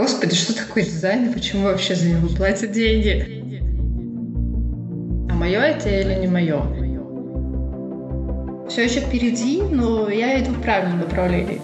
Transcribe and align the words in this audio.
Господи, 0.00 0.34
что 0.34 0.54
такое 0.54 0.84
дизайн 0.84 1.28
и 1.28 1.34
почему 1.34 1.64
вообще 1.64 1.94
за 1.94 2.08
него 2.08 2.26
платят 2.28 2.72
деньги? 2.72 3.44
А 5.30 5.34
мое 5.34 5.60
это 5.60 5.90
или 5.90 6.14
не 6.14 6.26
мое? 6.26 6.62
Все 8.70 8.84
еще 8.84 9.00
впереди, 9.00 9.60
но 9.60 10.08
я 10.08 10.42
иду 10.42 10.52
в 10.52 10.62
правильном 10.62 11.00
направлении. 11.00 11.60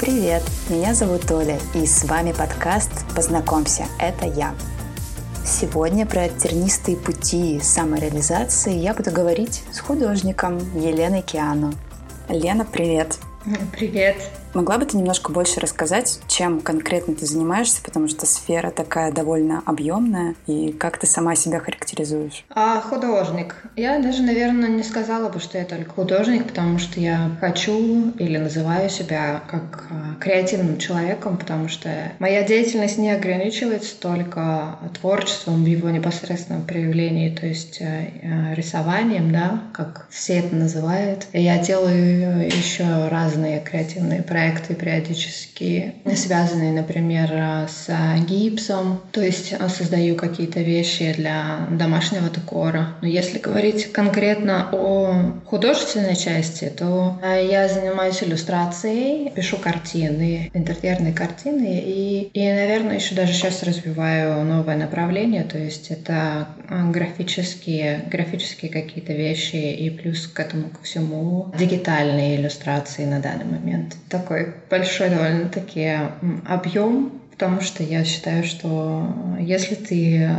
Привет, 0.00 0.42
меня 0.70 0.94
зовут 0.94 1.30
Оля, 1.30 1.58
и 1.74 1.84
с 1.84 2.02
вами 2.04 2.32
подкаст 2.32 3.04
«Познакомься, 3.14 3.84
это 3.98 4.24
я». 4.24 4.54
Сегодня 5.44 6.06
про 6.06 6.30
тернистые 6.30 6.96
пути 6.96 7.60
самореализации 7.62 8.72
я 8.72 8.94
буду 8.94 9.10
говорить 9.10 9.64
с 9.70 9.80
художником 9.80 10.56
Еленой 10.80 11.20
Киану. 11.20 11.74
Лена, 12.30 12.64
привет! 12.64 13.18
Привет! 13.76 14.16
Могла 14.54 14.76
бы 14.76 14.84
ты 14.84 14.98
немножко 14.98 15.32
больше 15.32 15.60
рассказать, 15.60 16.20
чем 16.28 16.60
конкретно 16.60 17.14
ты 17.14 17.24
занимаешься, 17.24 17.80
потому 17.82 18.06
что 18.06 18.26
сфера 18.26 18.70
такая 18.70 19.10
довольно 19.10 19.62
объемная, 19.64 20.34
и 20.46 20.72
как 20.72 20.98
ты 20.98 21.06
сама 21.06 21.34
себя 21.36 21.58
характеризуешь? 21.58 22.44
А, 22.54 22.80
художник. 22.80 23.56
Я 23.76 23.98
даже, 23.98 24.22
наверное, 24.22 24.68
не 24.68 24.82
сказала 24.82 25.30
бы, 25.30 25.40
что 25.40 25.56
я 25.56 25.64
только 25.64 25.90
художник, 25.90 26.46
потому 26.46 26.78
что 26.78 27.00
я 27.00 27.30
хочу 27.40 28.12
или 28.18 28.36
называю 28.36 28.90
себя 28.90 29.42
как 29.50 29.86
а, 29.90 30.20
креативным 30.20 30.76
человеком, 30.76 31.38
потому 31.38 31.68
что 31.68 31.88
моя 32.18 32.42
деятельность 32.42 32.98
не 32.98 33.10
ограничивается 33.10 33.98
только 33.98 34.78
творчеством 35.00 35.64
в 35.64 35.66
его 35.66 35.88
непосредственном 35.88 36.64
проявлении, 36.66 37.34
то 37.34 37.46
есть 37.46 37.80
э, 37.80 38.10
э, 38.22 38.54
рисованием, 38.54 39.32
да, 39.32 39.62
как 39.72 40.06
все 40.10 40.40
это 40.40 40.54
называют. 40.54 41.26
Я 41.32 41.58
делаю 41.58 42.46
еще 42.46 43.08
разные 43.08 43.60
креативные 43.60 44.22
проекты 44.22 44.41
проекты 44.42 44.74
периодически, 44.74 45.94
связанные, 46.16 46.72
например, 46.72 47.68
с 47.68 47.88
гипсом, 48.26 49.00
то 49.12 49.20
есть 49.20 49.54
создаю 49.68 50.16
какие-то 50.16 50.60
вещи 50.60 51.14
для 51.16 51.68
домашнего 51.70 52.28
декора. 52.28 52.96
Но 53.02 53.06
если 53.06 53.38
говорить 53.38 53.92
конкретно 53.92 54.68
о 54.72 55.40
художественной 55.46 56.16
части, 56.16 56.72
то 56.76 57.20
я 57.22 57.68
занимаюсь 57.68 58.20
иллюстрацией, 58.22 59.30
пишу 59.30 59.58
картины, 59.58 60.50
интерьерные 60.54 61.12
картины, 61.12 61.80
и, 61.84 62.30
и 62.32 62.52
наверное, 62.52 62.96
еще 62.96 63.14
даже 63.14 63.32
сейчас 63.32 63.62
развиваю 63.62 64.44
новое 64.44 64.76
направление, 64.76 65.44
то 65.44 65.58
есть 65.58 65.92
это 65.92 66.48
графические, 66.90 68.06
графические 68.10 68.72
какие-то 68.72 69.12
вещи 69.12 69.54
и 69.54 69.88
плюс 69.90 70.26
к 70.26 70.40
этому 70.40 70.70
ко 70.70 70.82
всему 70.82 71.52
дигитальные 71.56 72.36
иллюстрации 72.36 73.04
на 73.04 73.20
данный 73.20 73.44
момент. 73.44 73.96
Такой 74.08 74.31
такой 74.32 74.54
большой 74.70 75.10
довольно-таки 75.10 75.98
объем, 76.46 77.12
потому 77.32 77.60
что 77.60 77.82
я 77.82 78.04
считаю, 78.04 78.44
что 78.44 79.06
если 79.38 79.74
ты 79.74 80.30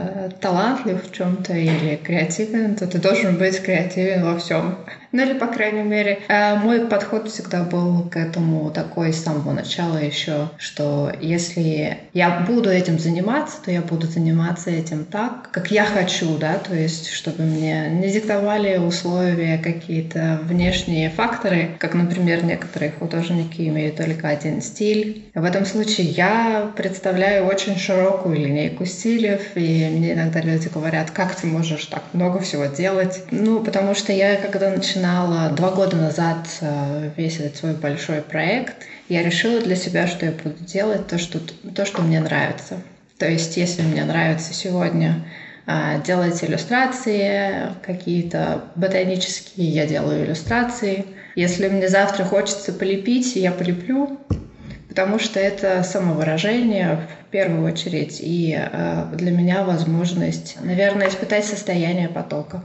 талантлив 0.41 1.03
в 1.03 1.13
чем-то 1.13 1.53
или 1.53 1.95
креативен, 1.95 2.75
то 2.75 2.87
ты 2.87 2.99
должен 2.99 3.37
быть 3.37 3.61
креативен 3.61 4.23
во 4.23 4.37
всем. 4.37 4.77
Ну 5.13 5.21
или, 5.21 5.33
по 5.33 5.45
крайней 5.45 5.83
мере, 5.83 6.19
э, 6.27 6.55
мой 6.55 6.87
подход 6.87 7.29
всегда 7.29 7.61
был 7.63 8.09
к 8.09 8.17
этому 8.17 8.71
такой 8.71 9.13
с 9.13 9.23
самого 9.23 9.51
начала 9.51 9.97
еще, 9.97 10.49
что 10.57 11.11
если 11.21 11.99
я 12.13 12.39
буду 12.47 12.71
этим 12.71 12.97
заниматься, 12.97 13.57
то 13.63 13.69
я 13.69 13.81
буду 13.81 14.07
заниматься 14.07 14.71
этим 14.71 15.05
так, 15.05 15.51
как 15.51 15.69
я 15.69 15.85
хочу, 15.85 16.35
да, 16.39 16.55
то 16.55 16.73
есть 16.73 17.11
чтобы 17.11 17.43
мне 17.43 17.89
не 17.91 18.09
диктовали 18.09 18.77
условия 18.77 19.59
какие-то 19.59 20.39
внешние 20.45 21.11
факторы, 21.11 21.69
как, 21.77 21.93
например, 21.93 22.43
некоторые 22.43 22.91
художники 22.91 23.61
имеют 23.61 23.97
только 23.97 24.29
один 24.29 24.63
стиль. 24.63 25.25
В 25.35 25.43
этом 25.43 25.67
случае 25.67 26.07
я 26.07 26.71
представляю 26.75 27.45
очень 27.45 27.77
широкую 27.77 28.35
линейку 28.35 28.85
стилей, 28.85 29.37
и 29.53 29.89
мне 29.91 30.13
иногда 30.13 30.41
люди 30.41 30.69
говорят, 30.73 31.11
как 31.11 31.35
ты 31.35 31.45
можешь 31.45 31.85
так 31.85 32.01
много 32.13 32.39
всего 32.39 32.65
делать? 32.65 33.21
Ну, 33.29 33.63
потому 33.63 33.93
что 33.93 34.11
я, 34.11 34.37
когда 34.37 34.71
начинала 34.71 35.02
начинала 35.03 35.49
два 35.49 35.71
года 35.71 35.97
назад 35.97 36.47
э, 36.61 37.09
весь 37.17 37.37
этот 37.37 37.57
свой 37.57 37.73
большой 37.73 38.21
проект, 38.21 38.85
я 39.09 39.21
решила 39.21 39.59
для 39.59 39.75
себя, 39.75 40.07
что 40.07 40.25
я 40.25 40.31
буду 40.31 40.55
делать 40.63 41.07
то, 41.07 41.17
что, 41.17 41.39
то, 41.75 41.85
что 41.85 42.01
мне 42.01 42.21
нравится. 42.21 42.77
То 43.17 43.27
есть, 43.27 43.57
если 43.57 43.81
мне 43.81 44.05
нравится 44.05 44.53
сегодня 44.53 45.25
э, 45.67 46.01
делать 46.05 46.41
иллюстрации 46.41 47.73
какие-то 47.85 48.63
ботанические, 48.75 49.67
я 49.67 49.85
делаю 49.85 50.25
иллюстрации. 50.25 51.05
Если 51.35 51.67
мне 51.67 51.89
завтра 51.89 52.23
хочется 52.23 52.71
полепить, 52.71 53.35
я 53.35 53.51
полеплю, 53.51 54.19
потому 54.87 55.19
что 55.19 55.37
это 55.37 55.83
самовыражение 55.83 57.01
в 57.27 57.29
первую 57.29 57.69
очередь 57.69 58.19
и 58.21 58.57
э, 58.57 59.05
для 59.15 59.31
меня 59.31 59.65
возможность, 59.65 60.55
наверное, 60.61 61.09
испытать 61.09 61.43
состояние 61.43 62.07
потока. 62.07 62.63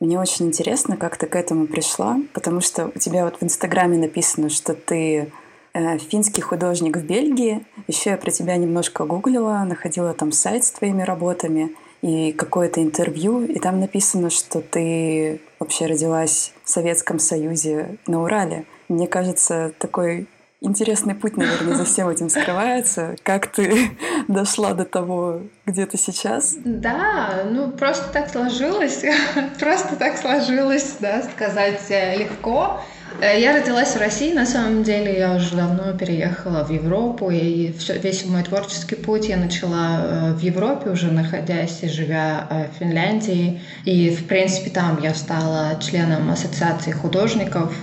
Мне 0.00 0.20
очень 0.20 0.46
интересно, 0.46 0.96
как 0.96 1.16
ты 1.16 1.26
к 1.26 1.34
этому 1.34 1.66
пришла, 1.66 2.20
потому 2.32 2.60
что 2.60 2.92
у 2.94 2.98
тебя 2.98 3.24
вот 3.24 3.40
в 3.40 3.42
Инстаграме 3.42 3.98
написано, 3.98 4.48
что 4.48 4.74
ты 4.74 5.32
э, 5.74 5.98
финский 5.98 6.40
художник 6.40 6.96
в 6.96 7.04
Бельгии. 7.04 7.66
Еще 7.88 8.10
я 8.10 8.16
про 8.16 8.30
тебя 8.30 8.56
немножко 8.56 9.04
гуглила, 9.04 9.64
находила 9.66 10.14
там 10.14 10.30
сайт 10.30 10.64
с 10.64 10.70
твоими 10.70 11.02
работами 11.02 11.74
и 12.00 12.30
какое-то 12.30 12.80
интервью, 12.80 13.44
и 13.44 13.58
там 13.58 13.80
написано, 13.80 14.30
что 14.30 14.60
ты 14.60 15.40
вообще 15.58 15.86
родилась 15.86 16.52
в 16.62 16.70
Советском 16.70 17.18
Союзе 17.18 17.96
на 18.06 18.22
Урале. 18.22 18.66
Мне 18.88 19.08
кажется, 19.08 19.72
такой 19.80 20.28
интересный 20.60 21.14
путь, 21.14 21.36
наверное, 21.36 21.74
за 21.76 21.84
всем 21.84 22.08
этим 22.08 22.28
скрывается. 22.28 23.16
Как 23.22 23.46
ты 23.46 23.90
дошла 24.28 24.74
до 24.74 24.84
того, 24.84 25.42
где 25.66 25.86
ты 25.86 25.96
сейчас? 25.96 26.56
Да, 26.64 27.44
ну 27.50 27.70
просто 27.70 28.12
так 28.12 28.28
сложилось. 28.30 29.04
Просто 29.58 29.96
так 29.96 30.16
сложилось, 30.16 30.96
да, 31.00 31.22
сказать 31.22 31.80
э, 31.90 32.16
легко. 32.16 32.80
Э, 33.20 33.40
я 33.40 33.56
родилась 33.56 33.94
в 33.94 33.98
России, 33.98 34.32
на 34.32 34.46
самом 34.46 34.84
деле 34.84 35.18
я 35.18 35.34
уже 35.34 35.56
давно 35.56 35.92
переехала 35.92 36.64
в 36.64 36.70
Европу, 36.70 37.30
и 37.30 37.72
все, 37.72 37.98
весь 37.98 38.24
мой 38.24 38.44
творческий 38.44 38.94
путь 38.94 39.28
я 39.28 39.36
начала 39.36 40.00
э, 40.00 40.32
в 40.34 40.40
Европе, 40.40 40.90
уже 40.90 41.10
находясь 41.10 41.82
и 41.82 41.88
живя 41.88 42.46
э, 42.48 42.66
в 42.72 42.78
Финляндии. 42.78 43.60
И, 43.84 44.10
в 44.10 44.26
принципе, 44.26 44.70
там 44.70 45.00
я 45.02 45.14
стала 45.14 45.80
членом 45.80 46.30
Ассоциации 46.30 46.92
художников, 46.92 47.74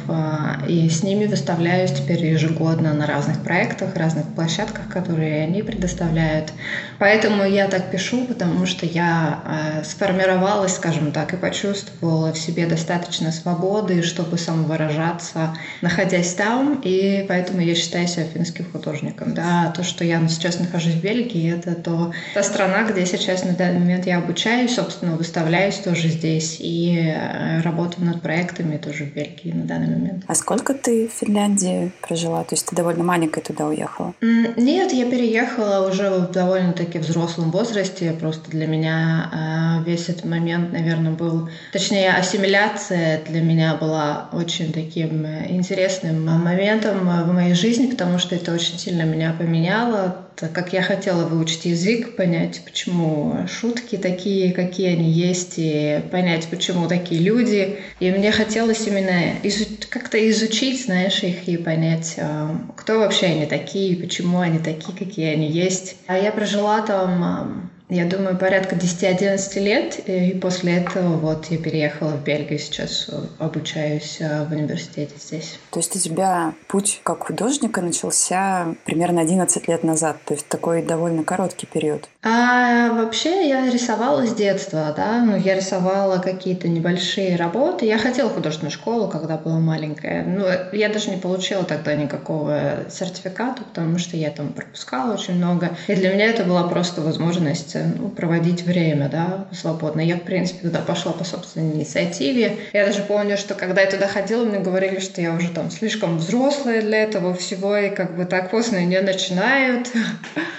и 0.67 0.89
с 0.89 1.03
ними 1.03 1.25
выставляюсь 1.25 1.91
теперь 1.91 2.25
ежегодно 2.25 2.93
на 2.93 3.05
разных 3.05 3.41
проектах, 3.43 3.95
разных 3.95 4.25
площадках, 4.33 4.87
которые 4.89 5.43
они 5.43 5.61
предоставляют. 5.63 6.51
Поэтому 6.99 7.43
я 7.43 7.67
так 7.67 7.91
пишу, 7.91 8.25
потому 8.25 8.65
что 8.65 8.85
я 8.85 9.81
сформировалась, 9.83 10.75
скажем 10.75 11.11
так, 11.11 11.33
и 11.33 11.37
почувствовала 11.37 12.31
в 12.33 12.37
себе 12.37 12.67
достаточно 12.67 13.31
свободы, 13.31 14.01
чтобы 14.03 14.37
самовыражаться 14.37 15.24
развиваться, 15.25 15.57
находясь 15.81 16.33
там, 16.33 16.81
и 16.83 17.25
поэтому 17.27 17.61
я 17.61 17.75
считаю 17.75 18.07
себя 18.07 18.25
финским 18.25 18.65
художником. 18.71 19.33
Да, 19.33 19.73
то, 19.75 19.83
что 19.83 20.03
я 20.03 20.25
сейчас 20.27 20.59
нахожусь 20.59 20.93
в 20.93 21.01
Бельгии, 21.01 21.53
это 21.53 21.75
то, 21.75 22.11
та 22.33 22.43
страна, 22.43 22.83
где 22.83 23.05
сейчас 23.05 23.43
на 23.43 23.53
данный 23.53 23.79
момент 23.79 24.05
я 24.05 24.17
обучаюсь, 24.17 24.75
собственно, 24.75 25.15
выставляюсь 25.15 25.75
тоже 25.75 26.09
здесь 26.09 26.57
и 26.59 26.97
э, 26.97 27.61
работаю 27.61 28.05
над 28.05 28.21
проектами 28.21 28.77
тоже 28.77 29.05
в 29.05 29.13
Бельгии 29.13 29.51
на 29.51 29.65
данный 29.65 29.87
момент. 29.87 30.23
А 30.27 30.35
сколько 30.35 30.73
ты 30.73 31.07
в 31.07 31.11
Финляндии 31.11 31.91
прожила? 32.01 32.43
То 32.43 32.55
есть 32.55 32.67
ты 32.67 32.75
довольно 32.75 33.03
маленькая 33.03 33.41
туда 33.41 33.67
уехала? 33.67 34.13
Нет, 34.21 34.93
я 34.93 35.09
переехала 35.09 35.87
уже 35.87 36.09
в 36.09 36.31
довольно-таки 36.31 36.99
взрослом 36.99 37.51
возрасте. 37.51 38.15
Просто 38.19 38.49
для 38.49 38.67
меня 38.67 39.81
э, 39.83 39.89
весь 39.89 40.09
этот 40.09 40.25
момент, 40.25 40.71
наверное, 40.71 41.11
был... 41.11 41.49
Точнее, 41.71 42.13
ассимиляция 42.13 43.21
для 43.27 43.41
меня 43.41 43.75
была 43.75 44.29
очень 44.31 44.71
таким 44.71 45.04
таким 45.05 45.25
э, 45.25 45.47
интересным 45.49 46.25
моментом 46.25 47.09
э, 47.09 47.23
в 47.23 47.33
моей 47.33 47.53
жизни, 47.53 47.87
потому 47.87 48.17
что 48.17 48.35
это 48.35 48.53
очень 48.53 48.77
сильно 48.77 49.03
меня 49.03 49.35
поменяло. 49.37 50.17
Так 50.35 50.51
как 50.51 50.73
я 50.73 50.81
хотела 50.81 51.25
выучить 51.25 51.65
язык, 51.65 52.15
понять, 52.17 52.61
почему 52.65 53.47
шутки 53.47 53.97
такие, 53.97 54.51
какие 54.51 54.89
они 54.89 55.09
есть, 55.09 55.53
и 55.57 56.01
понять, 56.11 56.47
почему 56.49 56.87
такие 56.87 57.21
люди. 57.21 57.77
И 57.99 58.11
мне 58.11 58.31
хотелось 58.31 58.85
именно 58.87 59.37
изу- 59.43 59.85
как-то 59.89 60.17
изучить, 60.29 60.85
знаешь, 60.85 61.23
их 61.23 61.47
и 61.47 61.57
понять, 61.57 62.15
э, 62.17 62.47
кто 62.75 62.99
вообще 62.99 63.27
они 63.27 63.45
такие, 63.45 63.95
почему 63.95 64.39
они 64.39 64.59
такие, 64.59 64.97
какие 64.97 65.33
они 65.33 65.49
есть. 65.49 65.97
А 66.07 66.17
я 66.17 66.31
прожила 66.31 66.81
там 66.81 67.71
я 67.89 68.05
думаю, 68.05 68.37
порядка 68.37 68.75
10-11 68.75 69.59
лет, 69.59 69.99
и 70.07 70.37
после 70.39 70.77
этого 70.77 71.17
вот 71.17 71.45
я 71.47 71.57
переехала 71.57 72.11
в 72.11 72.23
Бельгию, 72.23 72.59
сейчас 72.59 73.09
обучаюсь 73.37 74.19
в 74.19 74.51
университете 74.51 75.13
здесь. 75.19 75.59
То 75.71 75.79
есть 75.79 75.95
у 75.95 75.99
тебя 75.99 76.53
путь 76.67 77.01
как 77.03 77.27
художника 77.27 77.81
начался 77.81 78.75
примерно 78.85 79.21
11 79.21 79.67
лет 79.67 79.83
назад, 79.83 80.17
то 80.25 80.33
есть 80.33 80.47
такой 80.47 80.81
довольно 80.81 81.23
короткий 81.23 81.67
период. 81.67 82.09
А 82.23 82.91
вообще 82.93 83.47
я 83.47 83.69
рисовала 83.69 84.25
с 84.25 84.33
детства, 84.33 84.93
да, 84.95 85.23
ну 85.23 85.35
я 85.35 85.55
рисовала 85.55 86.17
какие-то 86.17 86.67
небольшие 86.67 87.35
работы. 87.35 87.85
Я 87.85 87.99
хотела 87.99 88.29
художественную 88.29 88.71
школу, 88.71 89.07
когда 89.07 89.37
была 89.37 89.59
маленькая. 89.59 90.23
Ну, 90.23 90.45
я 90.75 90.89
даже 90.89 91.11
не 91.11 91.17
получила 91.17 91.63
тогда 91.63 91.93
никакого 91.95 92.85
сертификата, 92.89 93.63
потому 93.63 93.99
что 93.99 94.17
я 94.17 94.31
там 94.31 94.53
пропускала 94.53 95.13
очень 95.13 95.35
много. 95.35 95.77
И 95.87 95.93
для 95.93 96.11
меня 96.11 96.25
это 96.25 96.43
была 96.43 96.67
просто 96.67 97.01
возможность 97.01 97.74
ну, 97.83 98.09
проводить 98.09 98.63
время, 98.63 99.09
да, 99.09 99.47
свободно. 99.51 100.01
Я, 100.01 100.17
в 100.17 100.21
принципе, 100.21 100.67
туда 100.67 100.79
пошла 100.79 101.11
по 101.11 101.23
собственной 101.23 101.73
инициативе. 101.73 102.57
Я 102.73 102.85
даже 102.85 103.01
помню, 103.01 103.37
что 103.37 103.55
когда 103.55 103.81
я 103.81 103.89
туда 103.89 104.07
ходила, 104.07 104.45
мне 104.45 104.59
говорили, 104.59 104.99
что 104.99 105.21
я 105.21 105.33
уже 105.33 105.49
там 105.49 105.71
слишком 105.71 106.17
взрослая 106.17 106.81
для 106.81 107.03
этого 107.03 107.33
всего, 107.33 107.75
и 107.77 107.89
как 107.89 108.15
бы 108.15 108.25
так 108.25 108.51
поздно 108.51 108.83
не 108.85 108.99
начинают. 109.01 109.89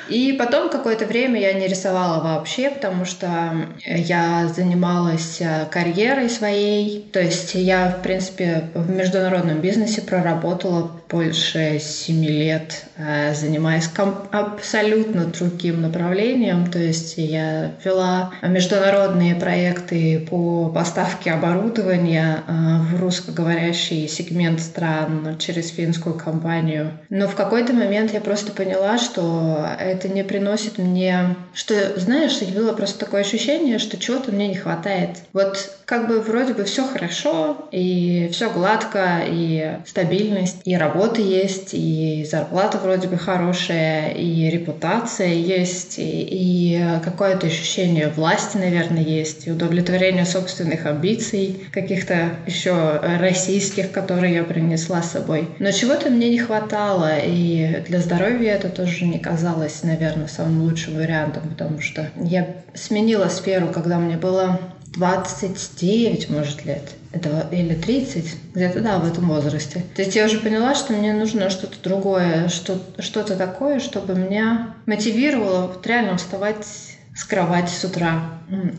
И 0.08 0.36
потом 0.38 0.70
какое-то 0.70 1.04
время 1.04 1.40
я 1.40 1.52
не 1.52 1.66
рисовала 1.66 2.22
вообще, 2.22 2.70
потому 2.70 3.04
что 3.04 3.66
я 3.84 4.46
занималась 4.54 5.40
э, 5.40 5.66
карьерой 5.68 6.30
своей. 6.30 7.02
То 7.12 7.20
есть 7.20 7.54
я, 7.54 7.88
в 7.88 8.02
принципе, 8.02 8.70
в 8.74 8.88
международном 8.88 9.60
бизнесе 9.60 10.02
проработала 10.02 10.92
больше 11.08 11.78
семи 11.80 12.28
лет, 12.28 12.86
э, 12.96 13.34
занимаясь 13.34 13.88
абсолютно 14.32 15.26
другим 15.26 15.82
направлением. 15.82 16.70
То 16.70 16.78
есть 16.78 17.14
я 17.16 17.72
вела 17.84 18.32
международные 18.42 19.34
проекты 19.34 20.26
по 20.28 20.68
поставке 20.68 21.32
оборудования 21.32 22.42
э, 22.46 22.52
в 22.90 23.00
русскоговорящий 23.00 24.08
сегмент 24.08 24.60
стран 24.60 25.36
через 25.38 25.70
финскую 25.70 26.16
компанию. 26.16 26.92
Но 27.08 27.28
в 27.28 27.34
какой-то 27.34 27.72
момент 27.72 28.12
я 28.12 28.20
просто 28.20 28.52
поняла, 28.52 28.98
что 28.98 29.66
это 29.78 30.08
не 30.08 30.24
приносит 30.24 30.78
мне... 30.78 31.36
Что, 31.54 31.98
знаешь, 31.98 32.40
было 32.54 32.72
просто 32.72 32.98
такое 32.98 33.20
ощущение, 33.20 33.78
что 33.78 33.96
чего-то 33.96 34.32
мне 34.32 34.48
не 34.48 34.56
хватает. 34.56 35.10
Вот 35.32 35.70
как 35.84 36.08
бы 36.08 36.20
вроде 36.20 36.54
бы 36.54 36.64
все 36.64 36.86
хорошо, 36.86 37.68
и 37.70 38.28
все 38.32 38.50
гладко, 38.50 39.20
и 39.26 39.78
стабильность, 39.86 40.58
и 40.64 40.76
работа 40.76 40.95
есть, 41.22 41.70
и 41.72 42.26
зарплата 42.30 42.78
вроде 42.78 43.08
бы 43.08 43.16
хорошая, 43.16 44.10
и 44.10 44.48
репутация 44.50 45.32
есть, 45.32 45.98
и, 45.98 46.02
и 46.02 47.00
какое-то 47.04 47.46
ощущение 47.46 48.08
власти, 48.08 48.56
наверное, 48.56 49.02
есть, 49.02 49.46
и 49.46 49.52
удовлетворение 49.52 50.24
собственных 50.24 50.86
амбиций, 50.86 51.60
каких-то 51.72 52.30
еще 52.46 53.00
российских, 53.20 53.92
которые 53.92 54.34
я 54.34 54.44
принесла 54.44 55.02
с 55.02 55.12
собой. 55.12 55.48
Но 55.58 55.70
чего-то 55.70 56.10
мне 56.10 56.30
не 56.30 56.38
хватало, 56.38 57.18
и 57.18 57.82
для 57.86 58.00
здоровья 58.00 58.52
это 58.52 58.68
тоже 58.68 59.04
не 59.04 59.18
казалось, 59.18 59.82
наверное, 59.82 60.28
самым 60.28 60.62
лучшим 60.62 60.96
вариантом, 60.96 61.48
потому 61.50 61.80
что 61.80 62.10
я 62.16 62.46
сменила 62.74 63.28
сферу, 63.28 63.68
когда 63.68 63.98
мне 63.98 64.16
было 64.16 64.60
29, 64.96 66.30
может, 66.30 66.64
лет. 66.64 66.82
Это, 67.16 67.48
или 67.50 67.74
30, 67.74 68.36
где-то, 68.54 68.80
да, 68.80 68.98
в 68.98 69.10
этом 69.10 69.28
возрасте. 69.28 69.84
То 69.94 70.02
есть 70.02 70.14
я 70.14 70.26
уже 70.26 70.38
поняла, 70.38 70.74
что 70.74 70.92
мне 70.92 71.14
нужно 71.14 71.48
что-то 71.48 71.76
другое, 71.82 72.48
что, 72.48 72.78
что-то 72.98 73.36
такое, 73.36 73.80
чтобы 73.80 74.14
меня 74.14 74.74
мотивировало 74.84 75.68
вот 75.68 75.86
реально 75.86 76.18
вставать 76.18 76.95
с 77.16 77.24
кровати 77.24 77.72
с 77.72 77.82
утра, 77.82 78.24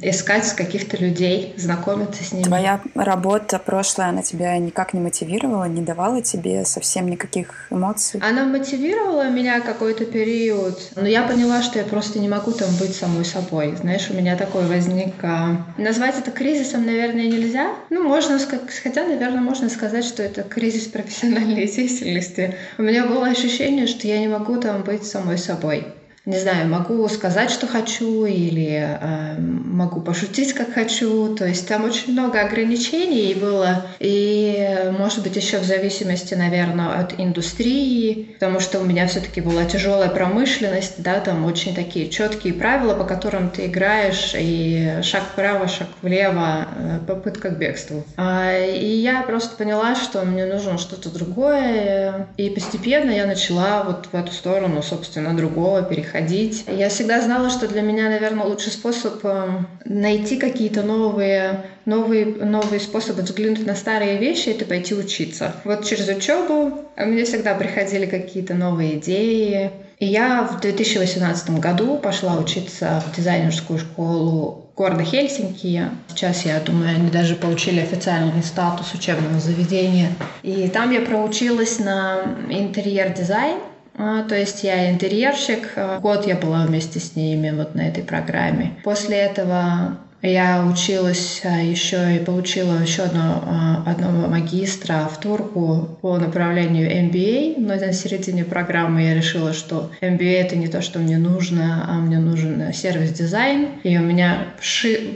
искать 0.01 0.53
каких-то 0.53 0.95
людей, 0.97 1.55
знакомиться 1.57 2.23
с 2.23 2.31
ними. 2.31 2.43
Твоя 2.43 2.79
работа 2.93 3.57
прошлая, 3.57 4.09
она 4.09 4.21
тебя 4.21 4.55
никак 4.59 4.93
не 4.93 4.99
мотивировала, 4.99 5.63
не 5.63 5.81
давала 5.81 6.21
тебе 6.21 6.63
совсем 6.63 7.09
никаких 7.09 7.67
эмоций? 7.71 8.21
Она 8.23 8.45
мотивировала 8.45 9.29
меня 9.29 9.59
какой-то 9.59 10.05
период, 10.05 10.79
но 10.95 11.07
я 11.07 11.23
поняла, 11.23 11.63
что 11.63 11.79
я 11.79 11.85
просто 11.85 12.19
не 12.19 12.29
могу 12.29 12.51
там 12.51 12.69
быть 12.79 12.95
самой 12.95 13.25
собой. 13.25 13.75
Знаешь, 13.75 14.07
у 14.11 14.13
меня 14.13 14.35
такой 14.35 14.67
возник... 14.67 15.15
А... 15.23 15.65
Назвать 15.79 16.19
это 16.19 16.29
кризисом, 16.29 16.85
наверное, 16.85 17.25
нельзя. 17.25 17.73
Ну, 17.89 18.07
можно, 18.07 18.37
хотя, 18.83 19.03
наверное, 19.03 19.41
можно 19.41 19.67
сказать, 19.69 20.05
что 20.05 20.21
это 20.21 20.43
кризис 20.43 20.85
профессиональной 20.85 21.67
деятельности. 21.75 22.55
У 22.77 22.83
меня 22.83 23.05
было 23.05 23.25
ощущение, 23.25 23.87
что 23.87 24.07
я 24.07 24.19
не 24.19 24.27
могу 24.27 24.57
там 24.57 24.83
быть 24.83 25.05
самой 25.05 25.39
собой 25.39 25.87
не 26.27 26.37
знаю, 26.37 26.67
могу 26.67 27.07
сказать, 27.07 27.49
что 27.49 27.67
хочу, 27.67 28.25
или 28.25 28.85
э, 28.99 29.39
могу 29.39 30.01
пошутить, 30.01 30.51
как 30.51 30.73
хочу. 30.73 31.33
То 31.33 31.47
есть 31.47 31.65
там 31.69 31.85
очень 31.85 32.11
много 32.11 32.41
ограничений 32.41 33.33
было. 33.33 33.85
И, 33.99 34.91
может 34.99 35.23
быть, 35.23 35.37
еще 35.37 35.59
в 35.59 35.63
зависимости, 35.63 36.33
наверное, 36.33 36.99
от 36.99 37.17
индустрии, 37.17 38.33
потому 38.33 38.59
что 38.59 38.79
у 38.79 38.83
меня 38.83 39.07
все-таки 39.07 39.39
была 39.39 39.63
тяжелая 39.63 40.09
промышленность, 40.09 41.01
да, 41.01 41.21
там 41.21 41.45
очень 41.45 41.73
такие 41.73 42.09
четкие 42.09 42.53
правила, 42.53 42.93
по 42.93 43.05
которым 43.05 43.49
ты 43.49 43.67
играешь, 43.67 44.33
и 44.37 44.99
шаг 45.03 45.23
вправо, 45.31 45.69
шаг 45.69 45.87
влево, 46.01 46.67
э, 46.75 46.99
попытка 47.07 47.51
к 47.51 47.57
бегству. 47.57 48.03
А, 48.17 48.53
и 48.53 48.85
я 48.85 49.21
просто 49.21 49.55
поняла, 49.55 49.95
что 49.95 50.25
мне 50.25 50.45
нужно 50.45 50.77
что-то 50.77 51.09
другое, 51.09 52.27
и 52.35 52.49
постепенно 52.49 53.11
я 53.11 53.25
начала 53.25 53.83
вот 53.83 54.09
в 54.11 54.13
эту 54.13 54.33
сторону, 54.33 54.83
собственно, 54.83 55.33
другого 55.33 55.83
переходить 55.83 56.16
ходить. 56.17 56.65
Я 56.67 56.89
всегда 56.89 57.21
знала, 57.21 57.49
что 57.49 57.67
для 57.67 57.81
меня, 57.81 58.09
наверное, 58.09 58.45
лучший 58.45 58.71
способ 58.71 59.23
эм, 59.23 59.67
найти 59.85 60.37
какие-то 60.37 60.81
новые, 60.81 61.65
новые, 61.85 62.25
новые 62.25 62.79
способы 62.79 63.21
взглянуть 63.21 63.65
на 63.65 63.75
старые 63.75 64.17
вещи— 64.17 64.49
это 64.57 64.65
пойти 64.65 64.95
учиться. 64.95 65.53
Вот 65.63 65.85
через 65.85 66.07
учебу 66.07 66.85
мне 66.97 67.23
всегда 67.23 67.53
приходили 67.53 68.05
какие-то 68.05 68.55
новые 68.55 68.97
идеи. 68.97 69.71
И 69.99 70.05
я 70.05 70.43
в 70.43 70.59
2018 70.59 71.59
году 71.59 71.97
пошла 71.97 72.37
учиться 72.37 73.03
в 73.05 73.15
дизайнерскую 73.15 73.79
школу 73.79 74.71
города 74.75 75.03
Хельсинки. 75.03 75.85
Сейчас, 76.07 76.45
я 76.45 76.59
думаю, 76.59 76.95
они 76.95 77.09
даже 77.09 77.35
получили 77.35 77.79
официальный 77.79 78.43
статус 78.43 78.93
учебного 78.93 79.39
заведения. 79.39 80.09
И 80.43 80.67
там 80.67 80.91
я 80.91 81.01
проучилась 81.01 81.79
на 81.79 82.21
интерьер-дизайн. 82.49 83.57
А, 83.97 84.23
то 84.23 84.35
есть 84.35 84.63
я 84.63 84.91
интерьерщик. 84.91 85.73
А, 85.75 85.99
год 85.99 86.27
я 86.27 86.35
была 86.35 86.65
вместе 86.65 86.99
с 86.99 87.15
ними 87.15 87.51
вот 87.51 87.75
на 87.75 87.87
этой 87.87 88.03
программе. 88.03 88.77
После 88.83 89.17
этого 89.17 89.97
я 90.27 90.65
училась 90.65 91.41
а, 91.43 91.61
еще 91.61 92.15
и 92.15 92.19
получила 92.19 92.79
еще 92.81 93.03
одно, 93.03 93.43
а, 93.45 93.83
одного 93.85 94.27
магистра 94.27 95.09
в 95.11 95.19
Турку 95.19 95.97
по 96.01 96.17
направлению 96.17 96.89
MBA, 96.89 97.55
но 97.57 97.75
на 97.75 97.93
середине 97.93 98.43
программы 98.43 99.03
я 99.03 99.15
решила, 99.15 99.53
что 99.53 99.91
MBA 100.01 100.41
это 100.41 100.55
не 100.55 100.67
то, 100.67 100.81
что 100.81 100.99
мне 100.99 101.17
нужно, 101.17 101.85
а 101.87 101.93
мне 101.93 102.19
нужен 102.19 102.73
сервис-дизайн. 102.73 103.69
И 103.83 103.97
у 103.97 104.01
меня 104.01 104.47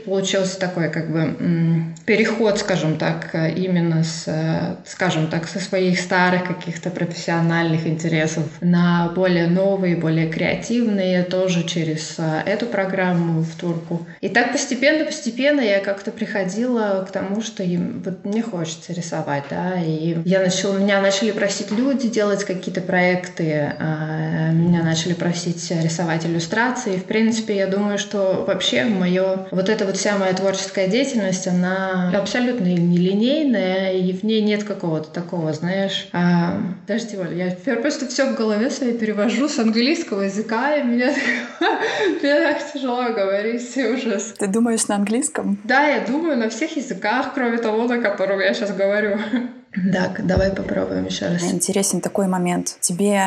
получился 0.05 0.59
такой 0.59 0.89
как 0.89 1.11
бы 1.11 1.93
переход, 2.05 2.59
скажем 2.59 2.97
так, 2.97 3.33
именно 3.33 4.03
с, 4.03 4.77
скажем 4.85 5.27
так, 5.27 5.47
со 5.47 5.59
своих 5.59 5.99
старых 5.99 6.45
каких-то 6.45 6.89
профессиональных 6.89 7.87
интересов 7.87 8.45
на 8.61 9.11
более 9.15 9.47
новые, 9.47 9.95
более 9.95 10.29
креативные, 10.29 11.23
тоже 11.23 11.63
через 11.63 12.15
а, 12.17 12.41
эту 12.45 12.65
программу 12.65 13.41
в 13.41 13.55
Турку. 13.55 14.05
И 14.21 14.29
так 14.29 14.51
постепенно 14.51 14.81
постепенно-постепенно 14.81 15.61
я 15.61 15.79
как-то 15.79 16.11
приходила 16.11 17.05
к 17.07 17.11
тому, 17.11 17.41
что 17.41 17.63
им, 17.63 18.01
вот 18.03 18.25
мне 18.25 18.41
хочется 18.41 18.93
рисовать, 18.93 19.45
да, 19.49 19.73
и 19.81 20.17
я 20.25 20.39
начала, 20.39 20.77
меня 20.77 21.01
начали 21.01 21.31
просить 21.31 21.71
люди 21.71 22.07
делать 22.07 22.43
какие-то 22.43 22.81
проекты, 22.81 23.73
а 23.79 24.51
меня 24.51 24.83
начали 24.83 25.13
просить 25.13 25.71
рисовать 25.71 26.25
иллюстрации. 26.25 26.97
В 26.97 27.05
принципе, 27.05 27.57
я 27.57 27.67
думаю, 27.67 27.97
что 27.97 28.43
вообще 28.47 28.85
мое, 28.85 29.47
вот 29.51 29.69
эта 29.69 29.85
вот 29.85 29.97
вся 29.97 30.17
моя 30.17 30.33
творческая 30.33 30.87
деятельность, 30.87 31.47
она 31.47 32.11
абсолютно 32.15 32.65
нелинейная, 32.65 33.93
и 33.93 34.13
в 34.13 34.23
ней 34.23 34.41
нет 34.41 34.63
какого-то 34.63 35.09
такого, 35.09 35.53
знаешь, 35.53 36.07
а, 36.13 36.61
даже 36.87 37.07
тем 37.07 37.21
я 37.37 37.75
просто 37.75 38.07
все 38.07 38.25
в 38.31 38.35
голове 38.35 38.69
своей 38.69 38.97
перевожу 38.97 39.47
с 39.47 39.59
английского 39.59 40.21
языка, 40.21 40.75
и 40.75 40.83
мне 40.83 41.13
так 42.21 42.73
тяжело 42.73 43.09
говорить, 43.13 43.75
ужас. 44.11 44.33
Ты 44.37 44.47
думаешь, 44.47 44.87
на 44.87 44.95
английском? 44.95 45.57
Да, 45.63 45.87
я 45.87 46.05
думаю 46.05 46.37
на 46.37 46.49
всех 46.49 46.75
языках, 46.75 47.33
кроме 47.33 47.57
того, 47.57 47.87
на 47.87 48.01
котором 48.01 48.39
я 48.39 48.53
сейчас 48.53 48.75
говорю. 48.75 49.17
Так, 49.93 50.25
давай 50.25 50.51
попробуем 50.51 51.05
еще 51.05 51.27
раз. 51.27 51.43
Интересен 51.43 52.01
такой 52.01 52.27
момент. 52.27 52.75
Тебе 52.81 53.21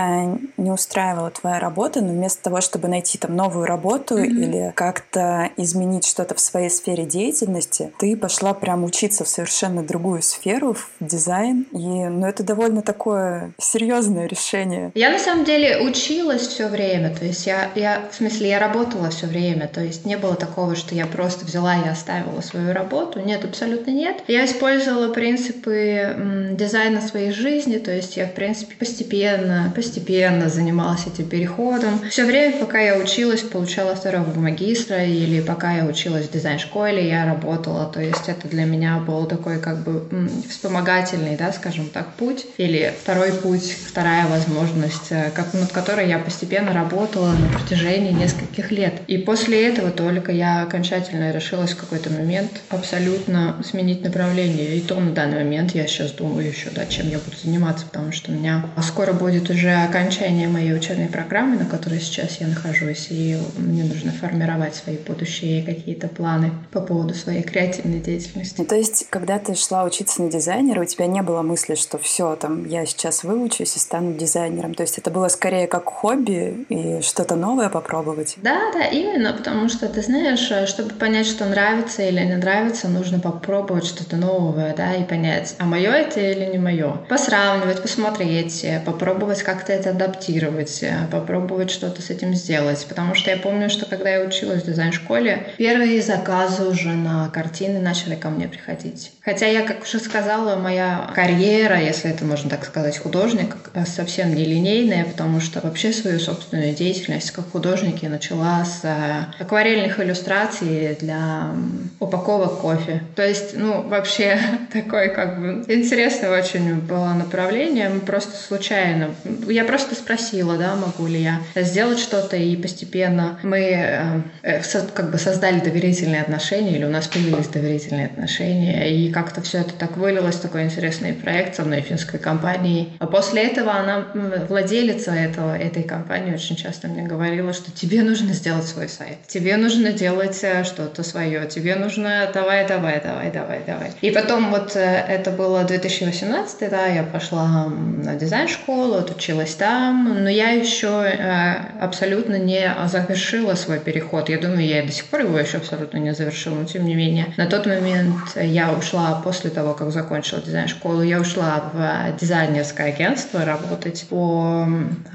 не 0.57 0.71
устраивала 0.71 1.31
твоя 1.31 1.59
работа, 1.59 2.01
но 2.03 2.13
вместо 2.13 2.43
того, 2.43 2.61
чтобы 2.61 2.89
найти 2.89 3.17
там 3.17 3.35
новую 3.35 3.65
работу 3.65 4.19
mm-hmm. 4.19 4.27
или 4.27 4.73
как-то 4.75 5.51
изменить 5.57 6.07
что-то 6.07 6.35
в 6.35 6.41
своей 6.41 6.69
сфере 6.69 7.07
деятельности, 7.07 7.93
ты 7.99 8.17
пошла 8.17 8.53
прям 8.53 8.85
учиться 8.85 9.25
в 9.25 9.29
совершенно 9.29 9.83
другую 9.83 10.23
сферу, 10.23 10.75
в 10.75 10.89
дизайн. 11.01 11.67
И, 11.73 11.77
ну, 11.77 12.27
это 12.27 12.43
довольно 12.43 12.83
такое 12.83 13.53
серьезное 13.59 14.27
решение. 14.27 14.93
Я 14.95 15.11
на 15.11 15.19
самом 15.19 15.45
деле 15.45 15.81
училась 15.81 16.43
все 16.43 16.69
время, 16.69 17.15
то 17.15 17.25
есть 17.25 17.47
я, 17.47 17.71
я, 17.75 18.03
в 18.11 18.15
смысле, 18.15 18.51
я 18.51 18.59
работала 18.59 19.09
все 19.11 19.27
время, 19.27 19.67
то 19.67 19.81
есть 19.81 20.05
не 20.05 20.19
было 20.19 20.35
такого, 20.35 20.77
что 20.77 20.95
я 20.95 21.07
просто 21.07 21.47
взяла 21.47 21.77
и 21.77 21.89
оставила 21.89 22.41
свою 22.43 22.73
работу. 22.75 23.21
Нет, 23.21 23.45
абсолютно 23.45 23.91
нет. 23.91 24.17
Я 24.29 24.45
использовала 24.45 25.13
принципы 25.13 26.15
дизайна 26.57 27.01
своей 27.01 27.33
жизни, 27.33 27.79
то 27.79 27.91
есть 27.91 28.17
я, 28.17 28.27
в 28.27 28.35
принципе, 28.35 28.75
постепенно, 28.77 29.73
постепенно 29.75 30.49
занималась 30.49 31.07
этим 31.07 31.29
переходом. 31.29 32.01
Все 32.11 32.25
время, 32.25 32.59
пока 32.59 32.81
я 32.81 32.97
училась, 32.97 33.43
получала 33.43 33.95
второго 33.95 34.39
магистра, 34.39 35.05
или 35.05 35.41
пока 35.41 35.73
я 35.73 35.85
училась 35.85 36.27
в 36.27 36.33
дизайн-школе, 36.33 37.09
я 37.09 37.27
работала, 37.27 37.87
то 37.87 38.01
есть 38.01 38.29
это 38.29 38.49
для 38.49 38.65
меня 38.65 38.99
был 38.99 39.27
такой 39.27 39.59
как 39.59 39.83
бы 39.83 40.09
вспомогательный, 40.49 41.37
да, 41.37 41.53
скажем 41.53 41.89
так, 41.89 42.15
путь, 42.15 42.47
или 42.59 42.93
второй 43.03 43.33
путь, 43.33 43.77
вторая 43.87 44.27
возможность, 44.27 45.11
э, 45.11 45.31
как, 45.35 45.55
над 45.55 45.73
которой 45.73 46.09
я 46.09 46.19
постепенно 46.19 46.73
работала 46.73 47.33
на 47.33 47.49
протяжении 47.59 48.13
нескольких 48.13 48.71
лет. 48.71 48.95
И 49.07 49.19
после 49.19 49.69
этого 49.69 49.91
только 49.91 50.33
я 50.33 50.63
окончательно 50.63 51.33
решилась 51.33 51.73
в 51.73 51.77
какой-то 51.77 52.11
момент 52.11 52.51
абсолютно 52.69 53.57
сменить 53.65 54.03
направление. 54.03 54.77
И 54.77 54.81
то 54.81 54.99
на 54.99 55.13
данный 55.13 55.45
момент 55.45 55.75
я 55.75 55.87
сейчас 55.87 56.13
думаю 56.13 56.24
еще, 56.41 56.71
да, 56.71 56.87
чем 56.87 57.09
я 57.09 57.19
буду 57.19 57.37
заниматься, 57.43 57.87
потому 57.87 58.13
что 58.13 58.33
у 58.33 58.35
меня 58.35 58.67
скоро 58.83 59.13
будет 59.13 59.51
уже 59.51 59.73
окончание 59.73 60.49
моей 60.49 60.75
учебной 60.75 61.09
программы, 61.09 61.57
на 61.57 61.67
которой 61.67 62.01
сейчас 62.01 62.41
я 62.41 62.47
нахожусь, 62.47 63.09
и 63.11 63.39
мне 63.57 63.85
нужно 63.85 64.13
формировать 64.13 64.75
свои 64.75 64.97
будущие 64.97 65.63
какие-то 65.63 66.09
планы 66.09 66.53
по 66.73 66.81
поводу 66.81 67.15
своей 67.15 67.43
креативной 67.43 68.01
деятельности. 68.01 68.57
Ну, 68.59 68.65
то 68.65 68.77
есть, 68.77 69.07
когда 69.11 69.39
ты 69.39 69.55
шла 69.55 69.85
учиться 69.85 70.23
на 70.23 70.31
дизайнера, 70.31 70.81
у 70.81 70.85
тебя 70.85 71.07
не 71.07 71.23
было 71.23 71.43
мысли, 71.43 71.75
что 71.75 71.99
все, 71.99 72.37
там, 72.37 72.67
я 72.67 72.87
сейчас 72.87 73.25
выучусь 73.25 73.77
и 73.77 73.79
стану 73.79 74.15
дизайнером. 74.15 74.75
То 74.75 74.83
есть 74.83 74.99
это 74.99 75.11
было 75.11 75.29
скорее 75.29 75.67
как 75.67 75.85
хобби 75.87 76.67
и 76.69 77.01
что-то 77.03 77.37
новое 77.37 77.69
попробовать? 77.69 78.37
Да, 78.43 78.71
да, 78.73 78.85
именно, 78.87 79.33
потому 79.33 79.69
что, 79.69 79.89
ты 79.89 80.03
знаешь, 80.03 80.69
чтобы 80.69 80.91
понять, 80.91 81.27
что 81.27 81.45
нравится 81.45 82.03
или 82.03 82.21
не 82.21 82.37
нравится, 82.37 82.89
нужно 82.89 83.19
попробовать 83.19 83.87
что-то 83.87 84.17
новое, 84.17 84.75
да, 84.75 84.95
и 84.95 85.05
понять, 85.05 85.55
а 85.59 85.65
мое 85.65 85.91
это 85.91 86.14
или 86.21 86.45
не 86.45 86.59
мое. 86.59 86.99
Посравнивать, 87.09 87.83
посмотреть, 87.83 88.67
попробовать 88.85 89.43
как-то 89.43 89.73
это 89.73 89.91
адаптировать, 89.91 90.85
попробовать 91.11 91.71
что-то 91.71 92.03
с 92.03 92.11
этим 92.11 92.35
сделать. 92.35 92.85
Потому 92.89 93.15
что 93.15 93.31
я 93.31 93.37
помню, 93.39 93.71
что 93.71 93.87
когда 93.87 94.11
я 94.11 94.21
училась 94.21 94.63
в 94.63 94.67
дизайн-школе, 94.67 95.47
первые 95.57 96.03
заказы 96.03 96.69
уже 96.69 96.91
на 96.91 97.29
картины 97.31 97.81
начали 97.81 98.15
ко 98.15 98.29
мне 98.29 98.49
приходить. 98.49 99.14
Хотя 99.25 99.47
я, 99.47 99.63
как 99.63 99.83
уже 99.83 100.01
сказала, 100.01 100.57
моя 100.57 101.11
карьера, 101.15 101.81
если 101.81 102.11
это 102.11 102.27
можно 102.27 102.51
так 102.51 102.67
сказать, 102.67 102.99
художник, 102.99 103.57
совсем 103.87 104.35
не 104.35 104.45
линейная, 104.45 105.05
потому 105.05 105.41
что 105.41 105.61
вообще 105.63 105.93
свою 105.93 106.19
собственную 106.19 106.75
деятельность 106.75 107.31
как 107.31 107.51
художник 107.51 108.03
я 108.03 108.11
начала 108.11 108.63
с 108.67 108.81
э, 108.85 109.43
акварельных 109.43 109.99
иллюстраций 109.99 110.95
для 111.01 111.55
упаковок 112.01 112.61
кофе. 112.61 113.03
То 113.17 113.27
есть, 113.27 113.57
ну, 113.57 113.81
вообще 113.83 114.39
такой 114.73 115.09
как 115.09 115.41
бы 115.41 115.65
интересный 115.73 116.29
очень 116.29 116.81
было 116.81 117.15
направление. 117.15 117.89
Мы 117.89 118.01
просто 118.01 118.37
случайно, 118.37 119.15
я 119.49 119.65
просто 119.65 119.95
спросила, 119.95 120.59
да, 120.59 120.77
могу 120.77 121.07
ли 121.07 121.23
я 121.23 121.41
сделать 121.55 121.99
что-то, 121.99 122.37
и 122.37 122.57
постепенно 122.57 123.39
мы 123.43 123.59
э, 123.59 124.21
э 124.43 124.61
как 124.93 125.11
бы 125.11 125.17
создали 125.17 125.61
доверительные 125.61 126.21
отношения, 126.21 126.77
или 126.77 126.85
у 126.85 126.91
нас 126.91 127.07
появились 127.07 127.49
доверительные 127.49 128.07
отношения, 128.07 128.91
и 128.91 129.14
как-то 129.15 129.41
все 129.41 129.59
это 129.59 129.73
так 129.75 129.97
вылилось, 129.97 130.37
такой 130.37 130.65
интересный 130.65 131.13
проект 131.13 131.55
со 131.55 131.63
мной 131.63 131.81
финской 131.83 132.19
компании. 132.19 132.93
А 132.99 133.07
после 133.07 133.45
этого 133.45 133.73
она, 133.73 134.07
владелица 134.49 135.13
этого, 135.13 135.57
этой 135.57 135.85
компании, 135.85 136.35
очень 136.35 136.57
часто 136.57 136.89
мне 136.89 137.03
говорила, 137.03 137.53
что 137.53 137.71
тебе 137.71 138.03
нужно 138.03 138.33
сделать 138.33 138.67
свой 138.67 138.89
сайт, 138.89 139.19
тебе 139.29 139.57
нужно 139.57 139.93
делать 139.93 140.41
э, 140.43 140.65
что-то 140.65 141.05
свое, 141.05 141.47
тебе 141.47 141.77
нужно 141.77 142.29
давай, 142.35 142.67
давай, 142.67 143.01
давай, 143.01 143.31
давай, 143.31 143.61
давай. 143.65 143.93
И 144.01 144.11
потом 144.11 144.51
вот 144.51 144.75
э, 144.75 144.81
это 144.81 145.31
было 145.31 145.63
2018, 145.63 146.71
да, 146.71 146.87
я 146.87 147.05
пошла 147.05 147.67
на 147.69 148.17
дизайн-школу, 148.17 148.97
отучилась 148.97 149.55
там, 149.55 150.25
но 150.25 150.29
я 150.29 150.51
еще 150.51 151.05
э, 151.05 151.55
абсолютно 151.81 152.37
не 152.37 152.75
завершила 152.87 153.55
свой 153.55 153.79
переход. 153.79 154.29
Я 154.29 154.39
думаю, 154.39 154.67
я 154.67 154.83
до 154.83 154.91
сих 154.91 155.05
пор 155.07 155.21
его 155.21 155.39
еще 155.39 155.59
абсолютно 155.59 155.99
не 155.99 156.15
завершила, 156.15 156.57
но 156.57 156.65
тем 156.65 156.85
не 156.85 156.97
менее. 156.97 157.27
На 157.37 157.47
тот 157.47 157.67
момент 157.67 158.37
я 158.37 158.73
ушла 158.73 159.04
после 159.13 159.51
того, 159.51 159.75
как 159.75 159.91
закончила 159.91 160.41
дизайн-школу, 160.41 161.03
я 161.03 161.21
ушла 161.21 161.71
в 161.73 162.19
дизайнерское 162.21 162.89
агентство 162.89 163.45
работать 163.45 164.07
по, 164.09 164.67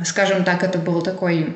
скажем 0.05 0.43
так, 0.43 0.63
это 0.63 0.77
был 0.77 1.01
такой 1.01 1.55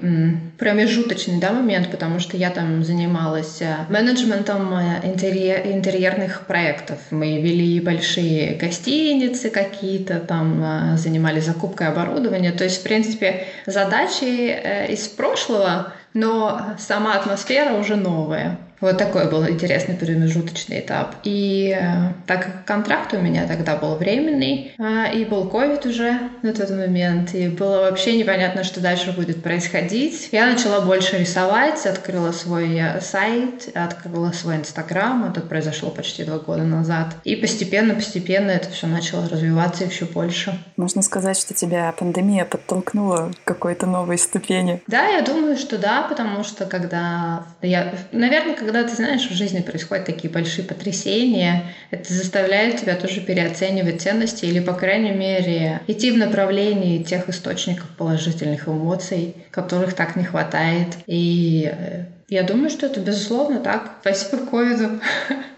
промежуточный 0.57 1.39
да, 1.39 1.51
момент, 1.51 1.91
потому 1.91 2.19
что 2.19 2.37
я 2.37 2.49
там 2.49 2.83
занималась 2.83 3.61
э, 3.61 3.75
менеджментом 3.89 4.73
э, 4.73 4.99
интерьер, 5.03 5.61
интерьерных 5.65 6.45
проектов. 6.47 6.97
Мы 7.11 7.41
вели 7.41 7.79
большие 7.79 8.55
гостиницы 8.55 9.49
какие-то, 9.49 10.19
там 10.19 10.97
занимались 10.97 11.45
закупкой 11.45 11.87
оборудования. 11.87 12.51
То 12.51 12.63
есть, 12.63 12.79
в 12.79 12.83
принципе, 12.83 13.47
задачи 13.65 14.91
из 14.91 15.07
прошлого, 15.07 15.93
но 16.13 16.75
сама 16.77 17.15
атмосфера 17.15 17.73
уже 17.73 17.95
новая. 17.95 18.57
Вот 18.83 18.97
такой 18.97 19.29
был 19.29 19.47
интересный 19.47 19.95
промежуточный 19.95 20.81
этап. 20.81 21.15
И 21.23 21.73
э, 21.73 22.11
так 22.27 22.43
как 22.43 22.65
контракт 22.65 23.13
у 23.13 23.17
меня 23.17 23.47
тогда 23.47 23.77
был 23.77 23.95
временный, 23.95 24.73
э, 24.77 25.15
и 25.15 25.23
был 25.23 25.47
ковид 25.47 25.85
уже 25.85 26.19
на 26.41 26.51
тот 26.51 26.69
момент, 26.69 27.33
и 27.33 27.47
было 27.47 27.83
вообще 27.83 28.17
непонятно, 28.17 28.65
что 28.65 28.81
дальше 28.81 29.13
будет 29.13 29.41
происходить, 29.41 30.27
я 30.33 30.47
начала 30.47 30.81
больше 30.81 31.17
рисовать, 31.17 31.85
открыла 31.85 32.33
свой 32.33 32.77
э, 32.77 32.99
сайт, 32.99 33.69
открыла 33.73 34.33
свой 34.33 34.57
инстаграм, 34.57 35.31
это 35.31 35.39
произошло 35.39 35.89
почти 35.89 36.25
два 36.25 36.39
года 36.39 36.63
назад. 36.63 37.15
И 37.23 37.37
постепенно-постепенно 37.37 38.51
это 38.51 38.69
все 38.69 38.87
начало 38.87 39.29
развиваться 39.29 39.85
еще 39.85 40.03
больше. 40.03 40.61
Можно 40.75 41.03
сказать, 41.03 41.37
что 41.37 41.53
тебя 41.53 41.93
пандемия 41.97 42.43
подтолкнула 42.43 43.31
к 43.45 43.47
какой-то 43.47 43.85
новой 43.85 44.17
ступени? 44.17 44.83
Да, 44.87 45.07
я 45.07 45.21
думаю, 45.21 45.55
что 45.55 45.77
да, 45.77 46.01
потому 46.01 46.43
что 46.43 46.65
когда 46.65 47.45
я, 47.61 47.93
наверное, 48.11 48.55
когда 48.55 48.72
когда 48.73 48.89
ты 48.89 48.95
знаешь, 48.95 49.29
в 49.29 49.33
жизни 49.35 49.61
происходят 49.61 50.05
такие 50.05 50.33
большие 50.33 50.65
потрясения, 50.65 51.65
это 51.91 52.11
заставляет 52.11 52.81
тебя 52.81 52.95
тоже 52.95 53.21
переоценивать 53.21 54.01
ценности 54.01 54.45
или, 54.45 54.59
по 54.59 54.73
крайней 54.73 55.11
мере, 55.11 55.81
идти 55.85 56.09
в 56.09 56.17
направлении 56.17 57.03
тех 57.03 57.29
источников 57.29 57.85
положительных 57.95 58.67
эмоций, 58.67 59.35
которых 59.51 59.93
так 59.93 60.15
не 60.15 60.23
хватает. 60.23 60.87
И 61.05 61.71
э, 61.71 62.05
я 62.29 62.41
думаю, 62.41 62.71
что 62.71 62.87
это 62.87 62.99
безусловно 62.99 63.59
так. 63.59 63.97
Спасибо 64.01 64.43
ковиду. 64.43 64.99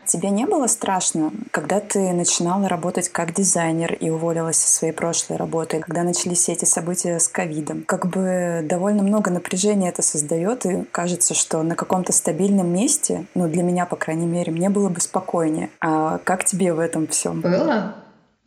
Тебе 0.05 0.29
не 0.29 0.45
было 0.45 0.67
страшно, 0.67 1.31
когда 1.51 1.79
ты 1.79 2.13
начинала 2.13 2.67
работать 2.69 3.09
как 3.09 3.33
дизайнер 3.33 3.93
и 3.93 4.09
уволилась 4.09 4.57
со 4.57 4.67
своей 4.67 4.93
прошлой 4.93 5.37
работы, 5.37 5.79
когда 5.79 6.03
начались 6.03 6.39
все 6.39 6.53
эти 6.53 6.65
события 6.65 7.19
с 7.19 7.27
ковидом? 7.27 7.83
Как 7.85 8.05
бы 8.07 8.61
довольно 8.63 9.03
много 9.03 9.31
напряжения 9.31 9.89
это 9.89 10.01
создает, 10.01 10.65
и 10.65 10.83
кажется, 10.91 11.33
что 11.33 11.63
на 11.63 11.75
каком-то 11.75 12.13
стабильном 12.13 12.67
месте, 12.71 13.25
ну, 13.33 13.47
для 13.47 13.63
меня, 13.63 13.85
по 13.85 13.95
крайней 13.95 14.27
мере, 14.27 14.51
мне 14.51 14.69
было 14.69 14.89
бы 14.89 15.01
спокойнее. 15.01 15.69
А 15.81 16.19
как 16.19 16.45
тебе 16.45 16.73
в 16.73 16.79
этом 16.79 17.07
всем? 17.07 17.41
Было. 17.41 17.95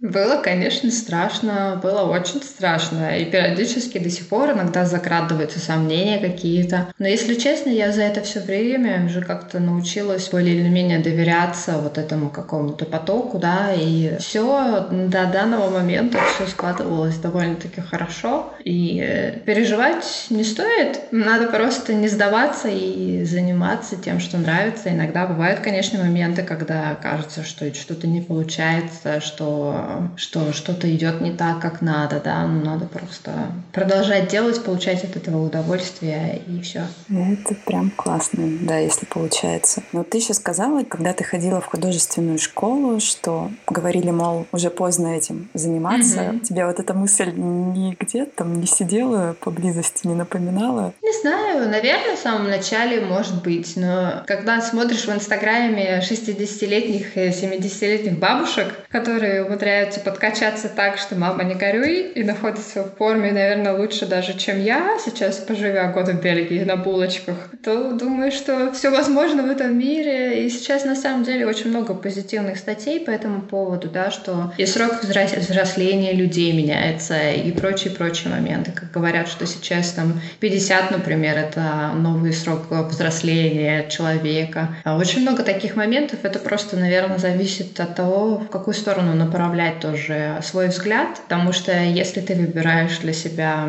Было, 0.01 0.41
конечно, 0.41 0.93
страшно, 0.93 1.79
было 1.83 2.03
очень 2.03 2.41
страшно. 2.41 3.19
И 3.19 3.25
периодически 3.25 3.99
до 3.99 4.09
сих 4.09 4.29
пор 4.29 4.53
иногда 4.53 4.85
закрадываются 4.85 5.59
сомнения 5.59 6.19
какие-то. 6.19 6.93
Но 7.01 7.09
если 7.09 7.35
честно, 7.35 7.71
я 7.71 7.91
за 7.91 8.03
это 8.03 8.21
все 8.23 8.39
время 8.39 9.07
уже 9.07 9.23
как-то 9.23 9.59
научилась 9.59 10.29
более 10.29 10.55
или 10.55 10.69
менее 10.69 11.01
доверяться 11.01 11.79
вот 11.79 11.99
этому 11.99 12.31
какому-то 12.31 12.85
потоку, 12.85 13.39
да, 13.39 13.73
и 13.75 14.17
все 14.21 14.87
до 14.91 15.27
данного 15.27 15.69
момента 15.69 16.19
все 16.35 16.47
складывалось 16.47 17.17
довольно-таки 17.17 17.81
хорошо. 17.81 18.53
И 18.63 19.01
э, 19.05 19.41
переживать 19.41 20.27
не 20.31 20.45
стоит, 20.45 21.11
надо 21.11 21.49
просто 21.49 21.93
не 21.95 22.07
сдаваться 22.07 22.69
и 22.69 23.25
заниматься 23.25 23.97
тем, 23.97 24.21
что 24.21 24.39
нравится. 24.39 24.91
Иногда 24.91 25.27
бывают, 25.27 25.59
конечно, 25.59 25.99
моменты, 25.99 26.45
когда 26.45 26.95
кажется, 26.95 27.43
что 27.43 27.75
что-то 27.75 28.07
не 28.07 28.21
получается, 28.21 29.21
что 29.21 29.88
что 30.17 30.53
что-то 30.53 30.93
идет 30.95 31.21
не 31.21 31.33
так, 31.33 31.61
как 31.61 31.81
надо, 31.81 32.21
да, 32.23 32.47
ну 32.47 32.65
надо 32.65 32.87
просто 32.87 33.33
продолжать 33.73 34.29
делать, 34.29 34.63
получать 34.63 35.05
от 35.05 35.17
этого 35.17 35.45
удовольствие 35.45 36.43
и 36.47 36.61
все. 36.61 36.83
Это 37.11 37.55
прям 37.67 37.91
классно, 37.91 38.45
да, 38.63 38.79
если 38.79 39.07
получается. 39.07 39.83
Но 39.93 40.05
ты 40.05 40.19
еще 40.19 40.35
сказала, 40.35 40.83
когда 40.85 41.13
ты 41.13 41.25
ходила 41.25 41.61
в 41.61 41.67
художественную 41.67 42.39
школу, 42.39 43.01
что 43.01 43.51
говорили, 43.67 44.11
мол, 44.11 44.47
уже 44.53 44.71
поздно 44.71 45.09
этим 45.17 45.49
заниматься. 45.55 46.21
Mm-hmm. 46.21 46.41
Тебе 46.41 46.67
вот 46.67 46.79
эта 46.79 46.95
мысль 46.95 47.33
нигде 47.33 48.25
там 48.25 48.61
не 48.61 48.67
сидела 48.67 49.37
поблизости, 49.41 50.07
не 50.07 50.15
напоминала? 50.15 50.93
Не 51.03 51.21
знаю, 51.21 51.69
наверное, 51.69 52.17
в 52.17 52.19
самом 52.19 52.49
начале 52.49 53.01
может 53.01 53.43
быть, 53.43 53.75
но 53.77 54.23
когда 54.27 54.61
смотришь 54.61 55.07
в 55.07 55.13
Инстаграме 55.13 56.01
60-летних 56.01 57.17
и 57.17 57.29
70-летних 57.29 58.19
бабушек, 58.19 58.75
которые 58.91 59.45
умудряются 59.45 59.78
подкачаться 60.05 60.69
так, 60.69 60.99
что 60.99 61.17
мама 61.17 61.45
не 61.45 61.55
горюй, 61.55 62.13
и 62.15 62.25
находятся 62.25 62.83
в 62.85 62.97
форме, 62.97 63.33
наверное, 63.33 63.77
лучше 63.77 64.07
даже, 64.07 64.37
чем 64.39 64.63
я 64.63 64.99
сейчас, 65.05 65.37
поживя 65.37 65.91
год 65.93 66.09
в 66.09 66.21
Бельгии 66.21 66.65
на 66.65 66.77
булочках, 66.77 67.37
то 67.63 67.93
думаю, 67.93 68.33
что 68.33 68.73
все 68.73 68.91
возможно 68.91 69.43
в 69.43 69.51
этом 69.51 69.79
мире. 69.79 70.47
И 70.47 70.51
сейчас, 70.51 70.85
на 70.85 70.97
самом 70.97 71.25
деле, 71.25 71.47
очень 71.47 71.71
много 71.71 71.95
позитивных 71.95 72.57
статей 72.59 73.01
по 73.01 73.11
этому 73.11 73.43
поводу, 73.43 73.89
да, 73.89 74.11
что 74.11 74.53
и 74.57 74.67
срок 74.67 75.03
взросления 75.03 76.13
людей 76.13 76.53
меняется, 76.53 77.31
и 77.31 77.53
прочие-прочие 77.53 78.33
моменты. 78.33 78.73
Как 78.73 78.91
говорят, 78.91 79.29
что 79.29 79.47
сейчас 79.47 79.91
там 79.93 80.21
50, 80.41 80.91
например, 80.91 81.37
это 81.37 81.93
новый 81.95 82.33
срок 82.33 82.71
взросления 82.71 83.89
человека. 83.89 84.77
А 84.85 84.97
очень 84.97 85.23
много 85.23 85.43
таких 85.43 85.77
моментов. 85.77 86.21
Это 86.23 86.39
просто, 86.39 86.77
наверное, 86.77 87.19
зависит 87.19 87.79
от 87.81 87.95
того, 87.95 88.39
в 88.39 88.49
какую 88.49 88.75
сторону 88.75 89.15
направлять 89.15 89.68
тоже 89.73 90.41
свой 90.43 90.69
взгляд. 90.69 91.21
Потому 91.29 91.53
что 91.53 91.73
если 91.73 92.21
ты 92.21 92.35
выбираешь 92.35 92.99
для 92.99 93.13
себя 93.13 93.67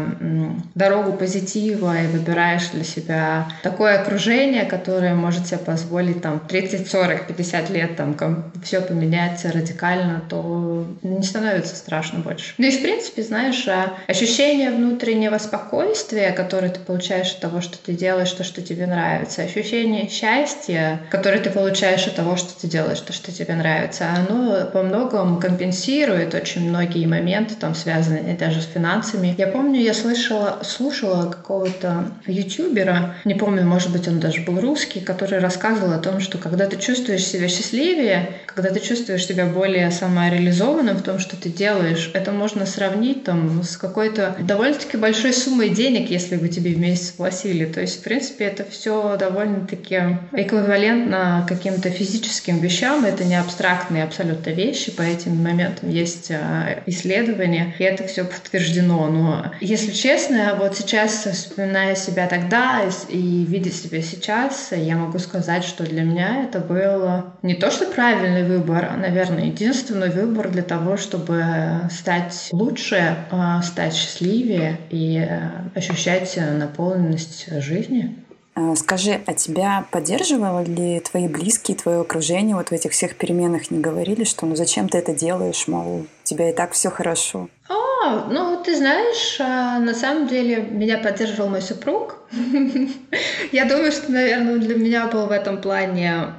дорогу 0.75 1.13
позитива 1.13 2.01
и 2.01 2.07
выбираешь 2.07 2.67
для 2.69 2.83
себя 2.83 3.47
такое 3.63 3.99
окружение, 3.99 4.65
которое 4.65 5.13
может 5.13 5.47
себе 5.47 5.59
позволить 5.59 6.21
там 6.21 6.39
30, 6.39 6.89
40, 6.89 7.27
50 7.27 7.69
лет 7.69 7.95
там 7.95 8.15
все 8.63 8.81
поменяться 8.81 9.51
радикально, 9.51 10.21
то 10.29 10.85
не 11.03 11.23
становится 11.23 11.75
страшно 11.75 12.19
больше. 12.19 12.53
Ну 12.57 12.65
и 12.67 12.71
в 12.71 12.81
принципе, 12.81 13.23
знаешь, 13.23 13.67
а 13.67 13.93
ощущение 14.07 14.71
внутреннего 14.71 15.37
спокойствия, 15.37 16.31
которое 16.31 16.69
ты 16.69 16.79
получаешь 16.79 17.31
от 17.31 17.39
того, 17.39 17.61
что 17.61 17.77
ты 17.77 17.93
делаешь 17.93 18.31
то, 18.31 18.43
что 18.43 18.61
тебе 18.61 18.87
нравится, 18.87 19.43
ощущение 19.43 20.09
счастья, 20.09 21.01
которое 21.09 21.39
ты 21.39 21.49
получаешь 21.49 22.07
от 22.07 22.15
того, 22.15 22.35
что 22.35 22.59
ты 22.59 22.67
делаешь 22.67 22.99
то, 23.01 23.13
что 23.13 23.31
тебе 23.31 23.55
нравится, 23.55 24.05
оно 24.15 24.65
по 24.65 24.81
многому 24.81 25.39
компенсирует 25.39 25.88
очень 25.89 26.69
многие 26.69 27.05
моменты, 27.05 27.55
там 27.55 27.75
связанные 27.75 28.35
даже 28.35 28.61
с 28.61 28.65
финансами. 28.65 29.35
Я 29.37 29.47
помню, 29.47 29.79
я 29.81 29.93
слышала, 29.93 30.59
слушала 30.63 31.29
какого-то 31.29 32.11
ютубера, 32.25 33.15
не 33.25 33.33
помню, 33.33 33.63
может 33.63 33.91
быть, 33.91 34.07
он 34.07 34.19
даже 34.19 34.41
был 34.41 34.59
русский, 34.59 34.99
который 34.99 35.39
рассказывал 35.39 35.93
о 35.93 35.97
том, 35.97 36.19
что 36.19 36.37
когда 36.37 36.65
ты 36.65 36.77
чувствуешь 36.77 37.25
себя 37.25 37.47
счастливее, 37.47 38.29
когда 38.45 38.69
ты 38.69 38.79
чувствуешь 38.79 39.25
себя 39.25 39.45
более 39.45 39.89
самореализованным 39.91 40.97
в 40.97 41.01
том, 41.01 41.19
что 41.19 41.35
ты 41.35 41.49
делаешь, 41.49 42.11
это 42.13 42.31
можно 42.31 42.65
сравнить 42.65 43.23
там 43.23 43.63
с 43.63 43.77
какой-то 43.77 44.35
довольно-таки 44.39 44.97
большой 44.97 45.33
суммой 45.33 45.69
денег, 45.69 46.09
если 46.09 46.35
бы 46.35 46.49
тебе 46.49 46.73
в 46.73 46.79
месяц 46.79 47.11
платили. 47.11 47.65
То 47.65 47.81
есть, 47.81 47.99
в 47.99 48.03
принципе, 48.03 48.45
это 48.45 48.65
все 48.69 49.17
довольно-таки 49.17 50.19
эквивалентно 50.33 51.45
каким-то 51.47 51.89
физическим 51.89 52.59
вещам. 52.59 53.05
Это 53.05 53.23
не 53.23 53.39
абстрактные 53.39 54.03
абсолютно 54.03 54.51
вещи. 54.51 54.91
По 54.91 55.01
этим 55.01 55.41
моментам 55.41 55.78
есть 55.81 56.31
а, 56.31 56.81
исследования, 56.85 57.73
и 57.79 57.83
это 57.83 58.05
все 58.07 58.23
подтверждено. 58.23 59.07
Но, 59.07 59.51
если 59.61 59.91
честно, 59.91 60.55
вот 60.57 60.77
сейчас, 60.77 61.25
вспоминая 61.25 61.95
себя 61.95 62.27
тогда 62.27 62.81
и 63.07 63.45
видя 63.45 63.71
себя 63.71 64.01
сейчас, 64.01 64.69
я 64.71 64.95
могу 64.95 65.19
сказать, 65.19 65.63
что 65.63 65.83
для 65.83 66.03
меня 66.03 66.43
это 66.43 66.59
был 66.59 67.23
не 67.41 67.55
то, 67.55 67.71
что 67.71 67.85
правильный 67.85 68.43
выбор, 68.43 68.89
а, 68.91 68.97
наверное, 68.97 69.45
единственный 69.45 70.09
выбор 70.09 70.49
для 70.49 70.63
того, 70.63 70.97
чтобы 70.97 71.43
стать 71.91 72.49
лучше, 72.51 73.17
а, 73.31 73.61
стать 73.61 73.93
счастливее 73.93 74.77
и 74.89 75.17
э, 75.19 75.49
ощущать 75.75 76.37
наполненность 76.57 77.47
жизни. 77.61 78.15
А, 78.59 78.75
скажи, 78.75 79.21
а 79.25 79.33
тебя 79.33 79.85
поддерживали 79.89 80.65
ли 80.65 80.99
твои 80.99 81.29
близкие, 81.29 81.77
твое 81.77 82.01
окружение 82.01 82.57
вот 82.57 82.69
в 82.69 82.71
этих 82.73 82.91
всех 82.91 83.15
переменах 83.15 83.71
не 83.71 83.79
говорили, 83.79 84.25
что 84.25 84.45
ну 84.45 84.57
зачем 84.57 84.89
ты 84.89 84.97
это 84.97 85.13
делаешь, 85.13 85.65
мол, 85.69 86.01
у 86.01 86.05
тебя 86.23 86.49
и 86.49 86.53
так 86.53 86.73
все 86.73 86.89
хорошо? 86.89 87.47
А, 87.69 88.27
ну 88.29 88.61
ты 88.63 88.75
знаешь, 88.75 89.37
на 89.39 89.93
самом 89.93 90.27
деле 90.27 90.57
меня 90.57 90.97
поддерживал 90.97 91.49
мой 91.49 91.61
супруг. 91.61 92.17
Я 93.51 93.65
думаю, 93.65 93.91
что, 93.91 94.11
наверное, 94.11 94.57
для 94.57 94.75
меня 94.75 95.07
был 95.07 95.27
в 95.27 95.31
этом 95.31 95.61
плане 95.61 96.33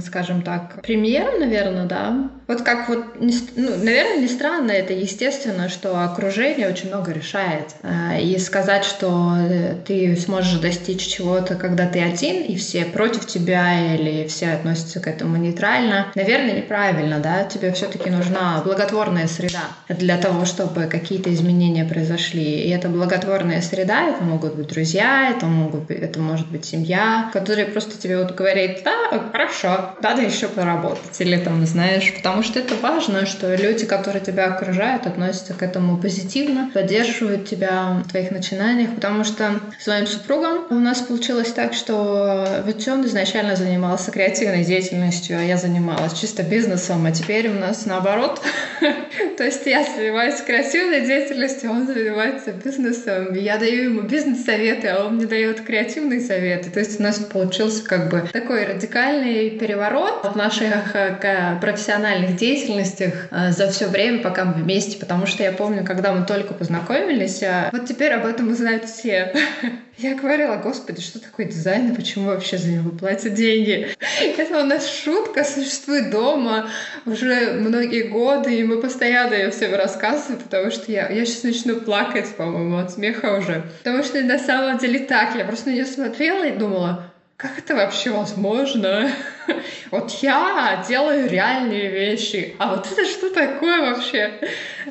скажем 0.00 0.42
так, 0.42 0.82
примером, 0.82 1.40
наверное, 1.40 1.86
да. 1.86 2.30
Вот 2.46 2.62
как 2.62 2.88
вот, 2.88 3.16
ну, 3.18 3.32
наверное, 3.56 4.18
не 4.18 4.28
странно, 4.28 4.70
это 4.70 4.92
естественно, 4.92 5.68
что 5.68 6.04
окружение 6.04 6.68
очень 6.68 6.88
много 6.88 7.12
решает. 7.12 7.74
А, 7.82 8.18
и 8.18 8.38
сказать, 8.38 8.84
что 8.84 9.34
э, 9.38 9.76
ты 9.86 10.14
сможешь 10.16 10.58
достичь 10.60 11.06
чего-то, 11.06 11.54
когда 11.54 11.86
ты 11.86 12.00
один, 12.00 12.42
и 12.42 12.56
все 12.56 12.84
против 12.84 13.26
тебя, 13.26 13.94
или 13.94 14.26
все 14.28 14.52
относятся 14.52 15.00
к 15.00 15.06
этому 15.06 15.36
нейтрально, 15.36 16.08
наверное, 16.14 16.58
неправильно, 16.58 17.18
да. 17.18 17.44
Тебе 17.44 17.72
все-таки 17.72 18.10
нужна 18.10 18.60
благотворная 18.62 19.26
среда 19.26 19.62
для 19.88 20.18
того, 20.18 20.44
чтобы 20.44 20.73
какие-то 20.82 21.32
изменения 21.32 21.84
произошли. 21.84 22.42
И 22.42 22.70
эта 22.70 22.88
благотворная 22.88 23.62
среда, 23.62 24.08
это 24.08 24.22
могут 24.22 24.54
быть 24.54 24.68
друзья, 24.68 25.30
это, 25.30 25.46
могут 25.46 25.90
это 25.90 26.18
может 26.20 26.50
быть 26.50 26.64
семья, 26.64 27.30
которые 27.32 27.66
просто 27.66 28.00
тебе 28.00 28.18
вот 28.18 28.34
говорят, 28.34 28.82
да, 28.84 29.30
хорошо, 29.32 29.94
надо 30.02 30.22
еще 30.22 30.48
поработать. 30.48 31.20
Или 31.20 31.36
там, 31.36 31.64
знаешь, 31.66 32.12
потому 32.14 32.42
что 32.42 32.58
это 32.58 32.74
важно, 32.76 33.26
что 33.26 33.54
люди, 33.54 33.86
которые 33.86 34.22
тебя 34.22 34.46
окружают, 34.46 35.06
относятся 35.06 35.54
к 35.54 35.62
этому 35.62 35.96
позитивно, 35.98 36.70
поддерживают 36.74 37.48
тебя 37.48 38.02
в 38.04 38.10
твоих 38.10 38.30
начинаниях, 38.30 38.94
потому 38.94 39.24
что 39.24 39.60
с 39.78 39.86
моим 39.86 40.06
супругом 40.06 40.66
у 40.70 40.74
нас 40.74 41.00
получилось 41.00 41.52
так, 41.52 41.74
что 41.74 42.62
ведь 42.66 42.86
он 42.88 43.06
изначально 43.06 43.56
занимался 43.56 44.10
креативной 44.10 44.64
деятельностью, 44.64 45.38
а 45.38 45.42
я 45.42 45.56
занималась 45.56 46.14
чисто 46.14 46.42
бизнесом, 46.42 47.06
а 47.06 47.12
теперь 47.12 47.48
у 47.48 47.54
нас 47.54 47.86
наоборот. 47.86 48.40
То 49.36 49.44
есть 49.44 49.66
я 49.66 49.84
занимаюсь 49.84 50.40
креативной 50.40 50.63
деятельностью, 50.72 51.70
он 51.70 51.86
занимается 51.86 52.52
бизнесом. 52.52 53.34
Я 53.34 53.58
даю 53.58 53.84
ему 53.84 54.02
бизнес-советы, 54.02 54.88
а 54.88 55.06
он 55.06 55.16
мне 55.16 55.26
дает 55.26 55.60
креативные 55.60 56.20
советы. 56.20 56.70
То 56.70 56.80
есть 56.80 57.00
у 57.00 57.02
нас 57.02 57.18
получился 57.18 57.84
как 57.84 58.10
бы 58.10 58.28
такой 58.32 58.64
радикальный 58.64 59.50
переворот 59.50 60.24
в 60.24 60.36
наших 60.36 60.94
э, 60.94 61.58
профессиональных 61.60 62.36
деятельностях 62.36 63.28
э, 63.30 63.50
за 63.52 63.70
все 63.70 63.88
время, 63.88 64.22
пока 64.22 64.44
мы 64.44 64.54
вместе, 64.54 64.98
потому 64.98 65.26
что 65.26 65.42
я 65.42 65.52
помню, 65.52 65.84
когда 65.84 66.12
мы 66.12 66.26
только 66.26 66.54
познакомились, 66.54 67.42
э, 67.42 67.70
вот 67.72 67.86
теперь 67.86 68.12
об 68.12 68.26
этом 68.26 68.50
узнают 68.50 68.84
все. 68.84 69.32
Я 69.96 70.16
говорила, 70.16 70.56
господи, 70.56 71.00
что 71.00 71.20
такое 71.20 71.46
дизайн 71.46 71.92
и 71.92 71.94
почему 71.94 72.26
вообще 72.26 72.58
за 72.58 72.68
него 72.68 72.90
платят 72.90 73.34
деньги? 73.34 73.88
Это 74.20 74.60
у 74.60 74.64
нас 74.64 74.88
шутка 74.88 75.44
существует 75.44 76.10
дома 76.10 76.68
уже 77.06 77.52
многие 77.52 78.02
годы, 78.02 78.58
и 78.58 78.64
мы 78.64 78.80
постоянно 78.80 79.34
ее 79.34 79.50
всем 79.50 79.72
рассказываем, 79.74 80.40
потому 80.40 80.72
что 80.72 80.90
я, 80.90 81.08
я 81.08 81.24
сейчас 81.24 81.44
начну 81.44 81.80
плакать, 81.80 82.34
по-моему, 82.36 82.78
от 82.78 82.90
смеха 82.90 83.38
уже. 83.38 83.62
Потому 83.84 84.02
что 84.02 84.20
на 84.22 84.38
самом 84.38 84.78
деле 84.78 85.00
так, 85.00 85.36
я 85.36 85.44
просто 85.44 85.70
на 85.70 85.74
нее 85.74 85.86
смотрела 85.86 86.44
и 86.44 86.56
думала, 86.56 87.13
как 87.36 87.58
это 87.58 87.74
вообще 87.74 88.10
возможно? 88.10 89.10
Вот 89.90 90.10
я 90.22 90.82
делаю 90.88 91.28
реальные 91.28 91.88
вещи, 91.88 92.56
а 92.58 92.74
вот 92.74 92.90
это 92.90 93.04
что 93.04 93.30
такое 93.30 93.82
вообще? 93.82 94.40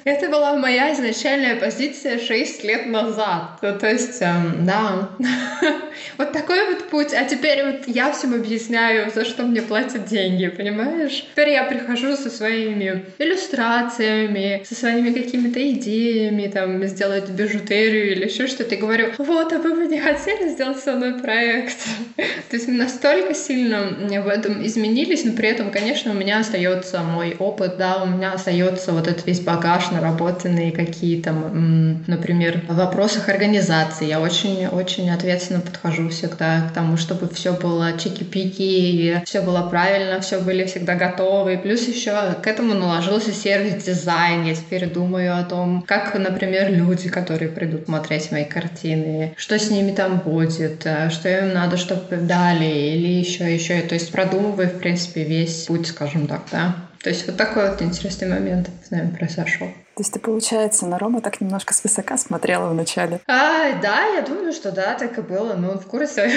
Это 0.06 0.29
была 0.29 0.56
моя 0.56 0.93
изначальная 0.93 1.56
позиция 1.56 2.19
6 2.19 2.63
лет 2.63 2.86
назад. 2.86 3.60
То, 3.60 3.73
то 3.73 3.89
есть, 3.89 4.21
эм, 4.21 4.65
да, 4.65 5.10
вот 6.17 6.32
такой 6.32 6.67
вот 6.67 6.89
путь. 6.89 7.13
А 7.13 7.25
теперь 7.25 7.63
вот 7.65 7.88
я 7.88 8.12
всем 8.12 8.36
объясняю, 8.36 9.12
за 9.12 9.25
что 9.25 9.43
мне 9.43 9.62
платят 9.62 10.06
деньги, 10.06 10.47
понимаешь? 10.47 11.25
Теперь 11.32 11.49
я 11.49 11.63
прихожу 11.63 12.15
со 12.15 12.29
своими 12.29 13.06
иллюстрациями, 13.17 14.63
со 14.63 14.75
своими 14.75 15.12
какими-то 15.12 15.60
идеями, 15.71 16.47
там, 16.47 16.84
сделать 16.86 17.29
бижутерию 17.29 18.12
или 18.12 18.25
еще 18.25 18.47
что-то, 18.47 18.75
и 18.75 18.77
говорю, 18.77 19.12
вот, 19.17 19.51
а 19.51 19.58
вы 19.58 19.73
бы 19.73 19.86
не 19.88 19.99
хотели 19.99 20.49
сделать 20.49 20.79
со 20.79 20.93
мной 20.93 21.19
проект? 21.19 21.77
То 22.49 22.58
есть 22.58 22.67
настолько 22.67 23.34
сильно 23.34 23.89
в 24.21 24.27
этом 24.27 24.65
изменились, 24.65 25.25
но 25.25 25.34
при 25.34 25.49
этом, 25.49 25.71
конечно, 25.71 26.12
у 26.12 26.15
меня 26.15 26.39
остается 26.39 26.99
мой 26.99 27.36
опыт, 27.38 27.77
да, 27.77 28.03
у 28.03 28.06
меня 28.06 28.34
остается 28.34 28.91
вот 28.91 29.08
этот 29.08 29.25
весь 29.25 29.39
багаж 29.41 29.91
наработанные 29.91 30.71
какие-то, 30.71 31.32
например, 31.32 32.62
в 32.67 32.75
вопросах 32.75 33.29
организации. 33.29 34.08
Я 34.08 34.19
очень-очень 34.19 35.10
ответственно 35.10 35.62
подхожу 35.62 36.10
всегда 36.10 36.69
к 36.69 36.73
тому, 36.73 36.97
чтобы 36.97 37.29
все 37.29 37.53
было 37.53 37.93
чики-пики, 37.97 39.23
все 39.25 39.41
было 39.41 39.62
правильно, 39.69 40.19
все 40.21 40.39
были 40.39 40.65
всегда 40.65 40.95
готовы. 40.95 41.56
И 41.56 41.58
плюс 41.58 41.88
еще 41.88 42.36
к 42.41 42.47
этому 42.47 42.73
наложился 42.73 43.32
сервис-дизайн. 43.32 44.43
Я 44.45 44.56
теперь 44.56 44.89
думаю 44.89 45.38
о 45.38 45.43
том, 45.43 45.84
как, 45.88 46.13
например, 46.17 46.71
люди, 46.71 47.10
которые 47.10 47.49
придут 47.49 47.86
смотреть 47.86 48.32
мои 48.32 48.45
картины, 48.45 49.34
что 49.38 49.58
с 49.58 49.69
ними 49.69 49.91
там 49.91 50.19
будет, 50.19 50.86
э, 50.86 51.10
что 51.10 51.29
им 51.29 51.53
надо, 51.53 51.77
чтобы 51.77 52.01
дали, 52.27 52.65
или 52.65 53.07
еще, 53.07 53.53
еще. 53.53 53.81
То 53.81 53.95
есть 53.95 54.12
продумываю, 54.12 54.69
в 54.69 54.79
принципе, 54.79 55.23
весь 55.23 55.65
путь, 55.65 55.88
скажем 55.88 56.27
так, 56.27 56.43
да. 56.51 56.75
То 57.01 57.09
есть 57.09 57.27
вот 57.27 57.38
такой 57.38 57.69
вот 57.69 57.81
интересный 57.81 58.29
момент 58.29 58.69
с 58.86 58.91
нами 58.91 59.15
произошел. 59.15 59.67
То 59.95 60.01
есть 60.01 60.12
ты, 60.12 60.19
получается, 60.19 60.88
на 60.88 60.97
Рома 60.97 61.21
так 61.21 61.39
немножко 61.39 61.71
свысока 61.71 62.17
смотрела 62.17 62.69
вначале? 62.69 63.19
А, 63.27 63.73
да, 63.79 64.08
я 64.15 64.23
думаю, 64.23 64.51
что 64.51 64.71
да, 64.71 64.95
так 64.95 65.19
и 65.19 65.21
было. 65.21 65.53
Ну, 65.53 65.69
он 65.69 65.77
в 65.77 65.86
курсе. 65.86 66.32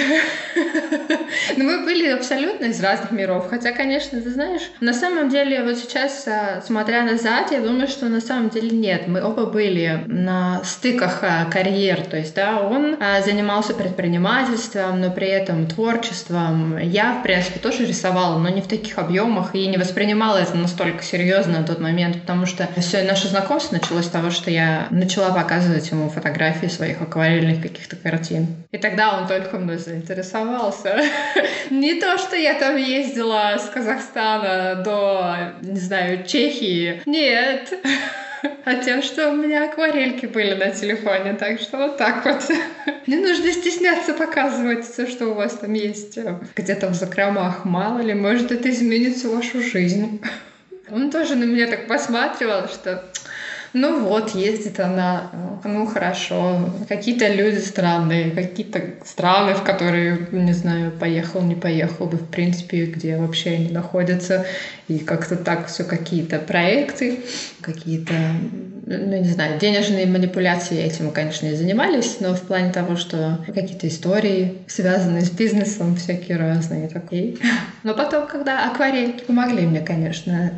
Но 1.57 1.63
мы 1.63 1.83
были 1.83 2.07
абсолютно 2.09 2.65
из 2.65 2.79
разных 2.83 3.09
миров. 3.09 3.47
Хотя, 3.49 3.71
конечно, 3.71 4.21
ты 4.21 4.29
знаешь, 4.29 4.61
на 4.79 4.93
самом 4.93 5.29
деле, 5.29 5.63
вот 5.63 5.77
сейчас, 5.77 6.27
а, 6.27 6.61
смотря 6.63 7.01
назад, 7.01 7.51
я 7.51 7.59
думаю, 7.59 7.87
что 7.87 8.09
на 8.09 8.21
самом 8.21 8.49
деле 8.49 8.77
нет. 8.77 9.07
Мы 9.07 9.23
оба 9.23 9.47
были 9.47 10.03
на 10.05 10.61
стыках 10.63 11.23
а, 11.23 11.45
карьер. 11.45 12.01
То 12.01 12.17
есть, 12.17 12.35
да, 12.35 12.59
он 12.59 12.97
а, 12.99 13.21
занимался 13.23 13.73
предпринимательством, 13.73 15.01
но 15.01 15.09
при 15.09 15.29
этом 15.29 15.65
творчеством. 15.65 16.77
Я, 16.77 17.13
в 17.13 17.23
принципе, 17.23 17.57
тоже 17.57 17.87
рисовала, 17.87 18.37
но 18.37 18.49
не 18.49 18.61
в 18.61 18.67
таких 18.67 18.99
объемах 18.99 19.55
и 19.55 19.65
не 19.65 19.77
воспринимала 19.77 20.37
это 20.37 20.55
настолько 20.55 21.03
серьезно 21.03 21.61
на 21.61 21.63
тот 21.65 21.79
момент, 21.79 22.21
потому 22.21 22.45
что 22.45 22.69
все 22.77 23.01
наше 23.01 23.27
знакомство 23.27 23.46
знакомство 23.47 23.75
началось 23.77 24.05
с 24.05 24.09
того, 24.09 24.29
что 24.29 24.51
я 24.51 24.87
начала 24.91 25.33
показывать 25.33 25.89
ему 25.89 26.09
фотографии 26.09 26.67
своих 26.67 27.01
акварельных 27.01 27.61
каких-то 27.61 27.95
картин. 27.95 28.47
И 28.71 28.77
тогда 28.77 29.17
он 29.17 29.27
только 29.27 29.57
мной 29.57 29.77
заинтересовался. 29.77 30.99
Не 31.69 31.95
то, 31.95 32.17
что 32.17 32.35
я 32.35 32.55
там 32.55 32.75
ездила 32.75 33.57
с 33.57 33.69
Казахстана 33.69 34.83
до, 34.83 35.53
не 35.61 35.79
знаю, 35.79 36.25
Чехии. 36.25 37.01
Нет. 37.05 37.73
А 38.65 38.75
тем, 38.75 39.01
что 39.01 39.31
у 39.31 39.35
меня 39.35 39.65
акварельки 39.65 40.27
были 40.27 40.53
на 40.53 40.69
телефоне, 40.69 41.33
так 41.33 41.59
что 41.59 41.77
вот 41.77 41.97
так 41.97 42.23
вот. 42.23 42.43
Не 43.07 43.15
нужно 43.15 43.51
стесняться 43.51 44.13
показывать 44.13 44.85
все, 44.85 45.07
что 45.07 45.29
у 45.29 45.33
вас 45.33 45.53
там 45.53 45.73
есть 45.73 46.19
где-то 46.55 46.89
в 46.89 46.93
закромах. 46.93 47.65
Мало 47.65 47.99
ли, 47.99 48.13
может, 48.13 48.51
это 48.51 48.69
изменит 48.69 49.15
всю 49.15 49.35
вашу 49.35 49.61
жизнь. 49.63 50.21
Он 50.91 51.11
тоже 51.11 51.35
на 51.35 51.43
меня 51.43 51.67
так 51.67 51.87
посматривал, 51.87 52.67
что 52.67 53.03
ну 53.73 53.99
вот, 53.99 54.31
ездит 54.31 54.79
она, 54.79 55.29
ну 55.63 55.85
хорошо. 55.85 56.69
Какие-то 56.87 57.27
люди 57.27 57.59
странные, 57.59 58.31
какие-то 58.31 58.81
страны, 59.05 59.53
в 59.53 59.63
которые, 59.63 60.27
не 60.31 60.53
знаю, 60.53 60.91
поехал, 60.91 61.41
не 61.41 61.55
поехал 61.55 62.07
бы, 62.07 62.17
в 62.17 62.27
принципе, 62.29 62.85
где 62.85 63.17
вообще 63.17 63.51
они 63.51 63.69
находятся. 63.69 64.45
И 64.87 64.99
как-то 64.99 65.35
так 65.35 65.67
все 65.67 65.83
какие-то 65.83 66.39
проекты, 66.39 67.19
какие-то, 67.61 68.13
ну 68.87 69.17
не 69.17 69.29
знаю, 69.29 69.59
денежные 69.59 70.05
манипуляции 70.05 70.81
этим, 70.81 71.11
конечно, 71.11 71.45
не 71.45 71.55
занимались, 71.55 72.17
но 72.21 72.33
в 72.33 72.41
плане 72.41 72.71
того, 72.71 72.95
что 72.95 73.39
какие-то 73.45 73.87
истории, 73.87 74.59
связанные 74.67 75.23
с 75.23 75.29
бизнесом, 75.29 75.97
всякие 75.97 76.37
разные 76.37 76.87
такие. 76.87 77.37
Но 77.83 77.93
потом, 77.93 78.27
когда 78.27 78.65
акварельки 78.65 79.25
помогли 79.25 79.65
мне, 79.65 79.81
конечно, 79.81 80.53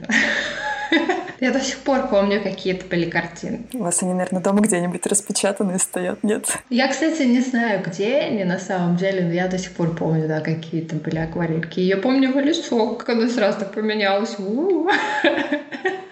Я 1.40 1.52
до 1.52 1.62
сих 1.62 1.78
пор 1.80 2.08
помню, 2.08 2.44
какие 2.44 2.74
это 2.74 2.86
были 2.86 3.10
картины. 3.10 3.62
У 3.74 3.84
вас 3.84 4.04
они, 4.04 4.14
наверное, 4.14 4.42
дома 4.42 4.60
где-нибудь 4.60 5.06
распечатанные 5.08 5.80
стоят, 5.80 6.22
нет? 6.22 6.58
Я, 6.70 6.90
кстати, 6.90 7.22
не 7.22 7.40
знаю, 7.40 7.82
где 7.82 8.18
они 8.18 8.44
на 8.44 8.60
самом 8.60 8.98
деле, 8.98 9.22
но 9.26 9.32
я 9.32 9.48
до 9.48 9.58
сих 9.58 9.72
пор 9.72 9.96
помню, 9.96 10.28
да, 10.28 10.42
какие 10.42 10.82
там 10.82 11.00
были 11.00 11.18
акварельки. 11.18 11.80
Я 11.80 11.96
помню 11.96 12.30
его 12.30 12.42
лицо, 12.42 12.96
как 12.96 13.10
оно 13.10 13.30
сразу 13.30 13.60
так 13.60 13.74
поменялось. 13.74 14.36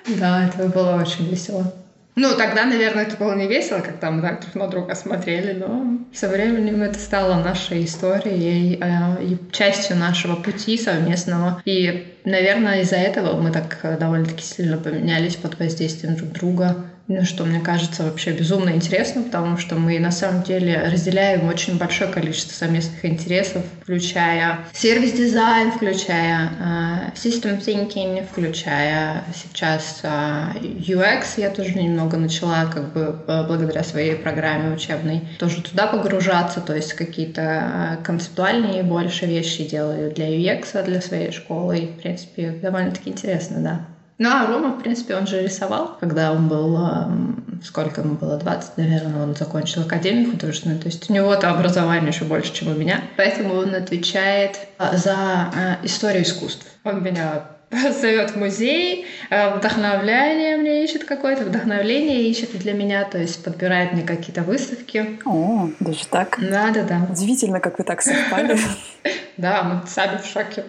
Да, 0.07 0.47
это 0.47 0.69
было 0.69 1.01
очень 1.01 1.29
весело. 1.29 1.73
Ну, 2.19 2.35
тогда, 2.35 2.65
наверное, 2.65 3.03
это 3.03 3.15
было 3.15 3.35
не 3.35 3.47
весело, 3.47 3.79
когда 3.79 4.09
мы 4.09 4.23
так 4.23 4.41
друг 4.41 4.55
на 4.55 4.67
друга 4.67 4.95
смотрели, 4.95 5.53
но 5.53 5.99
со 6.11 6.27
временем 6.27 6.81
это 6.81 6.97
стало 6.97 7.35
нашей 7.43 7.85
историей 7.85 8.79
э, 8.81 9.23
и 9.23 9.37
частью 9.51 9.97
нашего 9.97 10.35
пути 10.35 10.79
совместного. 10.79 11.61
И, 11.63 12.17
наверное, 12.25 12.81
из-за 12.81 12.95
этого 12.95 13.39
мы 13.39 13.51
так 13.51 13.79
довольно-таки 13.99 14.43
сильно 14.43 14.77
поменялись 14.77 15.35
под 15.35 15.59
воздействием 15.59 16.15
друг 16.15 16.31
друга 16.31 16.75
что 17.23 17.45
мне 17.45 17.59
кажется 17.59 18.03
вообще 18.03 18.31
безумно 18.31 18.71
интересно, 18.71 19.23
потому 19.23 19.57
что 19.57 19.75
мы 19.75 19.97
на 19.99 20.11
самом 20.11 20.43
деле 20.43 20.89
разделяем 20.91 21.47
очень 21.47 21.77
большое 21.77 22.11
количество 22.11 22.53
совместных 22.53 23.05
интересов, 23.05 23.63
включая 23.81 24.59
сервис-дизайн, 24.73 25.71
включая 25.71 26.51
uh, 26.59 27.13
system 27.15 27.63
thinking, 27.63 28.27
включая 28.29 29.23
сейчас 29.33 30.01
uh, 30.03 30.53
UX. 30.61 31.37
Я 31.37 31.49
тоже 31.49 31.73
немного 31.75 32.17
начала 32.17 32.69
как 32.71 32.91
бы 32.91 33.17
благодаря 33.25 33.83
своей 33.83 34.15
программе 34.15 34.75
учебной 34.75 35.21
тоже 35.39 35.61
туда 35.61 35.87
погружаться, 35.87 36.59
то 36.59 36.75
есть 36.75 36.93
какие-то 36.93 37.99
концептуальные 38.03 38.83
больше 38.83 39.25
вещи 39.25 39.65
делаю 39.65 40.11
для 40.13 40.27
UX, 40.27 40.83
для 40.83 41.01
своей 41.01 41.31
школы. 41.31 41.77
И, 41.77 41.87
в 41.87 42.01
принципе, 42.01 42.51
довольно-таки 42.51 43.11
интересно, 43.11 43.61
да. 43.61 43.96
Ну, 44.19 44.29
а 44.29 44.47
Рома, 44.47 44.69
в 44.69 44.81
принципе, 44.81 45.15
он 45.15 45.27
же 45.27 45.43
рисовал, 45.43 45.97
когда 45.99 46.31
он 46.31 46.47
был, 46.47 46.79
сколько 47.63 48.01
ему 48.01 48.15
было, 48.15 48.37
20, 48.37 48.77
наверное, 48.77 49.23
он 49.23 49.35
закончил 49.35 49.81
академию 49.81 50.31
художественную, 50.31 50.79
то 50.79 50.87
есть 50.87 51.09
у 51.09 51.13
него-то 51.13 51.51
образование 51.51 52.09
еще 52.09 52.25
больше, 52.25 52.53
чем 52.53 52.69
у 52.69 52.73
меня. 52.73 53.01
Поэтому 53.15 53.55
он 53.55 53.75
отвечает 53.75 54.59
а, 54.77 54.97
за 54.97 55.15
а, 55.15 55.77
историю 55.83 56.23
искусств. 56.23 56.65
Он 56.83 57.03
меня 57.03 57.43
зовет 58.01 58.31
в 58.31 58.35
музей, 58.37 59.05
а, 59.29 59.55
вдохновление 59.57 60.57
мне 60.57 60.83
ищет 60.83 61.03
какое-то, 61.03 61.43
вдохновление 61.43 62.23
ищет 62.29 62.57
для 62.57 62.73
меня, 62.73 63.03
то 63.03 63.17
есть 63.17 63.43
подбирает 63.43 63.93
мне 63.93 64.03
какие-то 64.03 64.43
выставки. 64.43 65.19
О, 65.25 65.69
даже 65.79 66.07
так? 66.07 66.37
Да, 66.39 66.71
да, 66.71 66.83
да. 66.83 67.07
Удивительно, 67.09 67.59
как 67.59 67.77
вы 67.77 67.83
так 67.83 68.01
совпали. 68.01 68.57
Да, 69.37 69.61
мы 69.61 69.87
сами 69.87 70.17
в 70.17 70.25
шоке. 70.25 70.63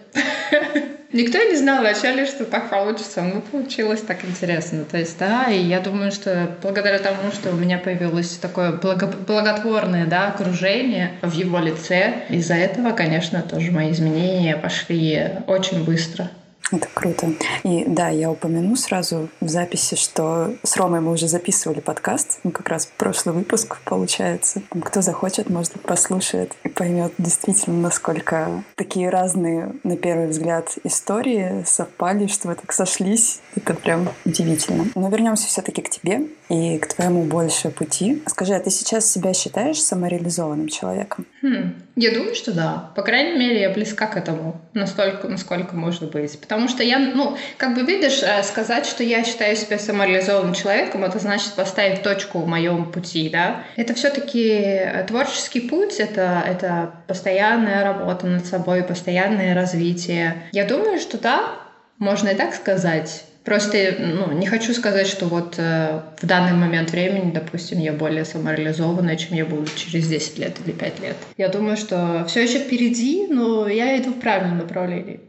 Никто 1.12 1.38
не 1.38 1.56
знал 1.56 1.80
вначале, 1.80 2.26
что 2.26 2.44
так 2.44 2.68
получится, 2.68 3.22
но 3.22 3.40
получилось 3.40 4.02
так 4.02 4.24
интересно. 4.24 4.84
То 4.84 4.98
есть, 4.98 5.18
да, 5.18 5.46
и 5.50 5.58
я 5.58 5.80
думаю, 5.80 6.12
что 6.12 6.56
благодаря 6.62 6.98
тому, 6.98 7.32
что 7.32 7.50
у 7.50 7.54
меня 7.54 7.78
появилось 7.78 8.36
такое 8.36 8.72
благо 8.72 9.06
благотворное 9.06 10.06
да, 10.06 10.28
окружение 10.28 11.12
в 11.22 11.32
его 11.32 11.58
лице, 11.58 12.24
из-за 12.28 12.54
этого, 12.54 12.92
конечно, 12.92 13.42
тоже 13.42 13.70
мои 13.70 13.90
изменения 13.90 14.56
пошли 14.56 15.30
очень 15.46 15.84
быстро. 15.84 16.30
Это 16.70 16.88
круто. 16.92 17.32
И 17.62 17.84
да, 17.86 18.08
я 18.08 18.30
упомяну 18.30 18.76
сразу 18.76 19.28
в 19.40 19.48
записи, 19.48 19.96
что 19.96 20.54
с 20.62 20.76
Ромой 20.76 21.00
мы 21.00 21.12
уже 21.12 21.28
записывали 21.28 21.80
подкаст, 21.80 22.40
ну, 22.44 22.50
как 22.50 22.68
раз 22.68 22.86
прошлый 22.96 23.34
выпуск 23.34 23.78
получается. 23.84 24.62
Кто 24.84 25.00
захочет, 25.00 25.48
может 25.48 25.72
быть, 25.72 25.82
послушает 25.82 26.52
и 26.64 26.68
поймет 26.68 27.12
действительно, 27.18 27.80
насколько 27.80 28.62
такие 28.74 29.08
разные, 29.08 29.72
на 29.82 29.96
первый 29.96 30.28
взгляд, 30.28 30.74
истории 30.84 31.62
совпали, 31.64 32.26
что 32.26 32.48
вы 32.48 32.54
так 32.54 32.72
сошлись. 32.72 33.40
Это 33.56 33.74
прям 33.74 34.08
удивительно. 34.24 34.86
Но 34.94 35.08
вернемся 35.08 35.46
все-таки 35.46 35.82
к 35.82 35.88
тебе 35.88 36.28
и 36.48 36.78
к 36.78 36.86
твоему 36.94 37.24
больше 37.24 37.70
пути. 37.70 38.22
Скажи, 38.26 38.54
а 38.54 38.60
ты 38.60 38.70
сейчас 38.70 39.10
себя 39.10 39.34
считаешь 39.34 39.80
самореализованным 39.80 40.68
человеком? 40.68 41.26
Хм, 41.42 41.74
я 41.96 42.12
думаю, 42.12 42.34
что 42.34 42.52
да. 42.52 42.90
По 42.96 43.02
крайней 43.02 43.38
мере, 43.38 43.60
я 43.60 43.70
близка 43.70 44.06
к 44.06 44.16
этому 44.16 44.60
настолько, 44.72 45.28
насколько 45.28 45.76
может 45.76 46.10
быть. 46.10 46.40
Потому 46.40 46.68
что 46.68 46.82
я, 46.82 46.98
ну, 46.98 47.36
как 47.56 47.74
бы 47.74 47.82
видишь, 47.82 48.22
э, 48.22 48.42
сказать, 48.42 48.86
что 48.86 49.04
я 49.04 49.24
считаю 49.24 49.56
себя 49.56 49.78
самореализованным 49.78 50.54
человеком, 50.54 51.04
это 51.04 51.18
значит 51.18 51.52
поставить 51.52 52.02
точку 52.02 52.38
в 52.38 52.46
моем 52.46 52.90
пути, 52.90 53.28
да. 53.28 53.62
Это 53.76 53.94
все-таки 53.94 54.48
э, 54.48 55.04
творческий 55.06 55.60
путь, 55.60 55.96
это, 56.00 56.42
это 56.46 56.94
постоянная 57.06 57.84
работа 57.84 58.26
над 58.26 58.46
собой, 58.46 58.82
постоянное 58.82 59.54
развитие. 59.54 60.44
Я 60.52 60.64
думаю, 60.64 60.98
что 60.98 61.18
да, 61.18 61.52
можно 61.98 62.28
и 62.28 62.34
так 62.34 62.54
сказать. 62.54 63.24
Просто 63.48 63.96
ну, 63.98 64.30
не 64.32 64.46
хочу 64.46 64.74
сказать, 64.74 65.06
что 65.06 65.24
вот 65.24 65.54
э, 65.56 66.02
в 66.20 66.26
данный 66.26 66.52
момент 66.52 66.90
времени, 66.90 67.32
допустим, 67.32 67.78
я 67.78 67.94
более 67.94 68.26
самореализованная, 68.26 69.16
чем 69.16 69.38
я 69.38 69.46
буду 69.46 69.64
через 69.74 70.06
10 70.06 70.38
лет 70.38 70.56
или 70.66 70.72
5 70.72 71.00
лет. 71.00 71.16
Я 71.38 71.48
думаю, 71.48 71.78
что 71.78 72.26
все 72.28 72.42
еще 72.42 72.58
впереди, 72.58 73.26
но 73.26 73.66
я 73.66 73.96
иду 73.96 74.10
в 74.10 74.20
правильном 74.20 74.58
направлении. 74.58 75.20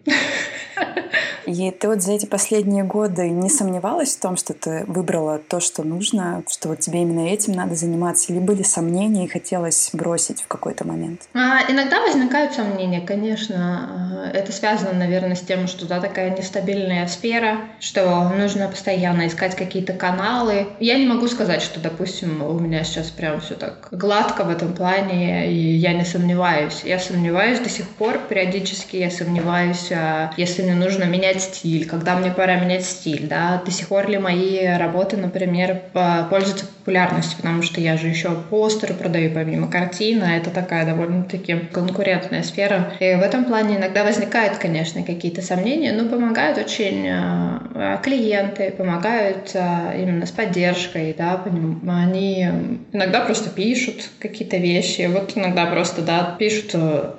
И 1.50 1.72
ты 1.72 1.88
вот 1.88 2.04
за 2.04 2.12
эти 2.12 2.28
последние 2.28 2.84
годы 2.84 3.28
не 3.30 3.50
сомневалась 3.50 4.16
в 4.16 4.20
том, 4.20 4.38
что 4.38 4.54
ты 4.54 4.84
выбрала 4.86 5.40
то, 5.40 5.60
что 5.60 5.82
нужно, 5.82 6.44
что 6.48 6.70
вот 6.70 6.80
тебе 6.80 7.02
именно 7.02 7.28
этим 7.28 7.54
надо 7.54 7.74
заниматься? 7.74 8.32
Или 8.32 8.40
были 8.40 8.62
сомнения 8.62 9.26
и 9.26 9.28
хотелось 9.28 9.90
бросить 9.94 10.44
в 10.44 10.48
какой-то 10.48 10.86
момент? 10.86 11.28
А, 11.34 11.62
иногда 11.68 12.02
возникают 12.02 12.54
сомнения, 12.54 13.02
конечно. 13.02 14.30
А, 14.32 14.38
это 14.38 14.52
связано, 14.52 14.94
наверное, 14.94 15.36
с 15.36 15.42
тем, 15.42 15.68
что 15.68 15.88
да, 15.88 16.00
такая 16.00 16.38
нестабильная 16.38 17.08
сфера, 17.08 17.62
что 17.80 18.30
нужно 18.30 18.68
постоянно 18.68 19.26
искать 19.26 19.56
какие-то 19.56 19.94
каналы. 19.94 20.68
Я 20.80 21.00
не 21.00 21.08
могу 21.08 21.28
сказать, 21.28 21.64
что, 21.64 21.80
допустим, 21.80 22.44
у 22.44 22.60
меня 22.60 22.84
сейчас 22.84 23.08
прям 23.08 23.42
все 23.42 23.56
так 23.56 23.88
гладко 23.90 24.44
в 24.44 24.52
этом 24.52 24.74
плане, 24.76 25.52
и 25.52 25.76
я 25.78 25.94
не 25.94 26.06
сомневаюсь. 26.06 26.82
Я 26.84 27.00
сомневаюсь 27.00 27.60
до 27.60 27.70
сих 27.70 27.90
пор, 27.90 28.20
периодически 28.30 28.98
я 28.98 29.10
сомневаюсь, 29.10 29.92
а, 29.92 30.32
если 30.38 30.62
мне 30.62 30.76
нужно 30.76 31.06
менять 31.06 31.39
стиль, 31.40 31.88
когда 31.88 32.16
мне 32.16 32.32
пора 32.32 32.56
менять 32.56 32.86
стиль, 32.86 33.28
да, 33.28 33.62
до 33.64 33.72
сих 33.72 33.88
пор 33.88 34.10
ли 34.10 34.18
мои 34.18 34.66
работы, 34.78 35.18
например, 35.18 35.82
пользуются 36.30 36.66
популярностью, 36.66 37.38
потому 37.38 37.62
что 37.62 37.80
я 37.82 37.98
же 37.98 38.08
еще 38.08 38.32
постеры 38.50 38.96
продаю 38.96 39.32
помимо 39.32 39.70
картины, 39.70 40.24
а 40.24 40.38
это 40.38 40.50
такая 40.50 40.86
довольно-таки 40.86 41.56
конкурентная 41.72 42.42
сфера. 42.42 42.94
И 43.00 43.16
в 43.16 43.22
этом 43.22 43.46
плане 43.46 43.78
иногда 43.78 44.04
возникают, 44.04 44.58
конечно, 44.58 45.04
какие-то 45.04 45.42
сомнения, 45.42 45.92
но 45.94 46.10
помогают 46.10 46.58
очень 46.58 47.08
а, 47.10 47.98
клиенты, 48.04 48.72
помогают 48.72 49.52
а, 49.54 49.94
именно 49.96 50.26
с 50.26 50.32
поддержкой, 50.32 51.14
да, 51.16 51.44
они 51.88 52.48
иногда 52.92 53.22
просто 53.22 53.50
пишут 53.52 54.10
какие-то 54.20 54.58
вещи, 54.58 55.08
вот 55.12 55.34
иногда 55.36 55.68
просто, 55.68 56.02
да, 56.02 56.36
пишут, 56.40 56.76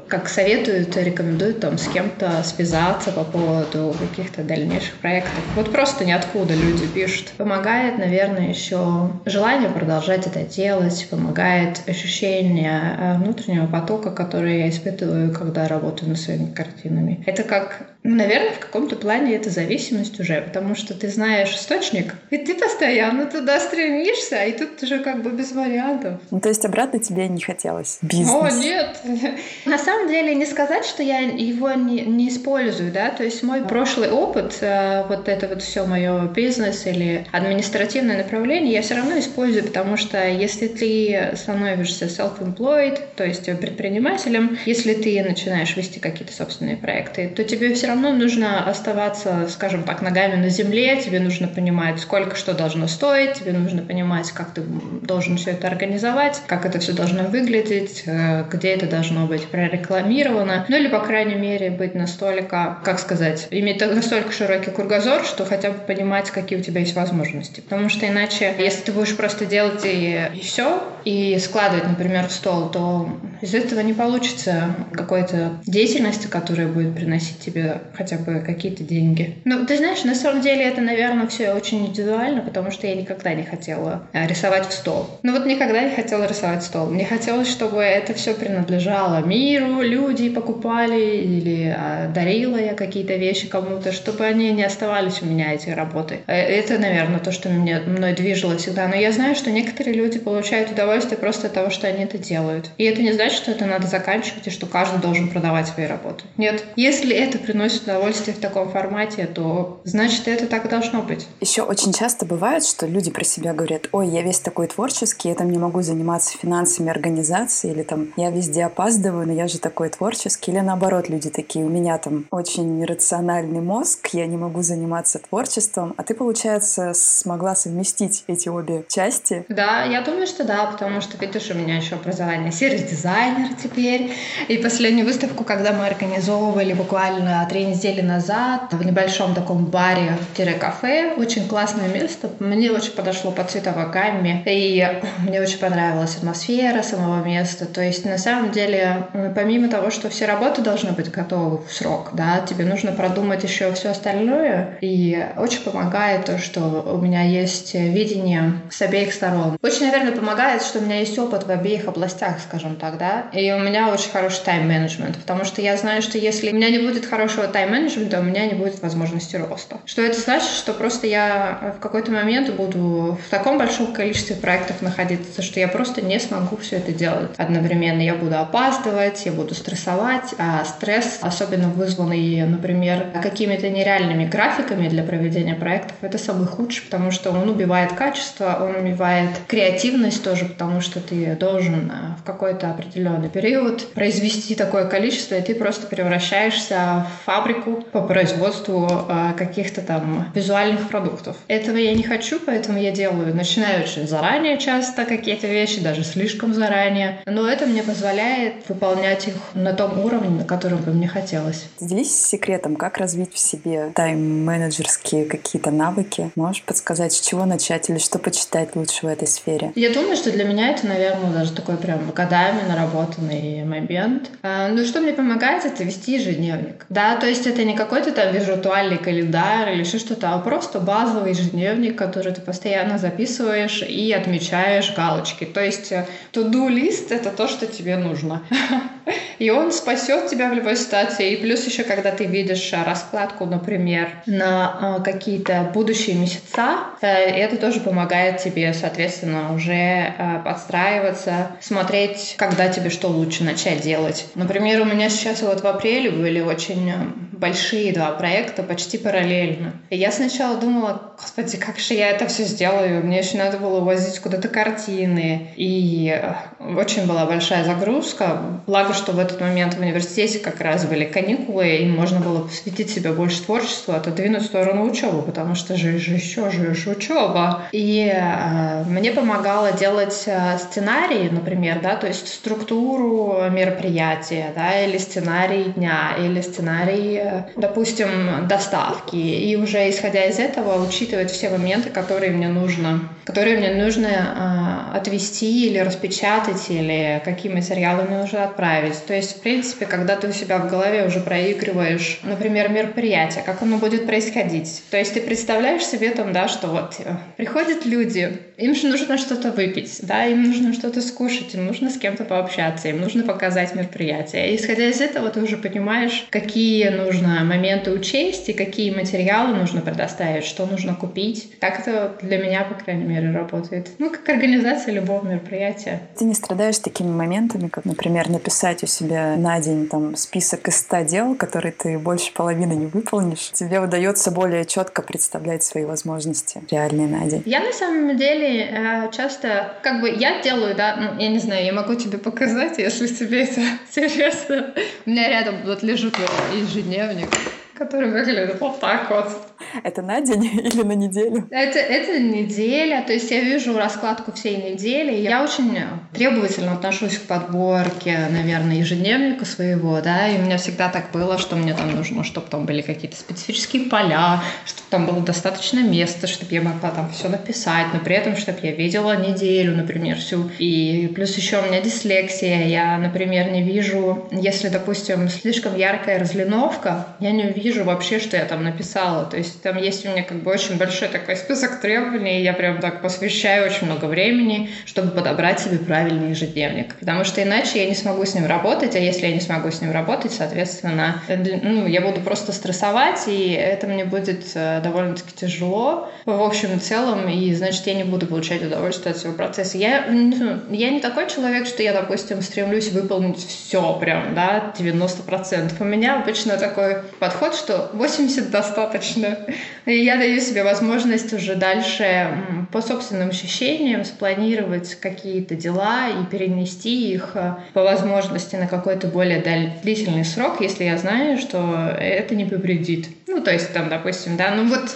как 0.09 0.29
советуют, 0.29 0.97
рекомендуют 0.97 1.61
там 1.61 1.79
с 1.79 1.87
кем-то 1.87 2.43
связаться 2.43 3.13
по 3.13 3.23
поводу 3.23 3.95
каких-то 4.11 4.43
дальнейших 4.43 4.97
проектов. 4.97 5.45
Вот 5.55 5.73
просто 5.73 6.05
ниоткуда 6.05 6.55
люди 6.55 6.87
пишут. 6.87 7.33
Помогает, 7.37 7.99
наверное, 7.99 8.49
еще 8.49 9.11
желание 9.25 9.71
продолжать 9.71 10.27
это 10.27 10.43
делать, 10.43 11.07
помогает 11.11 11.81
ощущение 11.87 12.81
э, 12.99 13.19
внутреннего 13.19 13.67
потока, 13.67 14.11
который 14.11 14.61
я 14.61 14.69
испытываю, 14.69 15.33
когда 15.33 15.69
работаю 15.69 16.11
над 16.11 16.19
своими 16.19 16.53
картинами. 16.53 17.23
Это 17.27 17.43
как 17.45 17.83
наверное, 18.03 18.53
в 18.53 18.59
каком-то 18.59 18.97
плане 18.97 19.37
это 19.37 19.51
зависимость 19.51 20.19
уже, 20.21 20.41
потому 20.41 20.75
что 20.75 20.95
ты 20.95 21.09
знаешь 21.09 21.55
источник, 21.55 22.15
и 22.31 22.39
ты 22.39 22.55
постоянно 22.55 23.27
туда 23.27 23.61
стремишься, 23.61 24.45
и 24.45 24.53
тут 24.53 24.83
уже 24.83 25.01
как 25.01 25.23
бы 25.23 25.31
без 25.31 25.53
вариантов. 25.53 26.21
Ну, 26.31 26.41
то 26.41 26.49
есть 26.49 26.65
обратно 26.65 26.99
тебе 26.99 27.29
не 27.29 27.43
хотелось 27.43 27.99
бизнес? 28.01 28.31
О, 28.31 28.51
нет! 28.51 29.01
На 29.67 29.79
самом 29.79 30.09
деле 30.09 30.35
не 30.35 30.47
сказать, 30.47 30.85
что 30.85 31.03
я 31.03 31.19
его 31.21 31.73
не, 31.73 32.03
не 32.03 32.29
использую, 32.29 32.91
да, 32.93 33.11
то 33.11 33.23
есть 33.23 33.43
мой 33.43 33.63
прошлый 33.63 34.11
опыт, 34.11 34.59
э, 34.61 35.05
вот 35.09 35.29
это 35.29 35.49
вот 35.49 35.63
все 35.63 35.85
мое 35.85 36.27
бизнес 36.29 36.87
или 36.87 37.27
административное 37.33 38.19
направление, 38.19 38.73
я 38.73 38.83
все 38.83 38.95
равно 38.95 39.19
использую, 39.19 39.65
потому 39.65 39.97
что 39.97 40.27
если 40.27 40.69
ты 40.69 41.33
становишься 41.37 42.07
self-employed, 42.07 42.99
то 43.17 43.25
есть 43.25 43.45
предпринимателем, 43.45 44.59
если 44.65 44.95
ты 44.95 45.23
начинаешь 45.23 45.77
вести 45.77 46.01
какие-то 46.01 46.33
собственные 46.33 46.77
проекты, 46.77 47.29
то 47.29 47.45
тебе 47.45 47.75
все 47.75 47.90
равно 47.91 48.13
нужно 48.13 48.65
оставаться, 48.69 49.47
скажем 49.49 49.83
так, 49.83 50.03
ногами 50.03 50.37
на 50.37 50.49
земле, 50.49 51.01
тебе 51.01 51.21
нужно 51.21 51.49
понимать, 51.49 52.01
сколько 52.01 52.37
что 52.37 52.55
должно 52.55 52.87
стоить, 52.89 53.35
тебе 53.35 53.53
нужно 53.53 53.83
понимать, 53.83 54.31
как 54.33 54.53
ты 54.53 54.63
должен 54.63 55.37
все 55.37 55.53
это 55.53 55.67
организовать, 55.67 56.43
как 56.47 56.65
это 56.67 56.79
все 56.79 56.93
должно 56.93 57.25
выглядеть, 57.25 58.05
э, 58.07 58.45
где 58.51 58.69
это 58.71 58.87
должно 58.87 59.27
быть 59.27 59.47
прорекламировано, 59.47 60.67
ну 60.69 60.77
или, 60.77 60.89
по 60.89 61.01
крайней 61.01 61.35
мере, 61.35 61.71
быть 61.71 61.95
настолько, 61.95 62.79
как 62.85 62.99
сказать, 62.99 63.49
иметь 63.51 63.81
настолько 63.81 64.33
широкий 64.33 64.71
кругозор, 64.71 65.25
что 65.25 65.45
хотя 65.45 65.71
бы 65.71 65.79
понимать, 65.79 66.31
какие 66.31 66.59
у 66.59 66.63
тебя 66.63 66.81
есть 66.81 66.95
возможности. 66.95 67.61
Потому 67.61 67.89
что 67.89 68.07
иначе, 68.07 68.55
если 68.59 68.83
ты 68.83 68.93
будешь 68.93 69.17
просто 69.17 69.47
делать 69.47 69.85
и, 69.85 70.29
и 70.35 70.41
все, 70.41 70.83
и 71.05 71.39
складывать, 71.39 71.89
например, 71.89 72.29
в 72.29 72.33
стол, 72.33 72.71
то 72.71 73.09
из 73.41 73.55
этого 73.55 73.81
не 73.81 73.93
получится 73.93 74.75
какой-то 74.93 75.61
деятельности, 75.67 76.27
которая 76.27 76.69
будет 76.69 76.95
приносить 76.95 77.39
тебе 77.39 77.80
хотя 77.95 78.17
бы 78.19 78.41
какие-то 78.41 78.83
деньги. 78.83 79.37
Ну, 79.45 79.67
ты 79.67 79.77
знаешь, 79.77 80.05
на 80.05 80.15
самом 80.15 80.41
деле 80.41 80.65
это, 80.65 80.81
наверное, 80.81 81.27
все 81.27 81.53
очень 81.53 81.87
индивидуально, 81.87 82.43
потому 82.43 82.71
что 82.71 82.87
я 82.87 82.95
никогда 82.95 83.35
не 83.35 83.45
хотела 83.45 84.03
э, 84.13 84.27
рисовать 84.27 84.69
в 84.69 84.73
стол. 84.73 85.07
Ну 85.23 85.33
вот 85.33 85.47
никогда 85.47 85.83
не 85.83 85.95
хотела 85.95 86.27
рисовать 86.27 86.63
в 86.63 86.67
стол. 86.67 86.87
Мне 86.87 87.05
хотелось, 87.05 87.49
чтобы 87.49 87.83
это 87.83 88.15
все 88.15 88.35
принадлежало 88.35 89.25
миру, 89.25 89.81
люди 89.83 90.29
покупали 90.29 91.17
или 91.17 91.75
а, 91.77 92.09
дарила 92.09 92.57
я 92.57 92.75
какие-то 92.75 93.15
вещи 93.15 93.49
кому-то, 93.49 93.93
чтобы 93.93 94.25
они 94.25 94.51
не 94.53 94.65
оставались 94.65 95.23
у 95.23 95.27
меня, 95.27 95.53
эти 95.53 95.71
работы. 95.71 96.21
Э, 96.27 96.35
это, 96.35 96.79
наверное, 96.79 97.21
то, 97.21 97.33
что 97.33 97.49
меня, 97.49 97.81
мной 97.87 98.15
движило 98.15 98.57
всегда. 98.57 98.89
Но 98.89 98.97
я 98.97 99.13
знаю, 99.13 99.35
что 99.35 99.51
некоторые 99.51 99.95
люди 99.95 100.19
получают 100.19 100.71
удовольствие 100.71 101.19
просто 101.19 101.49
от 101.49 101.55
того, 101.55 101.71
что 101.71 101.87
они 101.87 102.05
это 102.05 102.19
делают. 102.19 102.71
И 102.79 102.85
это 102.85 103.03
не 103.03 103.13
значит, 103.13 103.39
что 103.39 103.51
это 103.51 103.67
надо 103.67 103.87
заканчивать 103.87 104.47
и 104.47 104.51
что 104.51 104.67
каждый 104.67 105.01
должен 105.01 105.29
продавать 105.29 105.69
свои 105.69 105.87
работы. 105.87 106.25
Нет. 106.37 106.65
Если 106.77 107.15
это 107.15 107.39
приносит 107.39 107.70
приносит 107.71 107.83
удовольствие 107.83 108.37
в 108.37 108.41
таком 108.41 108.69
формате, 108.71 109.27
то 109.27 109.81
значит 109.85 110.29
это 110.29 110.47
так 110.47 110.69
должно 110.69 111.03
быть. 111.03 111.27
Еще 111.41 111.63
очень 111.63 111.93
часто 111.93 112.27
бывает, 112.27 112.65
что 112.65 112.87
люди 112.87 113.11
про 113.11 113.25
себя 113.25 113.53
говорят, 113.53 113.89
ой, 113.93 114.09
я 114.09 114.23
весь 114.23 114.41
такой 114.41 114.67
творческий, 114.67 115.29
я 115.29 115.35
там 115.35 115.51
не 115.51 115.59
могу 115.59 115.83
заниматься 115.83 116.37
финансами 116.37 116.91
организации, 116.91 117.71
или 117.71 117.83
там 117.83 118.13
я 118.17 118.31
везде 118.31 118.65
опаздываю, 118.65 119.27
но 119.27 119.33
я 119.33 119.49
же 119.49 119.59
такой 119.59 119.89
творческий. 119.89 120.53
Или 120.53 120.61
наоборот, 120.61 121.09
люди 121.09 121.31
такие, 121.31 121.65
у 121.65 121.69
меня 121.69 121.99
там 121.99 122.27
очень 122.31 122.85
рациональный 122.85 123.61
мозг, 123.61 124.09
я 124.13 124.27
не 124.27 124.37
могу 124.37 124.63
заниматься 124.63 125.19
творчеством, 125.19 125.95
а 125.97 126.03
ты, 126.03 126.15
получается, 126.15 126.93
смогла 126.95 127.55
совместить 127.55 128.25
эти 128.27 128.49
обе 128.49 128.85
части. 128.89 129.45
Да, 129.49 129.85
я 129.85 130.03
думаю, 130.03 130.27
что 130.27 130.45
да, 130.45 130.67
потому 130.67 131.01
что, 131.01 131.17
видишь, 131.19 131.51
у 131.51 131.55
меня 131.55 131.77
еще 131.77 131.97
образование 131.97 132.53
сервис-дизайнер 132.53 133.55
теперь. 133.63 134.13
И 134.49 134.59
последнюю 134.59 135.07
выставку, 135.07 135.45
когда 135.45 135.73
мы 135.73 135.87
организовывали 135.87 136.73
буквально 136.73 137.47
три 137.49 137.60
недели 137.65 138.01
назад 138.01 138.73
в 138.73 138.85
небольшом 138.85 139.35
таком 139.35 139.67
баре-кафе. 139.67 141.15
Очень 141.17 141.49
классное 141.49 141.89
место. 141.89 142.31
Мне 142.39 142.71
очень 142.71 142.93
подошло 142.93 143.31
по 143.31 143.45
цветовой 143.45 143.91
гамме. 143.91 144.43
И 144.47 144.87
мне 145.21 145.41
очень 145.41 145.59
понравилась 145.59 146.17
атмосфера 146.17 146.83
самого 146.83 147.25
места. 147.25 147.67
То 147.67 147.83
есть, 147.83 148.05
на 148.05 148.19
самом 148.19 148.51
деле, 148.51 149.09
помимо 149.35 149.69
того, 149.69 149.91
что 149.91 150.09
все 150.11 150.27
работы 150.27 150.63
должны 150.63 150.93
быть 150.93 151.11
готовы 151.11 151.59
в 151.59 151.73
срок, 151.73 152.11
да, 152.15 152.41
тебе 152.49 152.65
нужно 152.65 152.93
продумать 152.93 153.45
еще 153.45 153.73
все 153.73 153.91
остальное. 153.91 154.79
И 154.81 155.27
очень 155.37 155.63
помогает 155.63 156.27
то, 156.27 156.39
что 156.39 156.61
у 156.61 156.99
меня 156.99 157.23
есть 157.23 157.75
видение 157.75 158.55
с 158.71 158.83
обеих 158.83 159.13
сторон. 159.13 159.59
Очень, 159.63 159.87
наверное, 159.87 160.13
помогает, 160.13 160.63
что 160.63 160.79
у 160.79 160.83
меня 160.83 161.01
есть 161.01 161.19
опыт 161.19 161.47
в 161.47 161.51
обеих 161.51 161.89
областях, 161.89 162.39
скажем 162.41 162.77
так, 162.77 162.99
да. 162.99 163.27
И 163.33 163.53
у 163.53 163.59
меня 163.59 163.89
очень 163.89 164.11
хороший 164.11 164.45
тайм-менеджмент, 164.45 165.17
потому 165.17 165.45
что 165.45 165.61
я 165.61 165.77
знаю, 165.77 166.03
что 166.03 166.19
если 166.19 166.51
у 166.51 166.55
меня 166.55 166.71
не 166.71 166.79
будет 166.79 167.07
хорошего 167.07 167.47
тайм-менеджмента 167.51 168.21
у 168.21 168.23
меня 168.23 168.47
не 168.47 168.55
будет 168.55 168.83
возможности 168.83 169.37
роста. 169.37 169.79
Что 169.87 170.03
это 170.03 170.19
значит, 170.21 170.51
что 170.51 170.73
просто 170.73 171.07
я 171.07 171.75
в 171.77 171.81
какой-то 171.81 172.11
момент 172.11 172.51
буду 172.55 173.19
в 173.25 173.31
таком 173.31 173.59
большом 173.59 173.93
количестве 173.93 174.37
проектов 174.37 174.83
находиться, 174.83 175.43
что 175.43 175.61
я 175.61 175.69
просто 175.69 176.03
не 176.03 176.19
смогу 176.19 176.57
все 176.57 176.77
это 176.77 176.93
делать 176.93 177.31
одновременно. 177.37 178.01
Я 178.01 178.15
буду 178.15 178.39
опаздывать, 178.39 179.25
я 179.27 179.33
буду 179.33 179.55
стрессовать, 179.55 180.35
а 180.39 180.65
стресс, 180.65 181.19
особенно 181.23 181.69
вызванный, 181.69 182.45
например, 182.47 183.07
какими-то 183.23 183.69
нереальными 183.69 184.25
графиками 184.25 184.89
для 184.89 185.03
проведения 185.03 185.55
проектов, 185.55 185.97
это 186.01 186.19
самый 186.19 186.47
худший, 186.47 186.85
потому 186.85 187.11
что 187.11 187.31
он 187.31 187.49
убивает 187.49 187.93
качество, 187.93 188.59
он 188.61 188.85
убивает 188.85 189.31
креативность 189.47 190.23
тоже, 190.23 190.45
потому 190.45 190.81
что 190.81 191.01
ты 191.01 191.37
должен 191.37 191.91
э, 191.91 192.21
в 192.21 192.25
какой-то 192.25 192.71
определенный 192.71 193.29
период 193.29 193.87
произвести 193.95 194.55
такое 194.55 194.87
количество, 194.87 195.35
и 195.35 195.43
ты 195.43 195.55
просто 195.55 195.87
превращаешься 195.87 197.07
в 197.23 197.25
фабрику 197.41 197.83
по 197.93 198.03
производству 198.03 198.89
э, 199.09 199.33
каких-то 199.37 199.81
там 199.81 200.31
визуальных 200.35 200.89
продуктов. 200.89 201.37
Этого 201.49 201.77
я 201.77 201.95
не 201.95 202.03
хочу, 202.03 202.39
поэтому 202.45 202.79
я 202.79 202.91
делаю, 202.91 203.35
начинаю 203.35 203.83
очень 203.85 204.07
заранее 204.07 204.59
часто 204.59 205.05
какие-то 205.05 205.47
вещи, 205.47 205.81
даже 205.81 206.05
слишком 206.05 206.55
заранее. 206.55 207.21
Но 207.27 207.49
это 207.49 207.67
мне 207.67 207.83
позволяет 207.83 208.69
выполнять 208.69 209.29
их 209.29 209.35
на 209.55 209.73
том 209.73 209.99
уровне, 210.05 210.39
на 210.39 210.45
котором 210.45 210.79
бы 210.79 210.93
мне 210.93 211.09
хотелось. 211.09 211.67
Делись 211.81 212.15
секретом, 212.15 212.77
как 212.77 212.99
развить 212.99 213.35
в 213.35 213.39
себе 213.39 213.93
тайм-менеджерские 213.95 215.25
какие-то 215.25 215.71
навыки. 215.71 216.31
Можешь 216.35 216.63
подсказать, 216.63 217.13
с 217.13 217.21
чего 217.21 217.45
начать 217.45 217.89
или 217.91 217.99
что 217.99 218.19
почитать 218.19 218.77
лучше 218.77 219.07
в 219.07 219.09
этой 219.09 219.29
сфере? 219.29 219.73
Я 219.75 219.93
думаю, 219.93 220.17
что 220.17 220.31
для 220.31 220.45
меня 220.45 220.71
это, 220.71 220.87
наверное, 220.87 221.33
даже 221.33 221.53
такой 221.53 221.77
прям 221.77 222.11
годами 222.11 222.63
наработанный 222.69 223.65
момент. 223.65 224.31
А, 224.43 224.69
ну, 224.69 224.85
что 224.85 225.01
мне 225.01 225.13
помогает, 225.13 225.65
это 225.65 225.85
вести 225.85 226.15
ежедневник. 226.15 226.87
Да, 226.89 227.17
то 227.17 227.27
есть 227.31 227.47
это 227.47 227.65
не 227.65 227.75
какой-то 227.75 228.13
там 228.13 228.33
виртуальный 228.33 228.99
календарь 228.99 229.73
или 229.73 229.81
еще 229.81 229.99
что-то, 229.99 230.35
а 230.35 230.39
просто 230.39 230.81
базовый 230.81 231.31
ежедневник, 231.31 231.97
который 231.97 232.33
ты 232.33 232.41
постоянно 232.41 232.99
записываешь 232.99 233.83
и 233.83 234.13
отмечаешь 234.13 234.95
галочки. 234.95 235.45
То 235.45 235.65
есть 235.65 235.93
to-do 236.33 236.69
лист— 236.69 237.11
это 237.13 237.31
то, 237.31 237.49
что 237.49 237.67
тебе 237.67 237.97
нужно. 237.97 238.43
И 239.41 239.49
он 239.51 239.73
спасет 239.73 240.29
тебя 240.29 240.51
в 240.51 240.53
любой 240.53 240.77
ситуации. 240.77 241.33
И 241.33 241.37
плюс 241.37 241.67
еще, 241.67 241.83
когда 241.83 242.13
ты 242.13 242.27
видишь 242.27 242.73
раскладку, 242.73 243.47
например, 243.47 244.11
на 244.27 244.97
а, 244.97 245.01
какие-то 245.01 245.71
будущие 245.73 246.17
месяца, 246.17 246.77
э, 247.01 247.07
это 247.07 247.57
тоже 247.57 247.81
помогает 247.81 248.37
тебе, 248.37 248.75
соответственно, 248.75 249.55
уже 249.55 249.73
э, 249.73 250.41
подстраиваться, 250.45 251.53
смотреть, 251.61 252.35
когда 252.37 252.69
тебе 252.69 252.91
что 252.91 253.09
лучше 253.09 253.43
начать 253.43 253.81
делать. 253.81 254.27
Например, 254.35 254.83
у 254.83 254.85
меня 254.85 255.09
сейчас 255.09 255.41
вот 255.41 255.63
в 255.63 255.67
апреле 255.67 256.11
были 256.11 256.41
очень 256.41 256.93
большие 257.41 257.93
два 257.93 258.13
проекта 258.13 258.63
почти 258.63 258.99
параллельно. 258.99 259.73
И 259.89 259.97
я 259.97 260.13
сначала 260.13 260.59
думала, 260.59 261.15
господи, 261.19 261.57
как 261.57 261.79
же 261.79 261.95
я 261.95 262.11
это 262.11 262.27
все 262.27 262.45
сделаю? 262.45 263.05
Мне 263.05 263.21
еще 263.21 263.39
надо 263.39 263.59
было 263.59 263.81
возить 263.81 264.21
куда-то 264.21 264.49
картины. 264.49 265.49
И 265.57 266.15
э, 266.15 266.35
очень 266.77 267.07
была 267.07 267.25
большая 267.25 267.65
загрузка. 267.65 268.43
Благо, 268.67 268.93
что 268.93 269.13
в 269.13 269.19
этот 269.31 269.41
момент 269.41 269.75
в 269.75 269.81
университете 269.81 270.39
как 270.39 270.61
раз 270.61 270.85
были 270.85 271.05
каникулы, 271.05 271.77
и 271.77 271.87
можно 271.87 272.21
было 272.21 272.41
посвятить 272.41 272.91
себе 272.91 273.13
больше 273.13 273.43
творчеству, 273.43 273.95
отодвинуть 273.95 274.43
в 274.43 274.47
сторону 274.47 274.85
учебы, 274.85 275.23
потому 275.23 275.55
что 275.55 275.77
же, 275.77 275.91
еще 275.91 276.51
же, 276.51 276.75
же 276.75 276.91
учеба. 276.91 277.63
И 277.73 278.11
э, 278.13 278.85
мне 278.85 279.13
помогало 279.13 279.73
делать 279.73 280.25
э, 280.27 280.59
сценарии, 280.59 281.29
например, 281.31 281.81
да, 281.83 281.97
то 281.97 282.07
есть 282.07 282.29
структуру 282.29 283.51
мероприятия, 283.51 284.53
да, 284.55 284.81
или 284.85 284.99
сценарий 284.99 285.65
дня, 285.65 286.17
или 286.19 286.41
сценарий 286.41 287.21
допустим, 287.57 288.49
доставки, 288.49 289.17
и 289.17 289.57
уже 289.57 289.89
исходя 289.91 290.25
из 290.25 290.39
этого 290.39 290.85
учитывать 290.85 291.31
все 291.31 291.51
моменты, 291.51 291.91
которые 291.91 292.33
мне 292.33 292.49
нужно, 292.49 293.01
которые 293.31 293.59
мне 293.59 293.71
нужно 293.71 294.09
э, 294.09 294.97
отвести 294.97 295.69
или 295.69 295.79
распечатать, 295.79 296.69
или 296.69 297.23
какие 297.25 297.53
материалы 297.53 298.03
мне 298.03 298.19
нужно 298.19 298.43
отправить. 298.43 299.07
То 299.07 299.15
есть, 299.15 299.37
в 299.37 299.41
принципе, 299.41 299.87
когда 299.87 300.17
ты 300.17 300.27
у 300.27 300.33
себя 300.33 300.59
в 300.59 300.69
голове 300.69 301.07
уже 301.07 301.21
проигрываешь, 301.21 302.19
например, 302.25 302.71
мероприятие, 302.71 303.45
как 303.47 303.63
оно 303.63 303.79
будет 303.79 304.05
происходить. 304.05 304.83
То 304.91 304.97
есть 304.97 305.15
ты 305.15 305.21
представляешь 305.21 305.87
себе 305.87 306.11
там, 306.11 306.33
да, 306.33 306.49
что 306.49 306.67
вот 306.67 306.97
э, 306.99 307.15
приходят 307.37 307.87
люди, 307.87 308.37
им 308.57 308.75
же 308.75 308.89
нужно 308.89 309.17
что-то 309.17 309.53
выпить, 309.53 310.01
да, 310.03 310.27
им 310.27 310.43
нужно 310.43 310.73
что-то 310.73 311.01
скушать, 311.01 311.55
им 311.55 311.67
нужно 311.67 311.89
с 311.89 311.99
кем-то 311.99 312.25
пообщаться, 312.25 312.89
им 312.89 313.01
нужно 313.01 313.23
показать 313.23 313.77
мероприятие. 313.77 314.51
И 314.53 314.57
исходя 314.57 314.89
из 314.89 315.01
этого 315.01 315.31
ты 315.31 315.41
уже 315.41 315.57
понимаешь, 315.57 316.27
какие 316.31 316.89
нужно 316.89 317.45
моменты 317.45 317.93
учесть 317.93 318.49
и 318.49 318.55
какие 318.55 318.91
материалы 318.91 319.55
нужно 319.55 319.83
предоставить, 319.83 320.45
что 320.45 320.67
нужно 320.67 320.97
купить. 320.97 321.61
Так 321.61 321.79
это 321.79 322.17
для 322.23 322.39
меня, 322.39 322.65
по 322.65 322.75
крайней 322.75 323.05
мере, 323.05 323.20
работает. 323.29 323.91
Ну, 323.99 324.11
как 324.11 324.29
организация 324.29 324.95
любого 324.95 325.27
мероприятия. 325.27 326.01
Ты 326.17 326.25
не 326.25 326.35
страдаешь 326.35 326.79
такими 326.79 327.11
моментами, 327.11 327.69
как, 327.69 327.85
например, 327.85 328.29
написать 328.29 328.83
у 328.83 328.87
себя 328.87 329.37
на 329.37 329.61
день 329.61 329.89
там 329.89 330.17
список 330.17 330.69
из 330.69 330.77
100 330.79 331.03
дел, 331.03 331.35
которые 331.35 331.73
ты 331.73 331.99
больше 331.99 332.33
половины 332.33 332.73
не 332.75 332.87
выполнишь. 332.87 333.51
Тебе 333.53 333.81
удается 333.81 334.31
более 334.31 334.65
четко 334.65 335.03
представлять 335.03 335.63
свои 335.63 335.85
возможности 335.85 336.63
реальные 336.71 337.09
на 337.09 337.29
день. 337.29 337.43
Я 337.45 337.61
на 337.61 337.73
самом 337.73 338.17
деле 338.17 338.65
э, 338.65 339.11
часто, 339.13 339.75
как 339.83 340.01
бы 340.01 340.11
я 340.11 340.43
делаю, 340.43 340.75
да, 340.75 340.97
ну, 340.97 341.21
я 341.21 341.29
не 341.29 341.39
знаю, 341.39 341.65
я 341.65 341.73
могу 341.73 341.95
тебе 341.95 342.19
показать, 342.19 342.79
если 342.79 343.07
тебе 343.07 343.45
это 343.45 343.61
интересно. 343.97 344.75
У 345.07 345.11
меня 345.11 345.29
рядом 345.29 345.57
вот 345.65 345.83
лежит 345.83 346.17
ежедневно 346.55 347.01
дневник, 347.11 347.29
который 347.75 348.11
выглядит 348.11 348.61
вот 348.61 348.81
так 348.81 349.11
вот. 349.11 349.50
Это 349.85 350.03
на 350.03 350.21
день 350.21 350.45
или 350.65 350.83
на 350.83 350.93
неделю? 350.93 351.49
Это, 351.51 351.79
это 351.79 352.19
неделя, 352.19 353.03
то 353.07 353.13
есть 353.13 353.31
я 353.31 353.41
вижу 353.41 353.77
раскладку 353.77 354.33
всей 354.33 354.57
недели. 354.57 355.15
Я 355.17 355.43
очень 355.43 355.79
требовательно 356.13 356.73
отношусь 356.73 357.19
к 357.19 357.23
подборке, 357.23 358.29
наверное, 358.31 358.77
ежедневника 358.77 359.45
своего, 359.45 360.01
да, 360.01 360.29
и 360.29 360.39
у 360.39 360.43
меня 360.43 360.59
всегда 360.59 360.89
так 360.89 361.11
было, 361.13 361.39
что 361.39 361.57
мне 361.57 361.75
там 361.75 361.95
нужно, 361.95 362.25
чтобы 362.25 362.49
там 362.49 362.67
были 362.67 362.83
какие-то 362.83 363.17
специфические 363.17 363.85
поля, 363.85 364.43
чтобы 364.65 364.89
там 364.91 365.07
было 365.07 365.21
достаточно 365.21 365.81
места, 365.81 366.27
чтобы 366.27 366.53
я 366.55 366.63
могла 366.63 366.91
там 366.91 367.11
все 367.11 367.29
написать, 367.29 367.87
но 367.93 368.01
при 368.01 368.17
этом, 368.17 368.37
чтобы 368.37 368.59
я 368.63 368.73
видела 368.73 369.17
неделю, 369.17 369.77
например, 369.77 370.17
всю. 370.17 370.51
И 370.59 371.11
плюс 371.15 371.37
еще 371.37 371.61
у 371.61 371.67
меня 371.67 371.81
дислексия, 371.81 372.67
я, 372.67 372.99
например, 372.99 373.51
не 373.51 373.63
вижу, 373.63 374.29
если, 374.31 374.69
допустим, 374.69 375.29
слишком 375.29 375.77
яркая 375.77 376.19
разлиновка, 376.19 377.07
я 377.21 377.31
не 377.31 377.45
увижу 377.45 377.85
вообще, 377.85 378.19
что 378.19 378.37
я 378.37 378.45
там 378.45 378.65
написала, 378.65 379.25
то 379.25 379.37
есть 379.37 379.60
там 379.63 379.77
есть 379.77 380.07
у 380.07 380.11
меня 380.11 380.23
как 380.23 380.43
бы 380.43 380.51
очень 380.51 380.77
большой 380.77 381.09
такой 381.09 381.37
список 381.37 381.81
требований, 381.81 382.43
я 382.43 382.53
прям 382.53 382.81
так 382.81 383.03
посвящаю 383.03 383.67
очень 383.67 383.87
много 383.87 384.07
времени, 384.07 384.71
чтобы 384.87 385.11
подобрать 385.11 385.61
себе 385.61 385.79
правильный 385.79 386.31
ежедневник. 386.31 386.95
Потому 386.97 387.25
что 387.25 387.43
иначе 387.43 387.83
я 387.83 387.89
не 387.89 387.95
смогу 387.95 388.25
с 388.25 388.35
ним 388.35 388.47
работать, 388.47 388.97
а 388.97 388.99
если 388.99 389.27
я 389.27 389.33
не 389.33 389.41
смогу 389.41 389.71
с 389.71 389.81
ним 389.81 389.93
работать, 389.93 390.33
соответственно, 390.33 391.23
ну, 391.29 391.87
я 391.87 392.01
буду 392.01 392.21
просто 392.21 392.53
стрессовать, 392.53 393.27
и 393.27 393.51
это 393.53 393.87
мне 393.87 394.05
будет 394.05 394.45
э, 394.55 394.81
довольно-таки 394.83 395.33
тяжело 395.35 396.11
в 396.27 396.43
общем 396.43 396.77
и 396.77 396.79
целом, 396.79 397.29
и 397.29 397.53
значит, 397.55 397.87
я 397.87 397.95
не 397.95 398.05
буду 398.05 398.27
получать 398.27 398.63
удовольствие 398.63 399.13
от 399.13 399.19
всего 399.19 399.33
процесса. 399.33 399.79
Я, 399.79 400.07
ну, 400.09 400.61
я 400.71 400.91
не 400.91 401.01
такой 401.01 401.29
человек, 401.29 401.67
что 401.67 401.83
я, 401.83 401.93
допустим, 401.93 402.43
стремлюсь 402.43 402.91
выполнить 402.91 403.45
все 403.47 403.99
прям, 403.99 404.35
да, 404.35 404.73
90%. 404.79 405.73
У 405.81 405.85
меня 405.85 406.21
обычно 406.21 406.57
такой 406.57 407.03
подход, 407.19 407.55
что 407.55 407.91
80 407.93 408.51
достаточно. 408.51 409.39
Я 409.87 410.17
даю 410.17 410.41
себе 410.41 410.63
возможность 410.65 411.33
уже 411.33 411.55
дальше 411.55 412.29
по 412.73 412.81
собственным 412.81 413.31
ощущениям 413.31 414.05
спланировать 414.05 414.95
какие-то 414.95 415.55
дела 415.55 416.09
и 416.09 416.25
перенести 416.31 417.13
их 417.13 417.33
э, 417.35 417.57
по 417.73 417.83
возможности 417.83 418.57
на 418.57 418.67
какой-то 418.67 419.07
более 419.09 419.41
длительный 419.83 420.25
срок, 420.25 420.61
если 420.61 420.85
я 420.85 420.99
знаю, 420.99 421.39
что 421.39 421.97
это 421.99 422.35
не 422.35 422.45
повредит. 422.45 423.09
Ну, 423.31 423.41
то 423.41 423.53
есть 423.53 423.73
там, 423.73 423.89
допустим, 423.89 424.37
да, 424.37 424.51
ну 424.51 424.69
вот, 424.69 424.91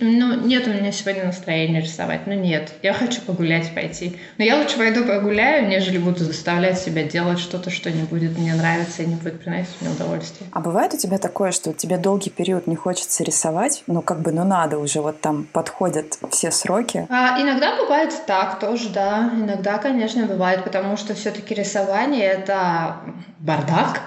ну, 0.00 0.40
нет 0.40 0.66
у 0.66 0.70
меня 0.70 0.90
сегодня 0.90 1.26
настроения 1.26 1.82
рисовать, 1.82 2.26
ну 2.26 2.32
нет, 2.32 2.72
я 2.82 2.94
хочу 2.94 3.20
погулять 3.20 3.74
пойти. 3.74 4.18
Но 4.38 4.44
я 4.44 4.56
лучше 4.56 4.78
пойду 4.78 5.04
погуляю, 5.04 5.68
нежели 5.68 5.98
буду 5.98 6.20
заставлять 6.20 6.78
себя 6.78 7.02
делать 7.02 7.38
что-то, 7.38 7.68
что 7.68 7.90
не 7.90 8.04
будет 8.04 8.38
мне 8.38 8.54
нравиться 8.54 9.02
и 9.02 9.06
не 9.06 9.16
будет 9.16 9.38
приносить 9.40 9.76
мне 9.82 9.90
удовольствие. 9.90 10.48
А 10.50 10.60
бывает 10.60 10.94
у 10.94 10.96
тебя 10.96 11.18
такое, 11.18 11.52
что 11.52 11.74
тебе 11.74 11.98
долгий 11.98 12.30
период 12.30 12.66
не 12.66 12.74
хочется 12.74 13.22
рисовать, 13.22 13.82
но 13.86 14.00
как 14.00 14.22
бы, 14.22 14.32
ну 14.32 14.44
надо 14.44 14.78
уже, 14.78 15.02
вот 15.02 15.20
там 15.20 15.44
подходят 15.44 16.18
все 16.30 16.50
сроки? 16.50 17.06
А, 17.10 17.38
иногда 17.38 17.76
бывает 17.76 18.14
так 18.26 18.60
тоже, 18.60 18.88
да, 18.88 19.30
иногда, 19.34 19.76
конечно, 19.76 20.24
бывает, 20.24 20.64
потому 20.64 20.96
что 20.96 21.14
все-таки 21.14 21.54
рисование— 21.54 22.24
это 22.24 22.96
бардак, 23.40 24.00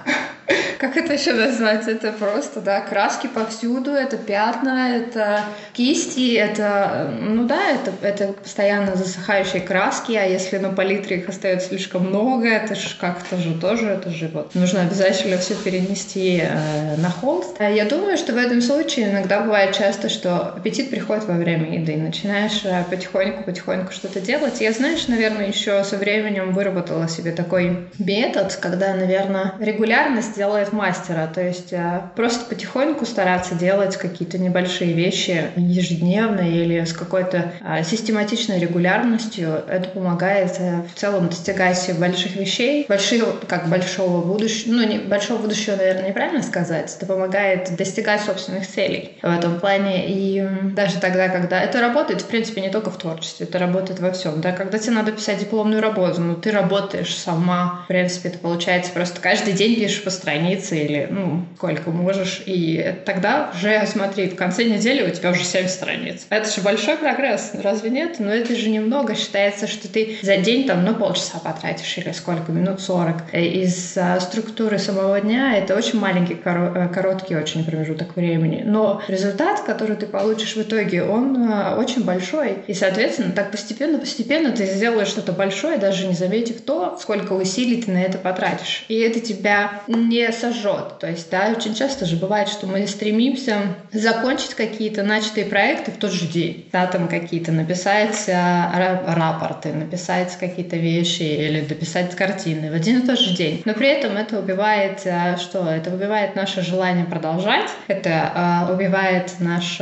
как 0.78 0.96
это 0.96 1.14
еще 1.14 1.32
назвать? 1.32 1.88
Это 1.88 2.12
просто, 2.12 2.60
да, 2.60 2.80
краски 2.80 3.26
повсюду, 3.26 3.90
это 3.90 4.16
пятна, 4.16 4.96
это 4.96 5.40
кисти, 5.72 6.34
это, 6.34 7.12
ну 7.20 7.44
да, 7.44 7.60
это, 7.70 7.92
это 8.02 8.32
постоянно 8.32 8.96
засыхающие 8.96 9.60
краски, 9.60 10.12
а 10.12 10.24
если 10.24 10.58
на 10.58 10.70
палитре 10.70 11.18
их 11.18 11.28
остается 11.28 11.68
слишком 11.68 12.06
много, 12.06 12.48
это 12.48 12.74
же 12.74 12.88
как-то 12.98 13.36
же 13.36 13.54
тоже, 13.54 13.88
это 13.88 14.10
же 14.10 14.28
вот 14.28 14.54
нужно 14.54 14.82
обязательно 14.82 15.38
все 15.38 15.54
перенести 15.54 16.42
э, 16.42 16.96
на 16.96 17.10
холст. 17.10 17.56
А 17.60 17.68
я 17.68 17.84
думаю, 17.84 18.16
что 18.16 18.32
в 18.32 18.36
этом 18.36 18.62
случае 18.62 19.10
иногда 19.10 19.40
бывает 19.40 19.76
часто, 19.76 20.08
что 20.08 20.54
аппетит 20.56 20.90
приходит 20.90 21.24
во 21.24 21.34
время 21.34 21.78
еды, 21.78 21.96
начинаешь 21.96 22.62
потихоньку-потихоньку 22.88 23.92
что-то 23.92 24.20
делать. 24.20 24.60
Я, 24.60 24.72
знаешь, 24.72 25.08
наверное, 25.08 25.48
еще 25.48 25.84
со 25.84 25.96
временем 25.96 26.52
выработала 26.52 27.08
себе 27.08 27.32
такой 27.32 27.88
метод, 27.98 28.56
когда, 28.60 28.94
наверное, 28.94 29.54
регулярность 29.58 30.37
делает 30.38 30.72
мастера. 30.72 31.26
То 31.26 31.42
есть 31.42 31.72
э, 31.72 32.00
просто 32.16 32.46
потихоньку 32.46 33.04
стараться 33.04 33.54
делать 33.54 33.96
какие-то 33.96 34.38
небольшие 34.38 34.92
вещи 34.92 35.50
ежедневно 35.56 36.40
или 36.40 36.84
с 36.84 36.92
какой-то 36.92 37.52
э, 37.60 37.82
систематичной 37.82 38.60
регулярностью. 38.60 39.62
Это 39.68 39.88
помогает 39.90 40.56
э, 40.60 40.82
в 40.82 40.98
целом 40.98 41.28
достигать 41.28 41.90
больших 41.98 42.36
вещей, 42.36 42.86
больших, 42.88 43.24
как 43.48 43.68
большого 43.68 44.24
будущего, 44.24 44.72
ну, 44.72 44.86
не, 44.86 44.98
большого 44.98 45.38
будущего, 45.38 45.76
наверное, 45.76 46.08
неправильно 46.08 46.42
сказать. 46.42 46.94
Это 46.96 47.04
помогает 47.06 47.74
достигать 47.76 48.22
собственных 48.22 48.66
целей 48.66 49.18
в 49.20 49.26
этом 49.26 49.58
плане. 49.58 50.08
И 50.08 50.46
даже 50.72 51.00
тогда, 51.00 51.28
когда 51.28 51.60
это 51.60 51.80
работает, 51.80 52.22
в 52.22 52.26
принципе, 52.26 52.60
не 52.60 52.70
только 52.70 52.90
в 52.90 52.98
творчестве, 52.98 53.46
это 53.46 53.58
работает 53.58 53.98
во 53.98 54.12
всем. 54.12 54.40
Да? 54.40 54.52
Когда 54.52 54.78
тебе 54.78 54.92
надо 54.92 55.10
писать 55.10 55.38
дипломную 55.38 55.82
работу, 55.82 56.20
ну, 56.20 56.36
ты 56.36 56.52
работаешь 56.52 57.16
сама. 57.16 57.82
В 57.84 57.88
принципе, 57.88 58.28
это 58.28 58.38
получается 58.38 58.92
просто 58.92 59.20
каждый 59.20 59.52
день 59.52 59.74
пишешь 59.74 60.04
по 60.04 60.10
месяца 60.36 60.74
или, 60.74 61.08
ну, 61.10 61.44
сколько 61.56 61.90
можешь. 61.90 62.42
И 62.46 62.94
тогда 63.04 63.50
уже, 63.54 63.86
смотри, 63.86 64.28
в 64.28 64.36
конце 64.36 64.64
недели 64.64 65.08
у 65.08 65.10
тебя 65.10 65.30
уже 65.30 65.44
7 65.44 65.66
страниц. 65.68 66.26
Это 66.30 66.50
же 66.50 66.60
большой 66.60 66.96
прогресс, 66.96 67.52
разве 67.54 67.90
нет? 67.90 68.16
Но 68.18 68.32
это 68.32 68.54
же 68.54 68.68
немного. 68.68 69.14
Считается, 69.14 69.66
что 69.66 69.88
ты 69.88 70.18
за 70.22 70.36
день 70.36 70.66
там, 70.66 70.84
ну, 70.84 70.94
полчаса 70.94 71.38
потратишь 71.38 71.96
или 71.98 72.12
сколько, 72.12 72.52
минут 72.52 72.80
40. 72.80 73.16
Э, 73.32 73.44
из 73.44 73.96
структуры 74.20 74.78
самого 74.78 75.20
дня 75.20 75.56
это 75.56 75.76
очень 75.76 75.98
маленький, 75.98 76.36
э, 76.44 76.88
короткий 76.92 77.36
очень 77.36 77.64
промежуток 77.64 78.16
времени. 78.16 78.62
Но 78.64 79.02
результат, 79.08 79.60
который 79.62 79.96
ты 79.96 80.06
получишь 80.06 80.56
в 80.56 80.62
итоге, 80.62 81.02
он 81.02 81.50
э, 81.50 81.74
очень 81.76 82.04
большой. 82.04 82.58
И, 82.66 82.74
соответственно, 82.74 83.32
так 83.32 83.50
постепенно-постепенно 83.50 84.52
ты 84.52 84.66
сделаешь 84.66 85.08
что-то 85.08 85.32
большое, 85.32 85.78
даже 85.78 86.06
не 86.06 86.14
заметив 86.14 86.60
то, 86.60 86.98
сколько 87.00 87.32
усилий 87.32 87.82
ты 87.82 87.90
на 87.90 88.02
это 88.02 88.18
потратишь. 88.18 88.84
И 88.88 88.98
это 88.98 89.20
тебя 89.20 89.82
не 89.86 90.17
сожжет. 90.32 90.98
То 91.00 91.08
есть, 91.08 91.30
да, 91.30 91.52
очень 91.56 91.74
часто 91.74 92.04
же 92.04 92.16
бывает, 92.16 92.48
что 92.48 92.66
мы 92.66 92.86
стремимся 92.86 93.58
закончить 93.92 94.54
какие-то 94.54 95.02
начатые 95.02 95.46
проекты 95.46 95.90
в 95.90 95.96
тот 95.96 96.12
же 96.12 96.26
день. 96.26 96.68
Да, 96.72 96.86
там 96.86 97.08
какие-то 97.08 97.52
написать 97.52 98.28
а, 98.28 99.04
рапорты, 99.06 99.72
написать 99.72 100.36
какие-то 100.38 100.76
вещи 100.76 101.22
или 101.22 101.60
дописать 101.60 102.14
картины 102.14 102.70
в 102.70 102.74
один 102.74 103.00
и 103.00 103.06
тот 103.06 103.18
же 103.18 103.34
день. 103.34 103.62
Но 103.64 103.74
при 103.74 103.88
этом 103.88 104.16
это 104.16 104.38
убивает 104.38 105.02
а, 105.06 105.36
что? 105.36 105.68
Это 105.68 105.90
убивает 105.90 106.36
наше 106.36 106.62
желание 106.62 107.04
продолжать, 107.04 107.70
это 107.86 108.32
а, 108.34 108.70
убивает 108.72 109.32
наш, 109.40 109.80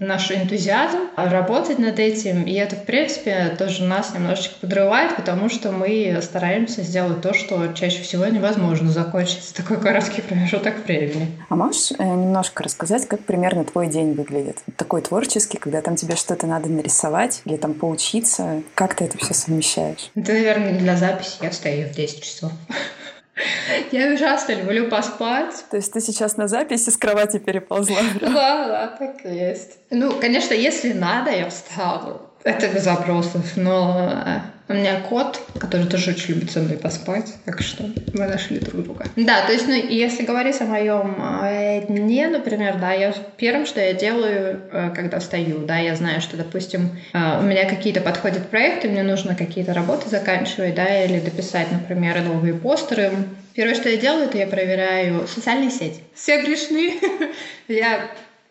наш 0.00 0.30
энтузиазм 0.30 0.98
работать 1.16 1.78
над 1.78 1.98
этим, 1.98 2.44
и 2.44 2.54
это, 2.54 2.76
в 2.76 2.84
принципе, 2.84 3.54
тоже 3.58 3.84
нас 3.84 4.14
немножечко 4.14 4.54
подрывает, 4.60 5.16
потому 5.16 5.48
что 5.48 5.72
мы 5.72 6.18
стараемся 6.22 6.82
сделать 6.82 7.20
то, 7.22 7.34
что 7.34 7.72
чаще 7.74 8.02
всего 8.02 8.26
невозможно 8.26 8.90
закончить 8.90 9.42
в 9.50 9.52
такой 9.52 9.80
короткий 9.80 10.22
промежуток 10.22 10.84
времени. 10.84 11.36
А 11.48 11.56
можешь 11.56 11.90
э, 11.98 12.04
немножко 12.04 12.62
рассказать, 12.62 13.06
как 13.08 13.20
примерно 13.20 13.64
твой 13.64 13.88
день 13.88 14.14
выглядит? 14.14 14.58
Такой 14.76 15.02
творческий, 15.02 15.58
когда 15.58 15.82
там 15.82 15.96
тебе 15.96 16.14
что-то 16.16 16.46
надо 16.46 16.68
нарисовать 16.68 17.42
или 17.44 17.56
там 17.56 17.74
поучиться. 17.74 18.62
Как 18.74 18.94
ты 18.94 19.04
это 19.04 19.18
все 19.18 19.34
совмещаешь? 19.34 20.10
Это, 20.14 20.32
наверное, 20.32 20.78
для 20.78 20.96
записи 20.96 21.38
я 21.42 21.50
встаю 21.50 21.88
в 21.88 21.92
10 21.92 22.22
часов. 22.22 22.52
Я 23.90 24.12
ужасно 24.12 24.52
люблю 24.52 24.90
поспать. 24.90 25.64
То 25.70 25.78
есть 25.78 25.92
ты 25.92 26.00
сейчас 26.00 26.36
на 26.36 26.46
записи 26.46 26.90
с 26.90 26.96
кровати 26.96 27.38
переползла? 27.38 27.96
Да, 28.20 28.68
да, 28.68 28.86
так 28.98 29.24
и 29.24 29.34
есть. 29.34 29.78
Ну, 29.90 30.12
конечно, 30.20 30.52
если 30.52 30.92
надо, 30.92 31.30
я 31.30 31.48
встану. 31.48 32.20
Это 32.44 32.68
без 32.68 32.86
вопросов, 32.86 33.56
но 33.56 34.42
у 34.70 34.72
меня 34.72 35.00
кот, 35.00 35.42
который 35.58 35.86
тоже 35.86 36.12
очень 36.12 36.34
любит 36.34 36.52
со 36.52 36.60
мной 36.60 36.78
поспать, 36.78 37.34
так 37.44 37.60
что 37.60 37.90
мы 38.14 38.26
нашли 38.26 38.60
друг 38.60 38.84
друга. 38.84 39.06
Да, 39.16 39.44
то 39.44 39.52
есть, 39.52 39.66
ну, 39.66 39.74
если 39.74 40.24
говорить 40.24 40.60
о 40.60 40.66
моем 40.66 41.16
э, 41.42 41.86
дне, 41.88 42.28
например, 42.28 42.78
да, 42.78 42.92
я 42.92 43.12
первым, 43.36 43.66
что 43.66 43.80
я 43.80 43.94
делаю, 43.94 44.60
э, 44.70 44.90
когда 44.94 45.18
встаю, 45.18 45.66
да, 45.66 45.78
я 45.78 45.96
знаю, 45.96 46.20
что, 46.20 46.36
допустим, 46.36 46.96
э, 47.12 47.40
у 47.40 47.42
меня 47.42 47.68
какие-то 47.68 48.00
подходят 48.00 48.48
проекты, 48.48 48.88
мне 48.88 49.02
нужно 49.02 49.34
какие-то 49.34 49.74
работы 49.74 50.08
заканчивать, 50.08 50.76
да, 50.76 51.04
или 51.04 51.18
дописать, 51.18 51.72
например, 51.72 52.22
новые 52.22 52.54
постеры. 52.54 53.10
Первое, 53.54 53.74
что 53.74 53.88
я 53.88 53.96
делаю, 53.96 54.26
это 54.26 54.38
я 54.38 54.46
проверяю 54.46 55.26
социальные 55.26 55.70
сети. 55.70 56.00
Все 56.14 56.40
грешны. 56.42 56.94
Я 57.68 58.08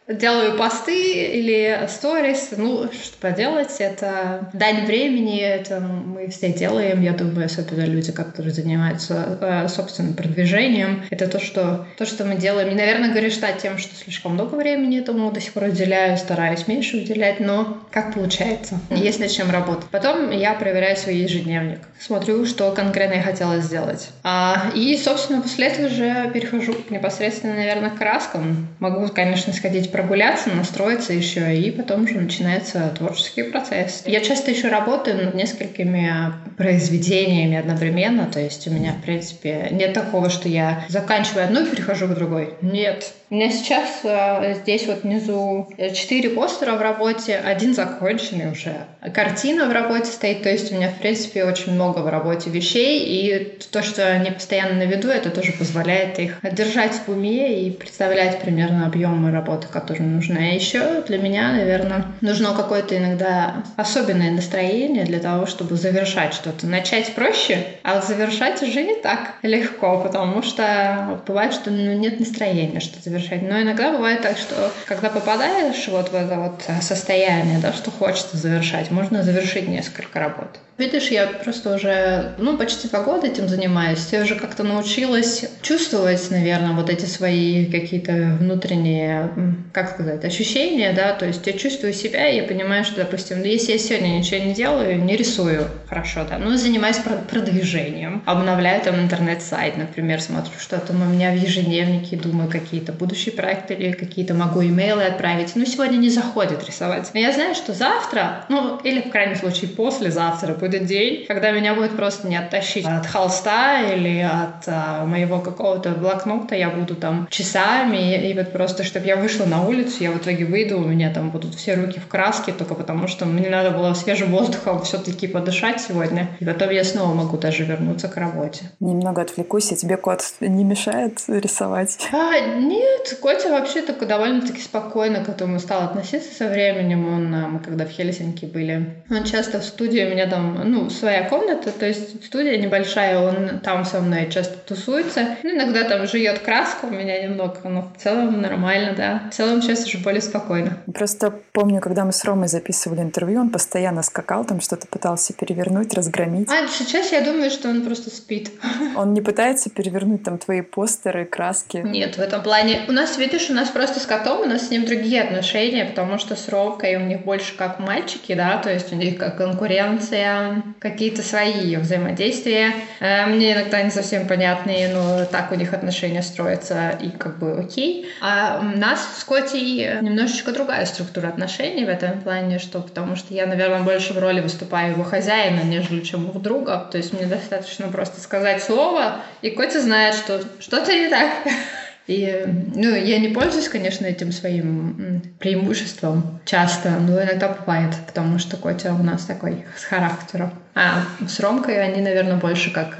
делаю 0.10 0.58
посты 0.58 1.28
или 1.38 1.88
сторис, 1.88 2.50
ну, 2.58 2.90
что 2.92 3.18
поделать, 3.20 3.76
это 3.80 4.50
дань 4.54 4.86
времени, 4.86 5.40
это 5.40 5.80
мы 5.80 6.30
все 6.30 6.52
делаем, 6.52 7.02
я 7.02 7.14
думаю, 7.14 7.46
особенно 7.46 7.86
люди, 7.86 8.12
которые 8.12 8.52
занимаются 8.52 9.38
э, 9.40 9.68
собственным 9.68 10.14
продвижением, 10.14 11.04
это 11.10 11.28
то, 11.28 11.40
что, 11.40 11.86
то, 11.98 12.06
что 12.06 12.26
мы 12.26 12.36
делаем. 12.36 12.70
И, 12.70 12.76
наверное, 12.76 13.14
грешна 13.14 13.50
тем, 13.52 13.78
что 13.78 13.96
слишком 13.96 14.34
много 14.34 14.56
времени 14.56 15.00
этому 15.00 15.32
до 15.32 15.40
сих 15.40 15.54
пор 15.54 15.66
уделяю, 15.66 16.18
стараюсь 16.18 16.68
меньше 16.68 16.98
уделять, 16.98 17.40
но 17.40 17.78
как 17.92 18.14
получается, 18.14 18.80
есть 18.90 19.20
над 19.20 19.32
чем 19.32 19.52
работать. 19.52 19.90
Потом 19.92 20.32
я 20.32 20.54
проверяю 20.54 20.98
свой 20.98 21.18
ежедневник, 21.18 21.80
смотрю, 22.00 22.46
что 22.46 22.72
конкретно 22.72 23.16
я 23.16 23.22
хотела 23.22 23.60
сделать. 23.60 24.10
А, 24.24 24.72
и, 24.74 24.98
собственно, 24.98 25.42
после 25.42 25.68
этого 25.68 25.88
уже 25.88 26.30
перехожу 26.34 26.76
непосредственно, 26.90 27.56
наверное, 27.56 27.90
к 27.90 27.98
краскам. 27.98 28.68
Могу, 28.80 29.08
конечно, 29.10 29.54
сходить 29.54 29.92
прогуляться, 30.00 30.50
настроиться 30.50 31.12
еще, 31.12 31.58
и 31.58 31.72
потом 31.72 32.06
уже 32.06 32.16
начинается 32.16 32.94
творческий 32.98 33.44
процесс. 33.44 34.04
Я 34.06 34.22
часто 34.22 34.50
еще 34.50 34.70
работаю 34.70 35.26
над 35.26 35.36
несколькими 35.36 36.32
произведениями 36.56 37.58
одновременно, 37.58 38.26
то 38.26 38.40
есть 38.40 38.66
у 38.68 38.72
меня, 38.72 38.94
в 38.94 39.04
принципе, 39.04 39.68
нет 39.72 39.94
такого, 39.94 40.30
что 40.30 40.48
я 40.48 40.86
заканчиваю 40.88 41.46
одну 41.46 41.64
и 41.64 41.70
перехожу 41.70 42.08
к 42.08 42.16
другой. 42.16 42.54
Нет. 42.62 43.12
У 43.30 43.36
меня 43.36 43.52
сейчас 43.52 44.00
э, 44.04 44.56
здесь 44.62 44.88
вот 44.88 45.04
внизу 45.04 45.70
четыре 45.94 46.30
постера 46.30 46.76
в 46.76 46.82
работе, 46.82 47.36
один 47.36 47.76
законченный 47.76 48.52
уже. 48.52 48.74
Картина 49.14 49.68
в 49.68 49.72
работе 49.72 50.12
стоит, 50.12 50.44
то 50.44 50.50
есть 50.50 50.72
у 50.72 50.76
меня, 50.76 50.90
в 50.90 50.96
принципе, 50.96 51.46
очень 51.46 51.72
много 51.74 52.00
в 52.00 52.10
работе 52.10 52.50
вещей, 52.50 53.00
и 53.06 53.58
то, 53.72 53.82
что 53.82 54.06
они 54.06 54.30
постоянно 54.32 54.74
на 54.74 54.84
виду, 54.84 55.08
это 55.08 55.30
тоже 55.30 55.54
позволяет 55.54 56.20
их 56.20 56.38
держать 56.44 56.92
в 56.94 57.10
уме 57.10 57.64
и 57.64 57.72
представлять 57.72 58.42
примерно 58.42 58.86
объемы 58.86 59.32
работы, 59.32 59.68
которые 59.68 60.06
нужны. 60.06 60.38
А 60.38 60.54
еще 60.54 61.02
для 61.08 61.18
меня, 61.18 61.54
наверное, 61.54 62.08
нужно 62.20 62.54
какое-то 62.54 62.98
иногда 62.98 63.64
особенное 63.78 64.32
настроение 64.32 65.06
для 65.06 65.20
того, 65.20 65.46
чтобы 65.46 65.78
завершать 65.78 66.34
что-то. 66.34 66.68
Начать 66.68 67.14
проще, 67.16 67.66
а 67.84 68.02
завершать 68.02 68.62
уже 68.64 68.84
не 68.84 68.96
так 68.96 69.36
легко, 69.44 70.02
потому 70.02 70.44
что 70.44 71.22
бывает, 71.26 71.54
что 71.54 71.72
ну, 71.72 71.94
нет 71.94 72.20
настроения 72.20 72.82
что 72.82 73.02
завершать. 73.02 73.44
Но 73.44 73.62
иногда 73.62 73.92
бывает 73.92 74.22
так, 74.22 74.38
что 74.38 74.72
когда 74.86 75.10
попадаешь 75.10 75.88
вот 75.88 76.10
в 76.10 76.16
это 76.16 76.36
вот 76.36 76.64
состояние, 76.82 77.60
да, 77.60 77.72
что 77.72 77.92
хочется 77.92 78.36
завершать, 78.36 78.89
можно 78.92 79.24
завершить 79.24 79.68
несколько 79.68 80.20
работ. 80.20 80.60
Видишь, 80.80 81.10
я 81.10 81.28
просто 81.28 81.76
уже, 81.76 82.36
ну, 82.38 82.58
почти 82.58 82.88
два 82.88 83.04
года 83.04 83.28
этим 83.28 83.50
занимаюсь. 83.50 84.08
Я 84.14 84.22
уже 84.22 84.36
как-то 84.36 84.64
научилась 84.64 85.44
чувствовать, 85.62 86.32
наверное, 86.32 86.72
вот 86.72 86.90
эти 86.90 87.04
свои 87.04 87.66
какие-то 87.66 88.38
внутренние, 88.40 89.30
как 89.74 89.90
сказать, 89.90 90.24
ощущения, 90.24 90.94
да, 90.94 91.14
то 91.14 91.26
есть 91.26 91.46
я 91.46 91.52
чувствую 91.52 91.92
себя, 91.92 92.30
и 92.30 92.38
я 92.38 92.44
понимаю, 92.44 92.86
что, 92.86 92.96
допустим, 92.96 93.44
если 93.44 93.74
я 93.74 93.78
сегодня 93.78 94.08
ничего 94.20 94.42
не 94.42 94.54
делаю, 94.54 95.04
не 95.04 95.18
рисую 95.18 95.68
хорошо, 95.90 96.26
да, 96.30 96.38
но 96.38 96.56
занимаюсь 96.56 97.02
продвижением, 97.30 98.24
обновляю 98.26 98.82
там 98.82 99.02
интернет-сайт, 99.02 99.76
например, 99.76 100.22
смотрю, 100.22 100.58
что 100.60 100.78
там 100.78 101.02
у 101.02 101.06
меня 101.06 101.34
в 101.34 101.36
ежедневнике, 101.36 102.16
думаю, 102.16 102.50
какие-то 102.50 102.94
будущие 102.94 103.36
проекты 103.36 103.74
или 103.74 103.92
какие-то 103.92 104.34
могу 104.34 104.64
имейлы 104.64 105.04
отправить, 105.04 105.52
ну, 105.56 105.66
сегодня 105.66 105.98
не 105.98 106.10
заходит 106.10 106.66
рисовать. 106.66 107.10
Но 107.14 107.20
я 107.20 107.34
знаю, 107.34 107.54
что 107.54 107.74
завтра, 107.74 108.46
ну, 108.48 108.80
или, 108.86 109.02
в 109.02 109.10
крайнем 109.10 109.36
случае, 109.36 109.72
послезавтра 109.72 110.54
будет 110.54 110.69
будет 110.70 110.86
день, 110.86 111.26
когда 111.28 111.52
меня 111.52 111.74
будет 111.74 111.96
просто 111.96 112.28
не 112.28 112.38
оттащить 112.38 112.86
от 112.86 113.06
холста 113.06 113.82
или 113.82 114.20
от 114.20 114.68
а, 114.68 115.06
моего 115.06 115.40
какого-то 115.40 115.92
блокнота, 115.92 116.56
я 116.56 116.70
буду 116.70 116.96
там 116.96 117.28
часами, 117.30 118.16
и, 118.16 118.32
и 118.32 118.34
вот 118.34 118.52
просто, 118.52 118.84
чтобы 118.84 119.08
я 119.08 119.16
вышла 119.16 119.46
на 119.46 119.66
улицу, 119.66 120.04
я 120.04 120.12
в 120.12 120.18
итоге 120.18 120.46
выйду, 120.46 120.78
у 120.78 120.86
меня 120.86 121.12
там 121.14 121.32
будут 121.32 121.56
все 121.56 121.76
руки 121.76 122.00
в 122.00 122.08
краске, 122.08 122.52
только 122.52 122.76
потому 122.76 123.08
что 123.08 123.26
мне 123.26 123.50
надо 123.50 123.72
было 123.72 123.94
свежим 123.94 124.32
воздухом 124.32 124.82
все-таки 124.84 125.28
подышать 125.28 125.82
сегодня, 125.82 126.28
и 126.40 126.46
потом 126.46 126.70
я 126.70 126.84
снова 126.84 127.14
могу 127.14 127.38
даже 127.38 127.64
вернуться 127.64 128.08
к 128.08 128.18
работе. 128.18 128.72
Немного 128.80 129.22
отвлекусь, 129.22 129.72
а 129.72 129.76
тебе 129.76 129.98
кот 129.98 130.22
не 130.40 130.64
мешает 130.64 131.20
рисовать? 131.28 131.98
А, 132.12 132.40
нет, 132.40 133.18
Котя 133.22 133.50
вообще 133.50 133.82
только 133.82 134.06
довольно-таки 134.06 134.62
спокойно 134.62 135.24
к 135.24 135.30
этому 135.30 135.60
стал 135.60 135.84
относиться 135.84 136.34
со 136.34 136.48
временем. 136.48 137.08
Он, 137.08 137.36
а, 137.36 137.48
мы 137.48 137.60
когда 137.60 137.86
в 137.86 137.90
Хельсинки 137.90 138.46
были, 138.46 139.04
он 139.10 139.24
часто 139.24 139.60
в 139.60 139.64
студии 139.64 140.02
меня 140.10 140.28
там 140.28 140.59
ну, 140.64 140.90
своя 140.90 141.28
комната, 141.28 141.72
то 141.72 141.86
есть 141.86 142.26
студия 142.26 142.58
небольшая, 142.58 143.20
он 143.20 143.60
там 143.60 143.86
со 143.86 144.02
мной 144.02 144.30
часто 144.32 144.58
тусуется. 144.58 145.38
Ну, 145.44 145.52
иногда 145.52 145.84
там 145.84 146.08
жует 146.08 146.40
краску 146.40 146.88
у 146.88 146.92
меня 146.92 147.22
немного, 147.22 147.58
но 147.64 147.92
в 147.96 148.02
целом 148.02 148.42
нормально, 148.42 148.94
да. 148.96 149.24
В 149.32 149.36
целом 149.36 149.62
сейчас 149.62 149.86
уже 149.86 149.98
более 150.00 150.22
спокойно. 150.22 150.78
Просто 150.94 151.34
помню, 151.52 151.82
когда 151.82 152.06
мы 152.06 152.12
с 152.12 152.24
Ромой 152.24 152.48
записывали 152.48 153.02
интервью, 153.02 153.42
он 153.42 153.50
постоянно 153.50 154.04
скакал, 154.04 154.46
там 154.46 154.62
что-то 154.62 154.88
пытался 154.88 155.34
перевернуть, 155.34 155.94
разгромить. 155.94 156.50
А 156.50 156.68
сейчас 156.68 157.12
я 157.12 157.22
думаю, 157.22 157.52
что 157.52 157.70
он 157.70 157.84
просто 157.84 158.10
спит. 158.10 158.52
Он 158.96 159.14
не 159.14 159.22
пытается 159.22 159.70
перевернуть 159.70 160.24
там 160.24 160.38
твои 160.38 160.62
постеры, 160.62 161.26
краски? 161.26 161.78
Нет, 161.78 162.18
в 162.18 162.20
этом 162.20 162.42
плане. 162.42 162.82
У 162.88 162.92
нас, 162.92 163.18
видишь, 163.18 163.50
у 163.50 163.54
нас 163.54 163.70
просто 163.70 164.00
с 164.00 164.06
котом, 164.06 164.42
у 164.42 164.46
нас 164.46 164.68
с 164.68 164.72
ним 164.72 164.86
другие 164.86 165.22
отношения, 165.22 165.86
потому 165.86 166.18
что 166.18 166.36
с 166.36 166.50
Ровкой 166.50 166.96
у 166.96 167.02
них 167.02 167.24
больше 167.24 167.56
как 167.56 167.80
мальчики, 167.80 168.34
да, 168.34 168.58
то 168.58 168.72
есть 168.72 168.92
у 168.92 168.96
них 168.96 169.18
как 169.18 169.38
конкуренция, 169.38 170.39
какие-то 170.80 171.22
свои 171.22 171.76
взаимодействия. 171.78 172.74
Э, 173.00 173.26
мне 173.26 173.54
иногда 173.54 173.82
не 173.82 173.92
совсем 173.92 174.28
понятные, 174.28 174.90
но 174.90 175.26
так 175.26 175.52
у 175.52 175.56
них 175.56 175.74
отношения 175.74 176.22
строятся 176.22 176.98
и 177.02 177.10
как 177.10 177.40
бы 177.40 177.60
окей. 177.60 178.10
А 178.22 178.60
у 178.62 178.78
нас 178.78 179.00
с 179.20 179.24
Котей 179.24 180.02
немножечко 180.02 180.52
другая 180.52 180.86
структура 180.86 181.28
отношений 181.28 181.86
в 181.86 181.90
этом 181.90 182.22
плане, 182.22 182.60
что 182.60 182.80
потому 182.82 183.16
что 183.16 183.34
я, 183.34 183.46
наверное, 183.46 183.82
больше 183.82 184.14
в 184.14 184.20
роли 184.20 184.42
выступаю 184.42 184.94
его 184.94 185.04
хозяина, 185.04 185.62
нежели 185.64 186.02
чем 186.02 186.28
его 186.28 186.40
друга. 186.40 186.88
То 186.92 186.98
есть 186.98 187.14
мне 187.14 187.26
достаточно 187.26 187.88
просто 187.88 188.22
сказать 188.22 188.64
слово, 188.64 189.22
и 189.42 189.50
Котя 189.50 189.80
знает, 189.80 190.16
что 190.16 190.42
что-то 190.60 190.94
не 190.94 191.10
так. 191.10 191.30
И, 192.10 192.44
ну, 192.74 192.96
я 192.96 193.20
не 193.20 193.28
пользуюсь, 193.28 193.70
конечно, 193.70 194.04
этим 194.04 194.32
своим 194.32 195.22
преимуществом 195.38 196.40
часто, 196.44 196.90
но 197.00 197.22
иногда 197.22 197.50
бывает, 197.50 197.94
потому 198.08 198.40
что 198.40 198.58
Котя 198.58 198.96
у 198.96 199.04
нас 199.04 199.26
такой 199.26 199.64
с 199.78 199.84
характером. 199.84 200.52
А 200.74 201.04
с 201.28 201.40
Ромкой 201.40 201.80
они, 201.80 202.02
наверное, 202.02 202.38
больше 202.38 202.72
как, 202.72 203.00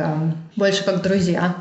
больше 0.56 0.84
как 0.84 1.02
друзья. 1.02 1.56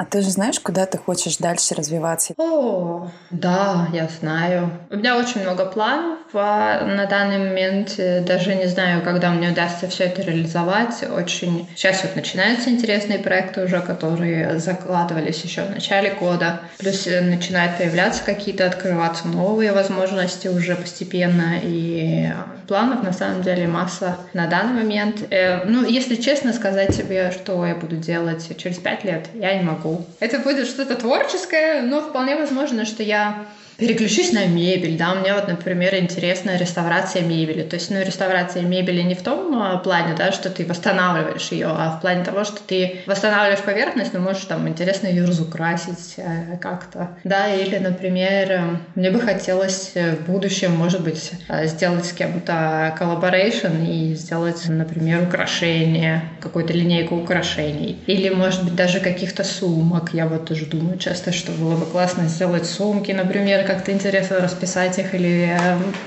А 0.00 0.06
ты 0.06 0.22
же 0.22 0.30
знаешь, 0.30 0.58
куда 0.58 0.86
ты 0.86 0.96
хочешь 0.96 1.36
дальше 1.36 1.74
развиваться? 1.74 2.32
О, 2.38 3.10
да, 3.28 3.86
я 3.92 4.08
знаю. 4.08 4.70
У 4.88 4.96
меня 4.96 5.18
очень 5.18 5.42
много 5.42 5.66
планов. 5.66 6.20
А 6.32 6.86
на 6.86 7.04
данный 7.04 7.36
момент 7.36 7.96
даже 7.98 8.54
не 8.54 8.66
знаю, 8.66 9.02
когда 9.02 9.28
мне 9.30 9.50
удастся 9.50 9.88
все 9.88 10.04
это 10.04 10.22
реализовать. 10.22 11.04
Очень 11.14 11.68
сейчас 11.76 12.02
вот 12.02 12.16
начинаются 12.16 12.70
интересные 12.70 13.18
проекты 13.18 13.62
уже, 13.62 13.82
которые 13.82 14.58
закладывались 14.58 15.44
еще 15.44 15.64
в 15.64 15.70
начале 15.70 16.14
года. 16.14 16.60
Плюс 16.78 17.04
начинают 17.04 17.76
появляться 17.76 18.24
какие-то, 18.24 18.64
открываться 18.64 19.28
новые 19.28 19.72
возможности 19.72 20.48
уже 20.48 20.76
постепенно. 20.76 21.56
И 21.62 22.32
планов 22.70 23.02
на 23.02 23.12
самом 23.12 23.42
деле 23.42 23.66
масса 23.66 24.16
на 24.32 24.46
данный 24.46 24.84
момент. 24.84 25.24
Э, 25.30 25.64
ну, 25.64 25.84
если 25.84 26.14
честно 26.14 26.52
сказать 26.52 26.96
тебе, 26.96 27.32
что 27.32 27.66
я 27.66 27.74
буду 27.74 27.96
делать 27.96 28.56
через 28.56 28.78
пять 28.78 29.02
лет, 29.02 29.26
я 29.34 29.54
не 29.58 29.64
могу 29.64 29.89
это 30.18 30.38
будет 30.38 30.66
что-то 30.66 30.96
творческое, 30.96 31.82
но 31.82 32.00
вполне 32.00 32.36
возможно, 32.36 32.84
что 32.84 33.02
я 33.02 33.46
переключусь 33.80 34.32
на 34.32 34.46
мебель, 34.46 34.96
да, 34.98 35.14
мне 35.14 35.32
вот, 35.32 35.48
например, 35.48 35.94
интересна 35.94 36.56
реставрация 36.56 37.22
мебели, 37.22 37.62
то 37.62 37.76
есть, 37.76 37.90
ну, 37.90 38.00
реставрация 38.00 38.62
мебели 38.62 39.00
не 39.00 39.14
в 39.14 39.22
том 39.22 39.60
а, 39.60 39.78
плане, 39.78 40.14
да, 40.16 40.32
что 40.32 40.50
ты 40.50 40.66
восстанавливаешь 40.66 41.50
ее, 41.50 41.68
а 41.68 41.96
в 41.96 42.00
плане 42.02 42.22
того, 42.22 42.44
что 42.44 42.60
ты 42.60 43.00
восстанавливаешь 43.06 43.64
поверхность, 43.64 44.12
но 44.12 44.20
можешь 44.20 44.44
там 44.44 44.68
интересно 44.68 45.06
ее 45.06 45.24
разукрасить 45.24 46.14
э, 46.18 46.58
как-то, 46.60 47.16
да, 47.24 47.48
или, 47.48 47.78
например, 47.78 48.50
э, 48.50 48.60
мне 48.94 49.10
бы 49.10 49.18
хотелось 49.18 49.92
в 49.94 50.30
будущем, 50.30 50.76
может 50.76 51.02
быть, 51.02 51.32
э, 51.48 51.66
сделать 51.66 52.04
с 52.04 52.12
кем-то 52.12 52.94
collaboration 52.98 53.82
и 53.82 54.14
сделать, 54.14 54.62
например, 54.68 55.22
украшение, 55.22 56.22
какую-то 56.40 56.74
линейку 56.74 57.16
украшений, 57.16 57.98
или, 58.06 58.28
может 58.28 58.62
быть, 58.62 58.74
даже 58.74 59.00
каких-то 59.00 59.42
сумок, 59.42 60.10
я 60.12 60.26
вот 60.26 60.44
тоже 60.44 60.66
думаю 60.66 60.98
часто, 60.98 61.32
что 61.32 61.52
было 61.52 61.76
бы 61.76 61.86
классно 61.86 62.28
сделать 62.28 62.66
сумки, 62.66 63.12
например, 63.12 63.69
как-то 63.70 63.92
интересно 63.92 64.40
расписать 64.40 64.98
их 64.98 65.14
или 65.14 65.56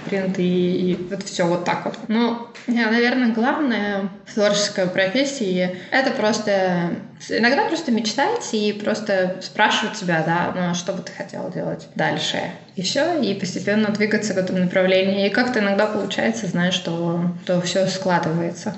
принты 0.05 0.43
и, 0.43 0.91
и 0.91 1.07
вот 1.09 1.23
все 1.23 1.45
вот 1.45 1.63
так 1.63 1.85
вот. 1.85 1.97
Ну, 2.09 2.47
наверное, 2.67 3.33
главное 3.33 4.09
в 4.25 4.33
творческой 4.33 4.87
профессии— 4.87 5.77
это 5.91 6.11
просто 6.11 6.89
иногда 7.29 7.65
просто 7.65 7.91
мечтать 7.91 8.49
и 8.51 8.73
просто 8.73 9.37
спрашивать 9.41 9.97
себя, 9.97 10.23
да, 10.25 10.51
ну, 10.53 10.71
а 10.71 10.73
что 10.73 10.91
бы 10.91 11.03
ты 11.03 11.13
хотел 11.13 11.49
делать 11.51 11.87
дальше. 11.95 12.51
И 12.75 12.81
все, 12.81 13.21
и 13.21 13.33
постепенно 13.33 13.89
двигаться 13.89 14.33
в 14.33 14.37
этом 14.37 14.59
направлении. 14.59 15.27
И 15.27 15.29
как-то 15.29 15.59
иногда 15.59 15.85
получается, 15.85 16.47
знаешь, 16.47 16.73
что, 16.73 17.31
что 17.43 17.61
все 17.61 17.87
складывается. 17.87 18.75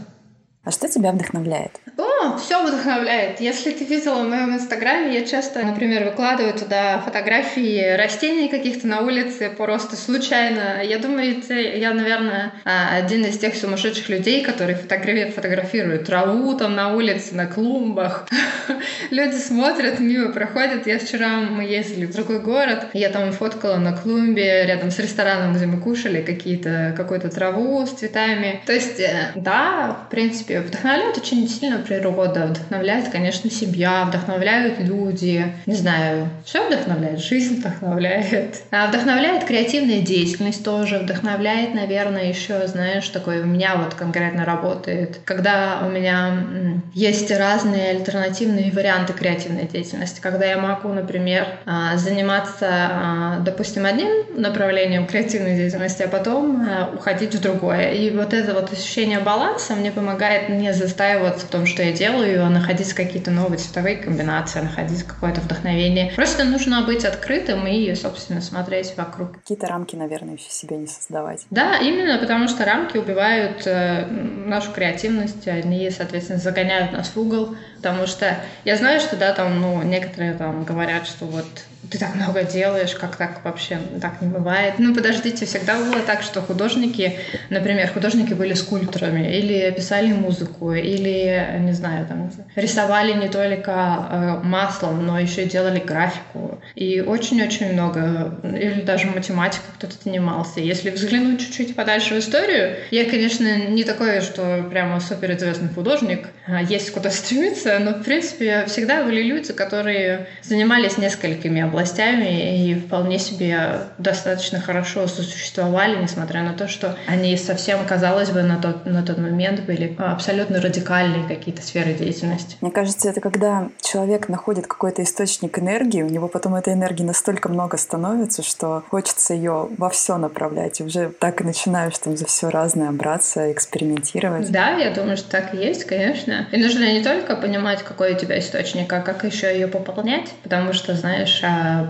А 0.64 0.70
что 0.70 0.88
тебя 0.88 1.12
вдохновляет? 1.12 1.80
О, 1.98 2.15
все 2.38 2.64
вдохновляет. 2.64 3.40
Если 3.40 3.72
ты 3.72 3.84
видела 3.86 4.24
в 4.24 4.30
моем 4.30 4.56
инстаграме, 4.56 5.14
я 5.14 5.26
часто, 5.26 5.64
например, 5.64 6.06
выкладываю 6.06 6.54
туда 6.54 7.00
фотографии 7.00 7.96
растений 7.96 8.48
каких-то 8.48 8.88
на 8.88 9.02
улице 9.02 9.50
просто 9.50 9.96
случайно. 9.96 10.82
Я 10.84 11.00
думаю, 11.00 11.42
я, 11.50 11.94
наверное, 11.94 12.54
один 12.64 13.26
из 13.26 13.38
тех 13.38 13.56
сумасшедших 13.56 14.10
людей, 14.10 14.44
которые 14.44 14.78
фотографируют 14.78 16.06
траву 16.06 16.54
там 16.56 16.76
на 16.76 16.94
улице, 16.94 17.36
на 17.36 17.46
клумбах. 17.48 18.28
Люди 19.12 19.36
смотрят, 19.36 20.00
мимо 20.00 20.32
проходят. 20.32 20.88
Я 20.88 21.00
вчера, 21.00 21.40
мы 21.40 21.64
ездили 21.64 22.06
в 22.06 22.14
другой 22.14 22.40
город, 22.40 22.88
я 22.94 23.10
там 23.10 23.32
фоткала 23.32 23.78
на 23.78 23.94
клумбе 23.94 24.66
рядом 24.66 24.92
с 24.92 25.00
рестораном, 25.00 25.54
где 25.54 25.66
мы 25.66 25.80
кушали 25.80 26.22
какие-то, 26.22 26.94
какую-то 26.96 27.30
траву 27.30 27.86
с 27.86 27.92
цветами. 27.92 28.62
То 28.66 28.74
есть, 28.74 29.00
э, 29.00 29.32
да, 29.36 29.98
в 30.06 30.10
принципе, 30.10 30.62
вдохновляет 30.62 31.18
очень 31.18 31.48
сильно 31.50 31.80
природа, 31.80 32.06
вдохновляет, 32.24 33.10
конечно, 33.10 33.50
семья, 33.50 34.06
вдохновляют 34.06 34.80
люди, 34.80 35.54
не 35.66 35.76
знаю, 35.76 36.30
все 36.46 36.68
вдохновляет, 36.68 37.20
жизнь 37.20 37.60
вдохновляет. 37.60 38.64
А 38.72 38.88
вдохновляет 38.88 39.46
креативная 39.46 40.02
деятельность 40.02 40.64
тоже, 40.64 41.00
вдохновляет, 41.00 41.74
наверное, 41.74 42.30
еще, 42.30 42.68
знаешь, 42.68 43.08
такое 43.10 43.44
у 43.44 43.46
меня 43.46 43.76
вот 43.76 43.94
конкретно 43.94 44.46
работает, 44.46 45.20
когда 45.26 45.80
у 45.86 45.90
меня 45.90 46.46
есть 46.94 47.32
разные 47.32 47.92
альтернативные 47.92 48.72
варианты 48.72 49.14
креативной 49.14 49.68
деятельности, 49.68 50.22
когда 50.22 50.46
я 50.46 50.58
могу, 50.58 50.90
например, 50.90 51.48
а, 51.66 51.98
заниматься, 51.98 52.68
а, 52.70 53.40
допустим, 53.40 53.86
одним 53.86 54.10
направлением 54.36 55.08
креативной 55.08 55.56
деятельности, 55.56 56.04
а 56.04 56.08
потом 56.08 56.68
а, 56.68 56.92
уходить 56.94 57.34
в 57.36 57.42
другое. 57.42 57.92
И 57.92 58.10
вот 58.12 58.34
это 58.34 58.54
вот 58.54 58.72
ощущение 58.72 59.20
баланса 59.20 59.76
мне 59.76 59.92
помогает 59.92 60.50
не 60.50 60.74
застаиваться 60.74 61.46
в 61.46 61.50
том, 61.50 61.66
что 61.66 61.84
я 61.84 61.92
делаю, 61.92 62.05
а 62.08 62.50
находить 62.50 62.94
какие-то 62.94 63.32
новые 63.32 63.58
цветовые 63.58 63.98
комбинации, 63.98 64.62
находить 64.62 65.04
какое-то 65.04 65.42
вдохновение. 65.42 66.12
Просто 66.16 66.44
нужно 66.44 66.84
быть 66.84 67.06
открытым 67.06 67.68
и, 67.68 67.94
собственно, 67.96 68.42
смотреть 68.42 68.96
вокруг. 68.98 69.34
Какие-то 69.34 69.68
рамки, 69.68 69.96
наверное, 69.96 70.36
еще 70.36 70.50
себе 70.50 70.78
не 70.78 70.88
создавать. 70.88 71.46
Да, 71.50 71.78
именно 71.78 72.18
потому 72.18 72.48
что 72.48 72.66
рамки 72.66 72.98
убивают 72.98 73.66
э, 73.66 74.06
нашу 74.08 74.72
креативность, 74.72 75.48
они, 75.48 75.90
соответственно, 75.90 76.40
загоняют 76.40 76.92
нас 76.92 77.12
в 77.16 77.20
угол, 77.20 77.56
потому 77.78 78.08
что 78.08 78.38
я 78.64 78.78
знаю, 78.78 79.00
что, 79.00 79.16
да, 79.16 79.34
там, 79.34 79.60
ну, 79.62 79.82
некоторые 79.84 80.34
там 80.34 80.64
говорят, 80.64 81.08
что 81.08 81.26
вот 81.26 81.46
ты 81.92 81.98
так 81.98 82.16
много 82.16 82.44
делаешь, 82.44 82.96
как 82.96 83.16
так 83.16 83.44
вообще 83.44 83.78
так 84.02 84.22
не 84.22 84.28
бывает. 84.28 84.76
Ну, 84.78 84.94
подождите, 84.94 85.46
всегда 85.46 85.78
было 85.78 86.02
так, 86.02 86.22
что 86.22 86.42
художники, 86.42 87.20
например, 87.50 87.90
художники 87.92 88.34
были 88.34 88.54
скульпторами, 88.54 89.38
или 89.38 89.72
писали 89.72 90.12
музыку, 90.12 90.74
или, 90.74 91.60
не 91.60 91.74
знаю, 91.74 92.06
там, 92.08 92.32
рисовали 92.56 93.14
не 93.14 93.30
только 93.30 93.72
э, 93.72 94.40
маслом, 94.44 95.06
но 95.06 95.20
еще 95.20 95.44
и 95.44 95.50
делали 95.50 95.80
графику. 95.80 96.60
И 96.76 97.02
очень-очень 97.02 97.74
много, 97.74 98.40
или 98.44 98.82
даже 98.82 99.08
математикой 99.08 99.68
кто-то 99.76 99.96
занимался. 100.04 100.60
Если 100.60 100.90
взглянуть 100.90 101.42
чуть-чуть 101.42 101.76
подальше 101.76 102.16
в 102.16 102.20
историю, 102.20 102.78
я, 102.92 103.06
конечно, 103.10 103.68
не 103.70 103.84
такой, 103.84 104.22
что 104.22 104.66
прямо 104.70 105.00
суперизвестный 105.00 105.70
художник, 105.70 106.28
а 106.48 106.62
есть 106.62 106.92
куда 106.92 107.10
стремиться, 107.12 107.80
но, 107.80 107.92
в 107.92 108.04
принципе, 108.04 108.66
всегда 108.68 109.04
были 109.04 109.22
люди, 109.22 109.54
которые 109.54 110.28
занимались 110.42 110.98
несколькими 110.98 111.62
областями 111.62 111.75
и 111.84 112.76
вполне 112.76 113.20
себе 113.20 113.80
достаточно 113.98 114.60
хорошо 114.60 115.08
сосуществовали, 115.08 116.02
несмотря 116.02 116.44
на 116.44 116.54
то, 116.54 116.68
что 116.68 116.98
они 117.08 117.36
совсем, 117.38 117.86
казалось 117.86 118.30
бы, 118.30 118.44
на 118.44 118.62
тот, 118.62 118.86
на 118.86 119.04
тот 119.04 119.18
момент 119.18 119.62
были 119.62 119.96
абсолютно 119.98 120.62
радикальные 120.62 121.28
какие-то 121.28 121.62
сферы 121.62 121.94
деятельности. 121.94 122.58
Мне 122.62 122.72
кажется, 122.72 123.10
это 123.10 123.22
когда 123.22 123.70
человек 123.82 124.30
находит 124.30 124.68
какой-то 124.68 125.04
источник 125.04 125.60
энергии, 125.60 126.02
у 126.02 126.10
него 126.10 126.28
потом 126.28 126.56
этой 126.56 126.74
энергии 126.74 127.04
настолько 127.04 127.50
много 127.50 127.78
становится, 127.78 128.44
что 128.44 128.84
хочется 128.90 129.34
ее 129.34 129.70
во 129.78 129.90
все 129.90 130.18
направлять. 130.18 130.80
И 130.80 130.84
уже 130.84 131.10
так 131.10 131.42
и 131.42 131.44
начинаешь 131.44 131.98
там 131.98 132.18
за 132.18 132.26
все 132.26 132.50
разное 132.50 132.92
браться, 132.92 133.52
экспериментировать. 133.52 134.52
Да, 134.52 134.72
я 134.72 134.92
думаю, 134.92 135.18
что 135.18 135.30
так 135.30 135.54
и 135.54 135.58
есть, 135.58 135.86
конечно. 135.86 136.48
И 136.52 136.58
нужно 136.58 136.92
не 136.92 137.04
только 137.04 137.36
понимать, 137.36 137.84
какой 137.84 138.14
у 138.14 138.18
тебя 138.18 138.40
источник, 138.40 138.92
а 138.92 139.02
как 139.02 139.24
еще 139.24 139.54
ее 139.54 139.68
пополнять, 139.68 140.32
потому 140.44 140.74
что, 140.74 140.94
знаешь, 140.96 141.42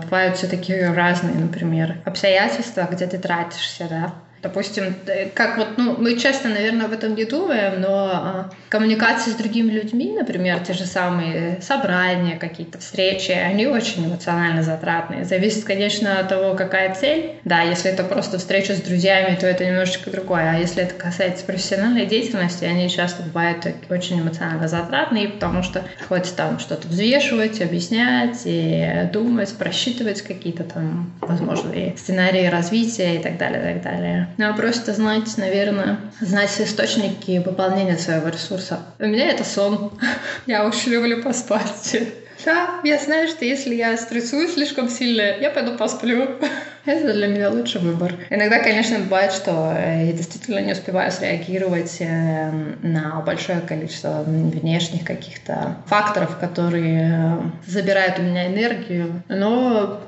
бывают 0.04 0.36
все-таки 0.36 0.74
разные, 0.82 1.34
например, 1.34 1.96
обстоятельства, 2.04 2.88
где 2.90 3.06
ты 3.06 3.18
тратишься, 3.18 3.86
да, 3.88 4.14
Допустим, 4.46 4.94
как 5.34 5.58
вот, 5.58 5.76
ну, 5.76 5.96
мы 5.98 6.16
часто, 6.16 6.46
наверное, 6.48 6.86
об 6.86 6.92
этом 6.92 7.16
не 7.16 7.24
думаем, 7.24 7.80
но 7.80 8.10
а, 8.12 8.50
коммуникации 8.68 9.32
с 9.32 9.34
другими 9.34 9.72
людьми, 9.72 10.12
например, 10.16 10.60
те 10.60 10.72
же 10.72 10.86
самые 10.86 11.60
собрания, 11.60 12.36
какие-то 12.36 12.78
встречи, 12.78 13.32
они 13.32 13.66
очень 13.66 14.06
эмоционально 14.06 14.62
затратные. 14.62 15.24
Зависит, 15.24 15.64
конечно, 15.64 16.20
от 16.20 16.28
того, 16.28 16.54
какая 16.54 16.94
цель. 16.94 17.32
Да, 17.44 17.62
если 17.62 17.90
это 17.90 18.04
просто 18.04 18.38
встреча 18.38 18.74
с 18.74 18.80
друзьями, 18.80 19.36
то 19.36 19.48
это 19.48 19.64
немножечко 19.64 20.10
другое. 20.10 20.52
А 20.52 20.58
если 20.58 20.84
это 20.84 20.94
касается 20.94 21.44
профессиональной 21.44 22.06
деятельности, 22.06 22.64
они 22.64 22.88
часто 22.88 23.24
бывают 23.24 23.66
очень 23.88 24.20
эмоционально 24.20 24.68
затратные, 24.68 25.28
потому 25.28 25.64
что 25.64 25.82
приходится 25.98 26.36
там 26.36 26.60
что-то 26.60 26.86
взвешивать, 26.86 27.60
объяснять 27.60 28.42
и 28.44 29.08
думать, 29.12 29.52
просчитывать 29.58 30.22
какие-то 30.22 30.62
там 30.62 31.10
возможные 31.20 31.96
сценарии 31.96 32.46
развития 32.46 33.16
и 33.16 33.18
так 33.18 33.38
далее, 33.38 33.56
и 33.56 33.74
так 33.74 33.82
далее. 33.82 34.28
Надо 34.36 34.56
просто 34.56 34.92
знать, 34.92 35.36
наверное, 35.38 35.98
знать 36.20 36.60
источники 36.60 37.40
пополнения 37.40 37.96
своего 37.96 38.28
ресурса. 38.28 38.80
У 38.98 39.06
меня 39.06 39.30
это 39.30 39.44
сон. 39.44 39.92
Я 40.46 40.66
очень 40.66 40.92
люблю 40.92 41.22
поспать. 41.22 41.96
Да, 42.44 42.80
я 42.84 42.98
знаю, 42.98 43.26
что 43.26 43.44
если 43.44 43.74
я 43.74 43.96
стрессую 43.96 44.46
слишком 44.46 44.88
сильно, 44.88 45.22
я 45.22 45.50
пойду 45.50 45.76
посплю. 45.76 46.38
Это 46.86 47.12
для 47.12 47.26
меня 47.26 47.50
лучший 47.50 47.80
выбор. 47.80 48.14
Иногда, 48.30 48.60
конечно, 48.60 49.00
бывает, 49.00 49.32
что 49.32 49.74
э, 49.76 50.06
я 50.06 50.12
действительно 50.12 50.60
не 50.60 50.70
успеваю 50.70 51.10
среагировать 51.10 51.96
э, 51.98 52.50
на 52.82 53.20
большое 53.22 53.60
количество 53.60 54.22
внешних 54.24 55.04
каких-то 55.04 55.78
факторов, 55.86 56.38
которые 56.38 57.10
э, 57.12 57.40
забирают 57.66 58.20
у 58.20 58.22
меня 58.22 58.46
энергию. 58.46 59.20
Но, 59.28 60.00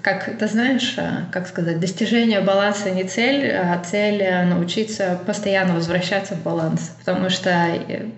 как 0.00 0.38
ты 0.38 0.48
знаешь, 0.48 0.96
как 1.30 1.46
сказать, 1.46 1.80
достижение 1.80 2.40
баланса 2.40 2.90
не 2.90 3.04
цель, 3.04 3.52
а 3.52 3.78
цель 3.84 4.24
научиться 4.46 5.20
постоянно 5.26 5.74
возвращаться 5.74 6.34
в 6.34 6.42
баланс. 6.42 6.92
Потому 7.04 7.28
что 7.28 7.50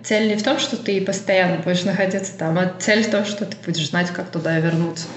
цель 0.03 0.29
не 0.29 0.35
в 0.35 0.43
том, 0.43 0.57
что 0.57 0.77
ты 0.77 1.01
постоянно 1.01 1.57
будешь 1.57 1.83
находиться 1.83 2.37
там, 2.37 2.57
а 2.57 2.71
цель 2.79 3.03
в 3.03 3.11
том, 3.11 3.25
что 3.25 3.45
ты 3.45 3.57
будешь 3.65 3.89
знать, 3.89 4.09
как 4.11 4.29
туда 4.29 4.57
вернуться. 4.59 5.07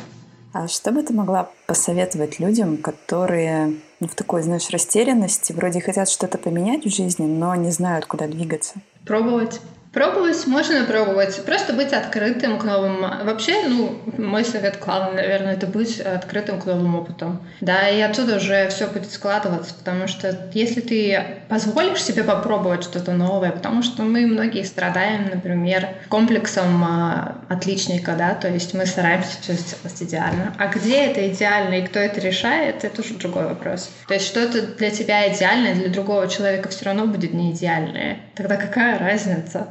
А 0.53 0.69
что 0.69 0.93
бы 0.93 1.03
ты 1.03 1.15
могла 1.15 1.51
посоветовать 1.67 2.39
людям, 2.39 2.77
которые 2.77 3.77
ну, 4.01 4.09
в 4.09 4.15
такой, 4.15 4.43
знаешь, 4.43 4.69
растерянности, 4.71 5.53
вроде 5.53 5.81
хотят 5.81 6.09
что-то 6.11 6.37
поменять 6.37 6.85
в 6.85 6.95
жизни, 6.95 7.25
но 7.25 7.55
не 7.55 7.71
знают, 7.71 8.05
куда 8.05 8.27
двигаться? 8.27 8.75
Пробовать. 9.07 9.61
Пробовать 9.93 10.47
можно 10.47 10.85
пробовать, 10.85 11.45
просто 11.45 11.75
быть 11.75 11.93
открытым 11.93 12.59
к 12.59 12.65
новым. 12.65 13.03
Вообще, 13.25 13.69
ну, 13.69 13.99
мой 14.17 14.43
совет 14.43 14.79
главный, 14.81 15.17
наверное, 15.17 15.53
это 15.53 15.67
быть 15.67 16.01
открытым 16.01 16.61
к 16.61 16.65
новым 16.65 16.95
опытам. 16.95 17.43
Да, 17.61 17.89
и 17.91 18.01
оттуда 18.01 18.37
уже 18.37 18.69
все 18.71 18.87
будет 18.87 19.13
складываться, 19.13 19.75
потому 19.75 20.09
что 20.09 20.49
если 20.55 20.81
ты 20.81 21.23
позволишь 21.51 22.03
себе 22.03 22.25
попробовать 22.25 22.85
что-то 22.85 23.13
новое, 23.13 23.51
потому 23.51 23.83
что 23.83 24.03
мы 24.03 24.27
многие 24.27 24.65
страдаем, 24.65 25.29
например, 25.29 25.89
комплексом 26.09 26.83
а, 26.83 27.37
отличника, 27.51 28.15
да, 28.17 28.35
то 28.35 28.49
есть 28.49 28.73
мы 28.73 28.87
стараемся 28.87 29.37
все 29.43 29.53
сделать 29.53 30.03
идеально. 30.03 30.55
А 30.59 30.69
где 30.69 31.05
это 31.05 31.29
идеально 31.29 31.75
и 31.75 31.87
кто 31.87 31.99
это 31.99 32.19
решает, 32.19 32.85
это 32.85 33.03
уже 33.03 33.15
другой 33.15 33.45
вопрос. 33.45 33.91
То 34.09 34.15
есть 34.15 34.27
что-то 34.27 34.63
для 34.63 34.91
тебя 34.91 35.31
идеальное, 35.31 35.75
для 35.75 35.89
другого 35.89 36.29
человека 36.29 36.71
все 36.71 36.87
равно 36.87 37.07
будет 37.07 37.35
не 37.35 37.53
идеальное. 37.53 38.21
Тогда 38.35 38.57
какая 38.57 38.99
разница? 38.99 39.69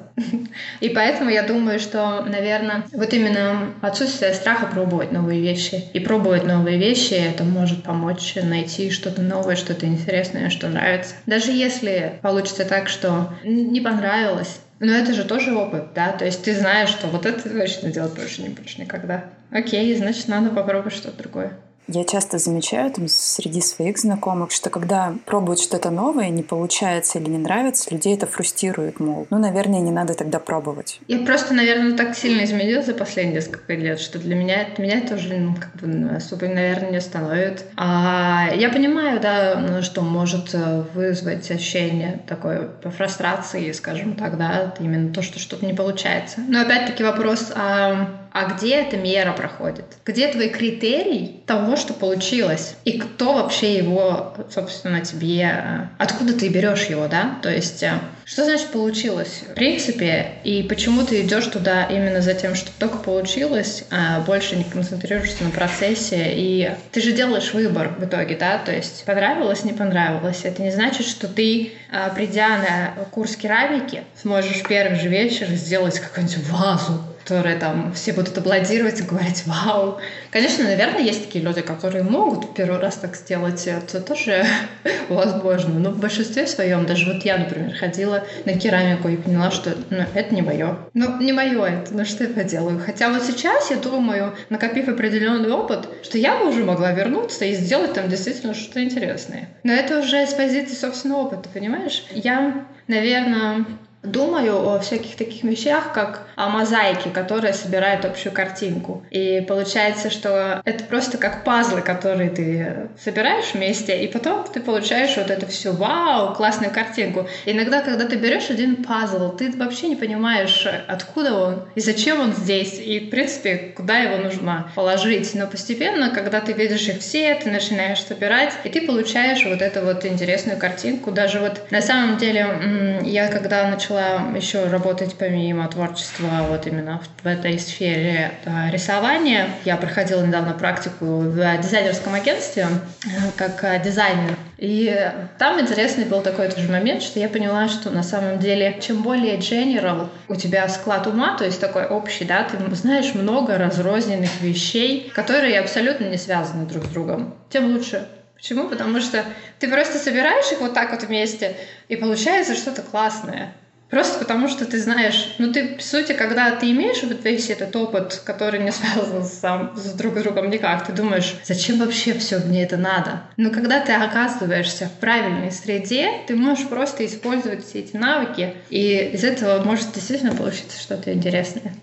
И 0.80 0.90
поэтому 0.90 1.30
я 1.30 1.44
думаю, 1.44 1.80
что, 1.80 2.24
наверное, 2.24 2.84
вот 2.94 3.14
именно 3.14 3.74
отсутствие 3.82 4.34
страха 4.34 4.68
пробовать 4.68 5.12
новые 5.12 5.42
вещи. 5.42 5.86
И 5.94 6.00
пробовать 6.00 6.46
новые 6.46 6.78
вещи, 6.78 7.14
это 7.14 7.44
может 7.44 7.84
помочь 7.84 8.36
найти 8.36 8.90
что-то 8.92 9.22
новое, 9.22 9.56
что-то 9.56 9.86
интересное, 9.86 10.50
что 10.50 10.68
нравится. 10.68 11.16
Даже 11.26 11.52
если 11.52 12.20
получится 12.22 12.66
так, 12.66 12.90
что 12.90 13.34
не 13.44 13.82
понравилось, 13.82 14.60
но 14.80 14.92
это 14.92 15.14
же 15.14 15.24
тоже 15.24 15.56
опыт, 15.56 15.94
да? 15.94 16.12
То 16.12 16.26
есть 16.26 16.44
ты 16.44 16.56
знаешь, 16.56 16.90
что 16.90 17.08
вот 17.08 17.26
это 17.26 17.48
точно 17.48 17.92
делать 17.92 18.16
больше 18.16 18.42
не 18.42 18.50
будешь 18.50 18.78
никогда. 18.78 19.26
Окей, 19.52 19.96
значит, 19.96 20.28
надо 20.28 20.50
попробовать 20.50 20.94
что-то 20.94 21.20
другое. 21.20 21.54
Я 21.94 22.06
часто 22.06 22.38
замечаю 22.38 22.89
там 22.92 23.08
среди 23.10 23.60
своих 23.62 23.98
знакомых, 23.98 24.52
что 24.52 24.70
когда 24.70 25.14
пробуют 25.26 25.60
что-то 25.60 25.89
новое, 25.89 26.30
не 26.30 26.42
получается 26.42 27.20
или 27.20 27.30
не 27.30 27.38
нравится, 27.38 27.94
людей 27.94 28.16
это 28.16 28.28
фрустрирует, 28.28 29.00
мол, 29.00 29.28
ну, 29.30 29.38
наверное, 29.38 29.82
не 29.82 29.92
надо 29.92 30.14
тогда 30.14 30.39
пробовать. 30.39 31.02
Я 31.08 31.20
просто, 31.20 31.54
наверное, 31.54 31.98
так 31.98 32.16
сильно 32.16 32.46
изменилась 32.46 32.86
за 32.86 32.94
последние 32.94 33.36
несколько 33.36 33.74
лет, 33.74 34.00
что 34.00 34.20
для 34.20 34.36
меня, 34.36 34.68
меня 34.78 35.00
это 35.00 35.16
уже 35.16 35.36
ну, 35.38 35.56
как 35.56 35.76
бы 35.76 36.16
особо, 36.16 36.48
наверное, 36.48 36.92
не 36.92 36.98
остановит. 36.98 37.66
А 37.76 38.50
я 38.56 38.70
понимаю, 38.70 39.20
да, 39.20 39.56
ну, 39.60 39.82
что 39.82 40.02
может 40.02 40.54
э, 40.54 40.84
вызвать 40.94 41.50
ощущение 41.52 42.22
такой 42.28 42.70
фрустрации, 42.98 43.72
скажем 43.74 44.16
так, 44.16 44.38
да, 44.38 44.74
именно 44.80 45.14
то, 45.14 45.22
что 45.22 45.39
что-то 45.39 45.66
не 45.66 45.74
получается. 45.74 46.39
Но 46.48 46.62
опять-таки 46.62 47.04
вопрос, 47.04 47.52
а 47.54 48.21
а 48.34 48.46
где 48.46 48.76
эта 48.76 48.98
мера 48.98 49.34
проходит? 49.34 49.86
Где 50.06 50.30
твой 50.30 50.50
критерий 50.50 51.42
того, 51.46 51.76
что 51.76 51.94
получилось? 51.94 52.76
И 52.86 52.98
кто 52.98 53.34
вообще 53.34 53.76
его, 53.76 54.34
собственно, 54.50 55.02
тебе... 55.02 55.42
Э, 55.42 55.88
откуда 55.98 56.34
ты 56.34 56.48
берешь 56.48 56.86
его, 56.86 57.08
да? 57.08 57.40
То 57.42 57.50
есть, 57.50 57.84
э, 57.84 57.92
что 58.24 58.46
значит 58.46 58.68
получилось? 58.68 59.44
В 59.50 59.54
принципе, 59.54 60.34
и 60.46 60.64
почему 60.64 61.04
ты 61.04 61.22
идешь 61.22 61.48
туда 61.48 61.84
именно 61.84 62.22
за 62.22 62.34
тем, 62.34 62.56
что 62.56 62.72
только 62.80 62.98
получилось, 63.00 63.84
а 63.92 64.22
больше 64.22 64.56
не 64.56 64.64
концентрируешься 64.64 65.44
на 65.44 65.50
процессе, 65.50 66.32
и 66.34 66.72
ты 66.92 67.02
же 67.02 67.12
делаешь 67.12 67.54
выбор 67.54 67.90
в 67.98 68.06
итоге, 68.06 68.38
да? 68.38 68.58
То 68.60 68.72
есть, 68.72 69.04
понравилось, 69.04 69.66
не 69.66 69.74
понравилось. 69.74 70.42
Это 70.44 70.62
не 70.62 70.72
значит, 70.72 71.06
что 71.06 71.28
ты, 71.28 71.74
э, 71.92 72.10
придя 72.16 72.58
на 72.58 73.04
курс 73.12 73.36
керамики, 73.36 74.04
сможешь 74.22 74.64
первый 74.64 74.98
же 74.98 75.10
вечер 75.10 75.48
сделать 75.48 76.00
какую-нибудь 76.00 76.48
вазу 76.48 77.04
которые 77.24 77.56
там 77.56 77.94
все 77.94 78.14
будут 78.14 78.38
аплодировать 78.38 79.00
и 79.00 79.04
говорить 79.04 79.44
«Вау!». 79.46 80.00
Конечно, 80.32 80.64
наверное, 80.64 81.02
есть 81.02 81.26
такие 81.26 81.44
люди, 81.44 81.62
которые 81.62 82.04
могут 82.04 82.54
первый 82.54 82.80
раз 82.80 82.96
так 82.96 83.16
сделать, 83.16 83.68
это 83.68 84.02
тоже 84.02 84.46
возможно. 85.10 85.80
Но 85.80 85.92
в 85.92 86.00
большинстве 86.00 86.48
своем, 86.48 86.86
даже 86.86 87.12
вот 87.12 87.24
я, 87.24 87.38
например, 87.38 87.76
ходила 87.76 88.24
на 88.46 88.54
керамику 88.58 89.08
и 89.08 89.18
поняла, 89.18 89.52
что 89.52 89.76
ну, 89.90 90.04
это 90.14 90.34
не 90.34 90.42
мое. 90.42 90.78
Ну, 90.94 91.22
не 91.22 91.34
мое 91.34 91.64
это, 91.66 91.94
ну 91.94 92.06
что 92.06 92.24
я 92.24 92.30
поделаю. 92.30 92.80
Хотя 92.84 93.10
вот 93.10 93.24
сейчас 93.24 93.72
я 93.72 93.78
думаю, 93.78 94.36
накопив 94.50 94.88
определенный 94.88 95.52
опыт, 95.52 95.88
что 96.04 96.18
я 96.18 96.40
бы 96.40 96.50
уже 96.50 96.64
могла 96.64 96.92
вернуться 96.92 97.46
и 97.46 97.54
сделать 97.54 97.94
там 97.94 98.10
действительно 98.10 98.54
что-то 98.54 98.84
интересное. 98.84 99.50
Но 99.64 99.74
это 99.74 100.00
уже 100.00 100.26
с 100.26 100.34
позиции 100.34 100.76
собственного 100.76 101.22
опыта, 101.22 101.50
понимаешь? 101.50 102.04
Я, 102.12 102.66
наверное, 102.88 103.66
думаю 104.04 104.68
о 104.68 104.80
всяких 104.80 105.16
таких 105.16 105.43
вещах, 105.43 105.93
как 105.93 106.28
о 106.36 106.49
мозаике, 106.49 107.10
которая 107.10 107.54
собирает 107.54 108.06
общую 108.06 108.34
картинку. 108.34 109.04
И 109.12 109.45
получается, 109.47 110.10
что 110.10 110.62
это 110.66 110.84
просто 110.86 111.18
как 111.18 111.43
пазлы, 111.43 111.82
которые 111.82 112.30
ты 112.30 112.89
собираешь 112.99 113.54
вместе, 113.54 114.04
и 114.04 114.08
потом 114.08 114.45
ты 114.52 114.60
получаешь 114.60 115.18
вот 115.18 115.30
это 115.30 115.45
все, 115.45 115.72
вау, 115.72 116.34
классную 116.34 116.72
картинку. 116.72 117.28
Иногда, 117.45 117.82
когда 117.82 118.08
ты 118.08 118.16
берешь 118.16 118.49
один 118.49 118.84
пазл, 118.84 119.36
ты 119.36 119.52
вообще 119.52 119.88
не 119.89 119.95
понимаешь, 119.95 120.68
откуда 120.88 121.34
он 121.34 121.64
и 121.76 121.80
зачем 121.80 122.20
он 122.20 122.34
здесь, 122.34 122.80
и, 122.80 122.99
в 122.99 123.10
принципе, 123.10 123.74
куда 123.76 123.97
его 123.97 124.18
нужно 124.18 124.72
положить. 124.76 125.34
Но 125.36 125.47
постепенно, 125.47 126.10
когда 126.10 126.41
ты 126.41 126.54
видишь 126.54 126.88
их 126.88 126.99
все, 126.99 127.36
ты 127.36 127.52
начинаешь 127.52 128.04
собирать, 128.04 128.54
и 128.64 128.70
ты 128.70 128.86
получаешь 128.86 129.45
вот 129.45 129.62
эту 129.62 129.82
вот 129.82 130.06
интересную 130.06 130.58
картинку. 130.58 131.12
Даже 131.12 131.39
вот 131.39 131.72
на 131.72 131.82
самом 131.82 132.18
деле, 132.18 132.99
я 133.04 133.28
когда 133.28 133.68
начала 133.68 133.91
начала 133.92 134.36
еще 134.36 134.68
работать 134.68 135.16
помимо 135.18 135.68
творчества 135.68 136.46
вот 136.50 136.66
именно 136.68 137.02
в, 137.24 137.28
этой 137.28 137.60
сфере 137.60 138.32
э, 138.46 138.72
рисования. 138.72 139.50
Я 139.66 139.78
проходила 139.78 140.26
недавно 140.26 140.54
практику 140.54 141.06
в 141.06 141.58
дизайнерском 141.58 142.14
агентстве 142.14 142.68
э, 143.06 143.08
как 143.36 143.64
э, 143.64 143.82
дизайнер. 143.84 144.36
И 144.58 145.12
там 145.38 145.60
интересный 145.60 146.06
был 146.06 146.22
такой 146.22 146.50
тоже 146.50 146.72
момент, 146.72 147.02
что 147.02 147.20
я 147.20 147.28
поняла, 147.28 147.68
что 147.68 147.89
на 147.89 148.04
самом 148.04 148.39
деле, 148.39 148.78
чем 148.80 149.02
более 149.02 149.38
general 149.38 150.10
у 150.28 150.36
тебя 150.36 150.68
склад 150.70 151.08
ума, 151.08 151.36
то 151.38 151.46
есть 151.46 151.60
такой 151.60 151.86
общий, 151.86 152.26
да, 152.26 152.44
ты 152.44 152.58
знаешь 152.76 153.14
много 153.16 153.58
разрозненных 153.58 154.30
вещей, 154.42 155.12
которые 155.16 155.60
абсолютно 155.60 156.06
не 156.06 156.18
связаны 156.18 156.66
друг 156.66 156.86
с 156.86 156.89
другом, 156.89 157.36
тем 157.50 157.74
лучше. 157.74 158.08
Почему? 158.36 158.68
Потому 158.70 159.00
что 159.02 159.24
ты 159.60 159.70
просто 159.70 160.00
собираешь 160.00 160.52
их 160.52 160.62
вот 160.62 160.74
так 160.74 160.92
вот 160.92 161.04
вместе, 161.04 161.56
и 161.89 161.96
получается 161.96 162.56
что-то 162.56 162.82
классное. 162.82 163.54
Просто 163.92 164.20
потому, 164.20 164.48
что 164.48 164.66
ты 164.66 164.80
знаешь, 164.80 165.36
ну 165.38 165.52
ты, 165.52 165.76
по 165.76 165.82
сути, 165.82 166.14
когда 166.14 166.52
ты 166.52 166.72
имеешь 166.72 167.04
вот 167.04 167.24
весь 167.26 167.50
этот 167.50 167.76
опыт, 167.76 168.22
который 168.26 168.62
не 168.62 168.72
связан 168.72 169.24
сам 169.24 169.74
с 169.76 169.92
друг 169.94 170.16
другом 170.16 170.50
никак, 170.50 170.88
ты 170.88 170.94
думаешь, 170.94 171.36
зачем 171.44 171.78
вообще 171.78 172.14
все 172.14 172.39
мне 172.39 172.64
это 172.64 172.78
надо? 172.78 173.24
Но 173.36 173.52
когда 173.52 173.82
ты 173.82 173.92
оказываешься 173.92 174.86
в 174.86 175.00
правильной 175.00 175.52
среде, 175.52 176.10
ты 176.26 176.36
можешь 176.36 176.68
просто 176.68 177.06
использовать 177.06 177.66
все 177.66 177.80
эти 177.80 177.98
навыки, 177.98 178.56
и 178.70 179.12
из 179.14 179.26
этого 179.26 179.62
может 179.64 179.92
действительно 179.92 180.34
получиться 180.34 180.80
что-то 180.82 181.14
интересное. 181.14 181.74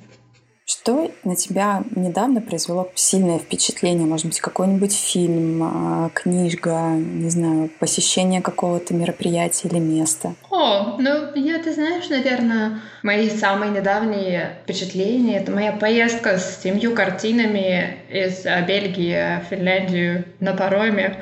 Что 0.71 1.11
на 1.25 1.35
тебя 1.35 1.83
недавно 1.97 2.43
произвело 2.43 2.91
сильное 2.95 3.39
впечатление? 3.39 4.07
Может 4.07 4.27
быть, 4.27 4.39
какой-нибудь 4.39 4.95
фильм, 4.95 5.63
а, 5.63 6.11
книжка, 6.13 6.91
не 6.95 7.31
знаю, 7.31 7.71
посещение 7.79 8.43
какого-то 8.43 8.93
мероприятия 8.93 9.69
или 9.69 9.79
места? 9.79 10.35
О, 10.51 10.99
ну, 10.99 11.35
я, 11.35 11.59
ты 11.63 11.73
знаешь, 11.73 12.11
наверное, 12.11 12.81
мои 13.03 13.31
самые 13.31 13.71
недавние 13.71 14.59
впечатления— 14.63 15.39
это 15.39 15.53
моя 15.53 15.73
поездка 15.73 16.37
с 16.37 16.63
семью 16.63 16.95
картинами 16.95 17.97
из 18.11 18.45
Бельгии 18.67 19.41
в 19.41 19.49
Финляндию 19.49 20.27
на 20.39 20.53
пароме. 20.53 21.19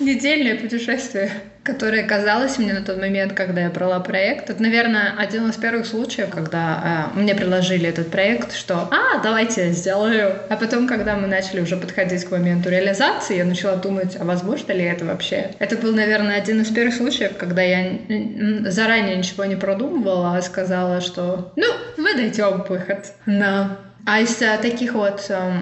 Недельное 0.00 0.56
путешествие 0.56 1.30
которое 1.68 2.02
казалось 2.02 2.56
мне 2.56 2.72
на 2.72 2.80
тот 2.80 2.98
момент, 2.98 3.34
когда 3.34 3.60
я 3.60 3.68
брала 3.68 4.00
проект. 4.00 4.48
Это, 4.48 4.62
наверное, 4.62 5.14
один 5.18 5.50
из 5.50 5.56
первых 5.56 5.84
случаев, 5.84 6.30
когда 6.30 7.10
э, 7.14 7.18
мне 7.18 7.34
предложили 7.34 7.86
этот 7.86 8.10
проект, 8.10 8.54
что 8.54 8.88
«А, 8.90 9.18
давайте 9.22 9.66
я 9.66 9.72
сделаю». 9.72 10.32
А 10.48 10.56
потом, 10.56 10.88
когда 10.88 11.14
мы 11.14 11.26
начали 11.26 11.60
уже 11.60 11.76
подходить 11.76 12.24
к 12.24 12.30
моменту 12.30 12.70
реализации, 12.70 13.36
я 13.36 13.44
начала 13.44 13.76
думать, 13.76 14.16
а 14.18 14.24
возможно 14.24 14.72
ли 14.72 14.82
это 14.82 15.04
вообще? 15.04 15.50
Это 15.58 15.76
был, 15.76 15.94
наверное, 15.94 16.40
один 16.40 16.62
из 16.62 16.68
первых 16.68 16.94
случаев, 16.94 17.32
когда 17.36 17.60
я 17.60 17.98
заранее 18.64 19.16
ничего 19.16 19.44
не 19.44 19.56
продумывала, 19.56 20.38
а 20.38 20.42
сказала, 20.42 21.02
что 21.02 21.52
«Ну, 21.54 21.66
вы 21.98 22.14
дойдем 22.14 22.64
выход». 22.66 23.12
Да. 23.26 23.76
А 24.10 24.20
из 24.20 24.36
таких 24.36 24.94
вот... 24.94 25.26
А, 25.28 25.52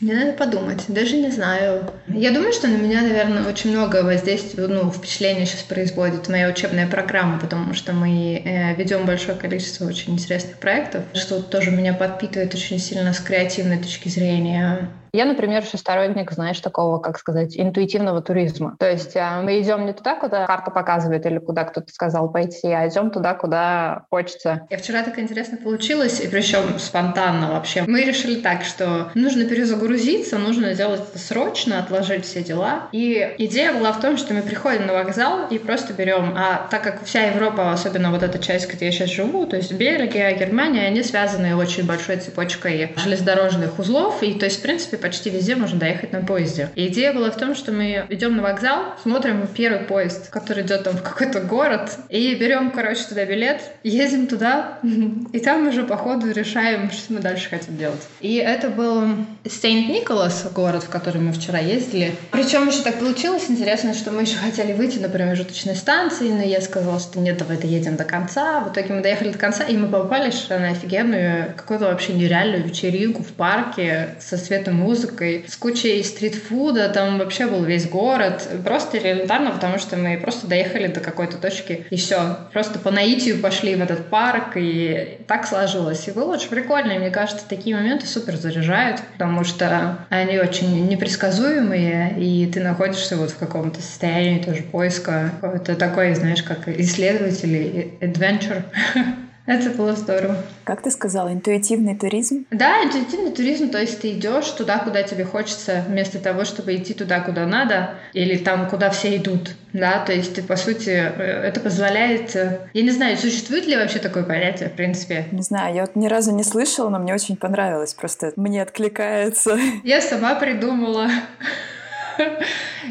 мне 0.00 0.14
надо 0.14 0.32
подумать, 0.32 0.84
даже 0.88 1.18
не 1.18 1.30
знаю. 1.30 1.90
Я 2.06 2.30
думаю, 2.30 2.54
что 2.54 2.66
на 2.66 2.76
меня, 2.76 3.02
наверное, 3.02 3.46
очень 3.46 3.72
много 3.72 4.02
воздействия, 4.02 4.66
ну, 4.68 4.90
впечатления 4.90 5.44
сейчас 5.44 5.64
производит 5.64 6.30
моя 6.30 6.48
учебная 6.48 6.86
программа, 6.86 7.38
потому 7.38 7.74
что 7.74 7.92
мы 7.92 8.40
э, 8.42 8.74
ведем 8.74 9.04
большое 9.04 9.36
количество 9.36 9.84
очень 9.84 10.14
интересных 10.14 10.56
проектов, 10.56 11.04
что 11.12 11.42
тоже 11.42 11.70
меня 11.70 11.92
подпитывает 11.92 12.54
очень 12.54 12.78
сильно 12.78 13.12
с 13.12 13.20
креативной 13.20 13.76
точки 13.76 14.08
зрения. 14.08 14.88
Я, 15.12 15.24
например, 15.24 15.62
еще 15.62 15.78
сторонник, 15.78 16.30
знаешь, 16.32 16.60
такого, 16.60 16.98
как 16.98 17.18
сказать, 17.18 17.58
интуитивного 17.58 18.22
туризма. 18.22 18.76
То 18.78 18.90
есть 18.90 19.16
а, 19.16 19.42
мы 19.42 19.60
идем 19.60 19.86
не 19.86 19.92
туда, 19.92 20.14
куда 20.16 20.46
карта 20.46 20.70
показывает 20.70 21.24
или 21.26 21.38
куда 21.38 21.64
кто-то 21.64 21.92
сказал 21.92 22.30
пойти, 22.30 22.68
а 22.68 22.88
идем 22.88 23.10
туда, 23.10 23.34
куда 23.34 24.04
хочется. 24.10 24.66
И 24.70 24.76
вчера 24.76 25.02
так 25.02 25.18
интересно 25.18 25.58
получилось, 25.58 26.20
и 26.20 26.28
причем 26.28 26.78
спонтанно 26.78 27.52
вообще. 27.52 27.84
Мы 27.86 28.02
решили 28.04 28.40
так, 28.40 28.62
что 28.62 29.10
нужно 29.14 29.44
перезагрузиться, 29.44 30.38
нужно 30.38 30.74
сделать 30.74 31.02
это 31.08 31.18
срочно, 31.18 31.78
отложить 31.78 32.24
все 32.24 32.42
дела. 32.42 32.88
И 32.92 33.34
идея 33.38 33.72
была 33.72 33.92
в 33.92 34.00
том, 34.00 34.16
что 34.16 34.34
мы 34.34 34.42
приходим 34.42 34.86
на 34.86 34.94
вокзал 34.94 35.46
и 35.48 35.58
просто 35.58 35.92
берем, 35.92 36.34
а 36.36 36.66
так 36.70 36.82
как 36.82 37.04
вся 37.04 37.24
Европа, 37.26 37.72
особенно 37.72 38.10
вот 38.10 38.22
эта 38.22 38.38
часть, 38.38 38.72
где 38.72 38.86
я 38.86 38.92
сейчас 38.92 39.10
живу, 39.10 39.46
то 39.46 39.56
есть 39.56 39.72
Бельгия, 39.72 40.32
Германия, 40.36 40.86
они 40.86 41.02
связаны 41.02 41.56
очень 41.56 41.86
большой 41.86 42.16
цепочкой 42.16 42.92
железнодорожных 42.96 43.78
узлов, 43.78 44.22
и 44.22 44.34
то 44.34 44.44
есть, 44.44 44.58
в 44.58 44.62
принципе, 44.62 44.97
почти 45.00 45.30
везде 45.30 45.56
можно 45.56 45.78
доехать 45.78 46.12
на 46.12 46.20
поезде. 46.20 46.70
И 46.74 46.88
идея 46.88 47.12
была 47.12 47.30
в 47.30 47.36
том, 47.36 47.54
что 47.54 47.72
мы 47.72 48.06
идем 48.08 48.36
на 48.36 48.42
вокзал, 48.42 48.94
смотрим 49.02 49.46
первый 49.46 49.80
поезд, 49.80 50.30
который 50.30 50.62
идет 50.64 50.84
там 50.84 50.96
в 50.96 51.02
какой-то 51.02 51.40
город, 51.40 51.98
и 52.08 52.34
берем, 52.34 52.70
короче, 52.70 53.04
туда 53.08 53.24
билет, 53.24 53.60
едем 53.82 54.26
туда, 54.26 54.78
и 55.32 55.38
там 55.38 55.68
уже 55.68 55.84
по 55.84 55.96
ходу 55.96 56.30
решаем, 56.30 56.90
что 56.90 57.12
мы 57.14 57.20
дальше 57.20 57.48
хотим 57.48 57.76
делать. 57.76 58.06
И 58.20 58.36
это 58.36 58.68
был 58.68 59.04
Сент-Николас, 59.44 60.46
город, 60.54 60.84
в 60.84 60.88
который 60.88 61.20
мы 61.20 61.32
вчера 61.32 61.58
ездили. 61.58 62.14
Причем 62.30 62.68
еще 62.68 62.82
так 62.82 62.98
получилось 62.98 63.46
интересно, 63.48 63.94
что 63.94 64.10
мы 64.10 64.22
еще 64.22 64.36
хотели 64.36 64.72
выйти 64.72 64.98
на 64.98 65.08
промежуточной 65.08 65.76
станции, 65.76 66.30
но 66.30 66.42
я 66.42 66.60
сказала, 66.60 66.98
что 67.00 67.18
нет, 67.20 67.38
давай 67.38 67.56
доедем 67.56 67.96
до 67.96 68.04
конца. 68.04 68.60
В 68.60 68.72
итоге 68.72 68.94
мы 68.94 69.02
доехали 69.02 69.30
до 69.30 69.38
конца, 69.38 69.64
и 69.64 69.76
мы 69.76 69.88
попали 69.88 70.32
на 70.50 70.70
офигенную, 70.70 71.54
какую-то 71.56 71.86
вообще 71.86 72.12
нереальную 72.14 72.64
вечеринку 72.64 73.22
в 73.22 73.32
парке 73.32 74.16
со 74.20 74.36
светом 74.36 74.82
музыкой, 74.88 75.44
с 75.46 75.56
кучей 75.56 76.02
стритфуда, 76.02 76.88
там 76.88 77.18
вообще 77.18 77.46
был 77.46 77.62
весь 77.62 77.88
город. 77.88 78.48
Просто 78.64 78.98
элементарно, 78.98 79.50
потому 79.50 79.78
что 79.78 79.96
мы 79.96 80.16
просто 80.16 80.46
доехали 80.46 80.86
до 80.86 81.00
какой-то 81.00 81.36
точки, 81.36 81.86
и 81.90 81.96
все. 81.96 82.38
Просто 82.52 82.78
по 82.78 82.90
наитию 82.90 83.38
пошли 83.38 83.76
в 83.76 83.82
этот 83.82 84.08
парк, 84.08 84.52
и 84.56 85.18
так 85.26 85.46
сложилось. 85.46 86.08
И 86.08 86.12
было 86.12 86.32
очень 86.32 86.48
прикольно, 86.48 86.92
и 86.92 86.98
мне 86.98 87.10
кажется, 87.10 87.44
такие 87.46 87.76
моменты 87.76 88.06
супер 88.06 88.36
заряжают, 88.36 89.02
потому 89.12 89.44
что 89.44 89.98
они 90.08 90.38
очень 90.38 90.88
непредсказуемые, 90.88 92.14
и 92.18 92.46
ты 92.46 92.60
находишься 92.60 93.16
вот 93.16 93.30
в 93.30 93.36
каком-то 93.36 93.82
состоянии 93.82 94.42
тоже 94.42 94.62
поиска. 94.62 95.32
Это 95.42 95.76
такой, 95.76 96.14
знаешь, 96.14 96.42
как 96.42 96.66
исследователь, 96.68 97.92
adventure. 98.00 98.62
Это 99.48 99.70
было 99.70 99.94
здорово. 99.94 100.36
Как 100.64 100.82
ты 100.82 100.90
сказала, 100.90 101.32
интуитивный 101.32 101.96
туризм? 101.96 102.44
Да, 102.50 102.84
интуитивный 102.84 103.30
туризм, 103.30 103.70
то 103.70 103.80
есть 103.80 103.98
ты 103.98 104.12
идешь 104.12 104.46
туда, 104.50 104.78
куда 104.78 105.02
тебе 105.02 105.24
хочется, 105.24 105.82
вместо 105.88 106.18
того, 106.18 106.44
чтобы 106.44 106.76
идти 106.76 106.92
туда, 106.92 107.20
куда 107.20 107.46
надо, 107.46 107.94
или 108.12 108.36
там, 108.36 108.68
куда 108.68 108.90
все 108.90 109.16
идут. 109.16 109.54
Да, 109.72 110.04
то 110.04 110.12
есть 110.12 110.34
ты, 110.34 110.42
по 110.42 110.56
сути, 110.56 110.90
э, 110.90 111.46
это 111.46 111.60
позволяет... 111.60 112.36
Э, 112.36 112.68
я 112.74 112.82
не 112.82 112.90
знаю, 112.90 113.16
существует 113.16 113.66
ли 113.66 113.74
вообще 113.74 114.00
такое 114.00 114.22
понятие, 114.22 114.68
в 114.68 114.72
принципе? 114.72 115.28
Не 115.32 115.40
знаю, 115.40 115.74
я 115.74 115.80
вот 115.80 115.96
ни 115.96 116.08
разу 116.08 116.34
не 116.34 116.44
слышала, 116.44 116.90
но 116.90 116.98
мне 116.98 117.14
очень 117.14 117.38
понравилось, 117.38 117.94
просто 117.94 118.34
мне 118.36 118.60
откликается. 118.60 119.58
Я 119.82 120.02
сама 120.02 120.34
придумала. 120.34 121.08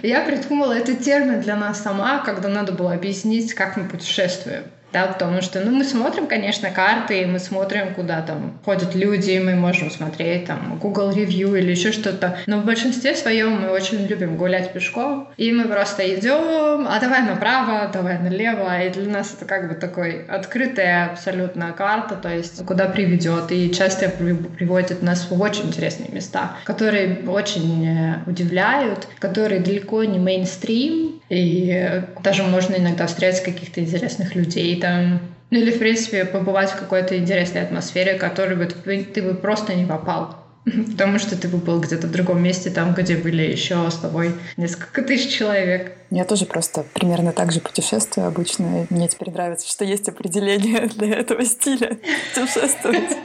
Я 0.01 0.21
придумала 0.21 0.73
этот 0.73 1.01
термин 1.01 1.41
для 1.41 1.55
нас 1.55 1.83
сама, 1.83 2.19
когда 2.19 2.49
надо 2.49 2.71
было 2.71 2.93
объяснить, 2.93 3.53
как 3.53 3.77
мы 3.77 3.87
путешествуем 3.87 4.63
да, 4.97 5.05
потому 5.13 5.41
что, 5.41 5.59
ну, 5.59 5.71
мы 5.71 5.83
смотрим, 5.83 6.25
конечно, 6.27 6.71
карты, 6.71 7.21
и 7.21 7.25
мы 7.25 7.39
смотрим, 7.39 7.93
куда 7.93 8.21
там 8.21 8.59
ходят 8.65 8.95
люди, 8.95 9.37
мы 9.37 9.55
можем 9.55 9.91
смотреть 9.91 10.45
там 10.45 10.79
Google 10.81 11.11
Review 11.11 11.57
или 11.59 11.71
еще 11.71 11.91
что-то, 11.91 12.37
но 12.47 12.59
в 12.59 12.65
большинстве 12.65 13.15
своем 13.15 13.61
мы 13.61 13.69
очень 13.69 14.07
любим 14.07 14.37
гулять 14.37 14.73
пешком, 14.73 15.29
и 15.37 15.51
мы 15.51 15.65
просто 15.65 16.03
идем, 16.15 16.87
а 16.87 16.99
давай 16.99 17.21
направо, 17.21 17.89
давай 17.93 18.17
налево, 18.17 18.81
и 18.81 18.89
для 18.89 19.11
нас 19.11 19.35
это 19.35 19.45
как 19.45 19.69
бы 19.69 19.75
такой 19.75 20.25
открытая 20.25 21.11
абсолютно 21.11 21.71
карта, 21.73 22.15
то 22.15 22.29
есть 22.33 22.65
куда 22.65 22.85
приведет, 22.85 23.51
и 23.51 23.71
часто 23.71 24.09
приводит 24.09 25.03
нас 25.03 25.27
в 25.29 25.39
очень 25.39 25.67
интересные 25.67 26.09
места, 26.11 26.53
которые 26.63 27.19
очень 27.27 27.87
э, 27.87 28.15
удивляют, 28.25 29.07
которые 29.19 29.59
далеко 29.59 30.03
не 30.03 30.17
мейнстрим, 30.17 31.16
и 31.29 32.03
даже 32.23 32.43
можно 32.43 32.75
иногда 32.75 33.07
встретить 33.07 33.43
каких-то 33.43 33.81
интересных 33.81 34.35
людей 34.35 34.79
там. 34.79 35.21
Ну 35.49 35.59
или, 35.59 35.71
в 35.71 35.79
принципе, 35.79 36.25
побывать 36.25 36.71
в 36.71 36.79
какой-то 36.79 37.17
интересной 37.17 37.61
атмосфере, 37.63 38.15
в 38.15 38.19
которой 38.19 38.55
бы 38.55 38.65
ты 38.67 39.23
бы 39.23 39.35
просто 39.35 39.75
не 39.75 39.85
попал. 39.85 40.46
Потому 40.91 41.19
что 41.19 41.37
ты 41.37 41.47
бы 41.47 41.57
был 41.57 41.79
где-то 41.79 42.07
в 42.07 42.11
другом 42.11 42.41
месте, 42.43 42.69
там, 42.69 42.93
где 42.93 43.15
были 43.15 43.43
еще 43.43 43.89
с 43.89 43.95
тобой 43.95 44.33
несколько 44.57 45.01
тысяч 45.01 45.33
человек. 45.33 45.93
Я 46.09 46.23
тоже 46.23 46.45
просто 46.45 46.85
примерно 46.93 47.33
так 47.33 47.51
же 47.51 47.59
путешествую 47.59 48.27
обычно. 48.27 48.87
Мне 48.89 49.07
теперь 49.07 49.31
нравится, 49.31 49.67
что 49.69 49.83
есть 49.85 50.07
определение 50.07 50.87
для 50.95 51.17
этого 51.17 51.45
стиля 51.45 51.97
путешествовать. 52.33 53.17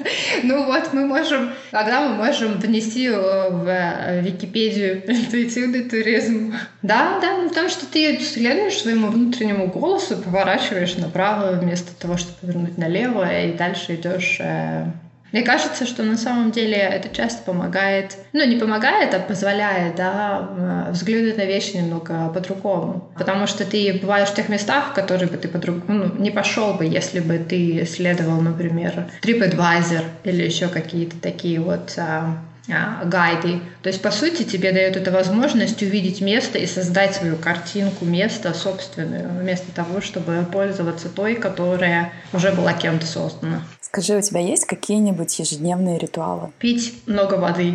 Ну 0.42 0.64
вот, 0.66 0.92
мы 0.92 1.06
можем, 1.06 1.52
тогда 1.70 2.08
мы 2.08 2.16
можем 2.16 2.58
внести 2.58 3.08
в 3.08 3.66
э, 3.66 4.22
Википедию 4.22 5.10
интуитивный 5.10 5.84
туризм. 5.84 6.54
Да, 6.82 7.18
да, 7.20 7.48
потому 7.48 7.68
что 7.68 7.86
ты 7.86 8.18
следуешь 8.20 8.80
своему 8.80 9.08
внутреннему 9.08 9.68
голосу, 9.68 10.16
поворачиваешь 10.16 10.96
направо 10.96 11.52
вместо 11.52 11.94
того, 11.98 12.16
чтобы 12.16 12.36
повернуть 12.40 12.78
налево, 12.78 13.24
и 13.44 13.52
дальше 13.52 13.94
идешь 13.94 14.38
э, 14.40 14.86
мне 15.32 15.42
кажется, 15.42 15.86
что 15.86 16.02
на 16.02 16.16
самом 16.16 16.52
деле 16.52 16.76
это 16.76 17.08
часто 17.14 17.42
помогает, 17.42 18.16
ну 18.32 18.44
не 18.46 18.56
помогает, 18.56 19.14
а 19.14 19.18
позволяет, 19.18 19.96
да, 19.96 20.88
взглянуть 20.90 21.38
на 21.38 21.44
вещи 21.44 21.76
немного 21.76 22.28
по-другому. 22.28 23.10
Потому 23.16 23.46
что 23.46 23.64
ты 23.64 23.98
бываешь 24.00 24.28
в 24.28 24.34
тех 24.34 24.48
местах, 24.48 24.90
в 24.90 24.94
которые 24.94 25.28
бы 25.28 25.36
ты 25.36 25.48
по-другому 25.48 25.82
ну, 25.88 26.22
не 26.22 26.30
пошел 26.30 26.74
бы, 26.74 26.84
если 26.84 27.20
бы 27.20 27.38
ты 27.38 27.86
следовал, 27.86 28.40
например, 28.40 29.06
TripAdvisor 29.22 30.04
или 30.24 30.42
еще 30.42 30.68
какие-то 30.68 31.16
такие 31.20 31.60
вот 31.60 31.94
а, 31.96 32.38
а, 32.70 33.04
гайды. 33.04 33.60
То 33.82 33.88
есть, 33.88 34.02
по 34.02 34.10
сути, 34.10 34.42
тебе 34.42 34.72
дает 34.72 34.96
эта 34.96 35.10
возможность 35.10 35.82
увидеть 35.82 36.20
место 36.20 36.58
и 36.58 36.66
создать 36.66 37.14
свою 37.14 37.36
картинку 37.36 38.04
места 38.04 38.54
собственную, 38.54 39.28
вместо 39.40 39.72
того, 39.72 40.00
чтобы 40.00 40.46
пользоваться 40.50 41.08
той, 41.08 41.34
которая 41.34 42.12
уже 42.32 42.52
была 42.52 42.72
кем-то 42.72 43.06
создана. 43.06 43.62
Скажи, 43.92 44.16
у 44.16 44.22
тебя 44.22 44.40
есть 44.40 44.64
какие-нибудь 44.64 45.38
ежедневные 45.38 45.98
ритуалы? 45.98 46.50
Пить 46.58 46.94
много 47.04 47.34
воды. 47.34 47.74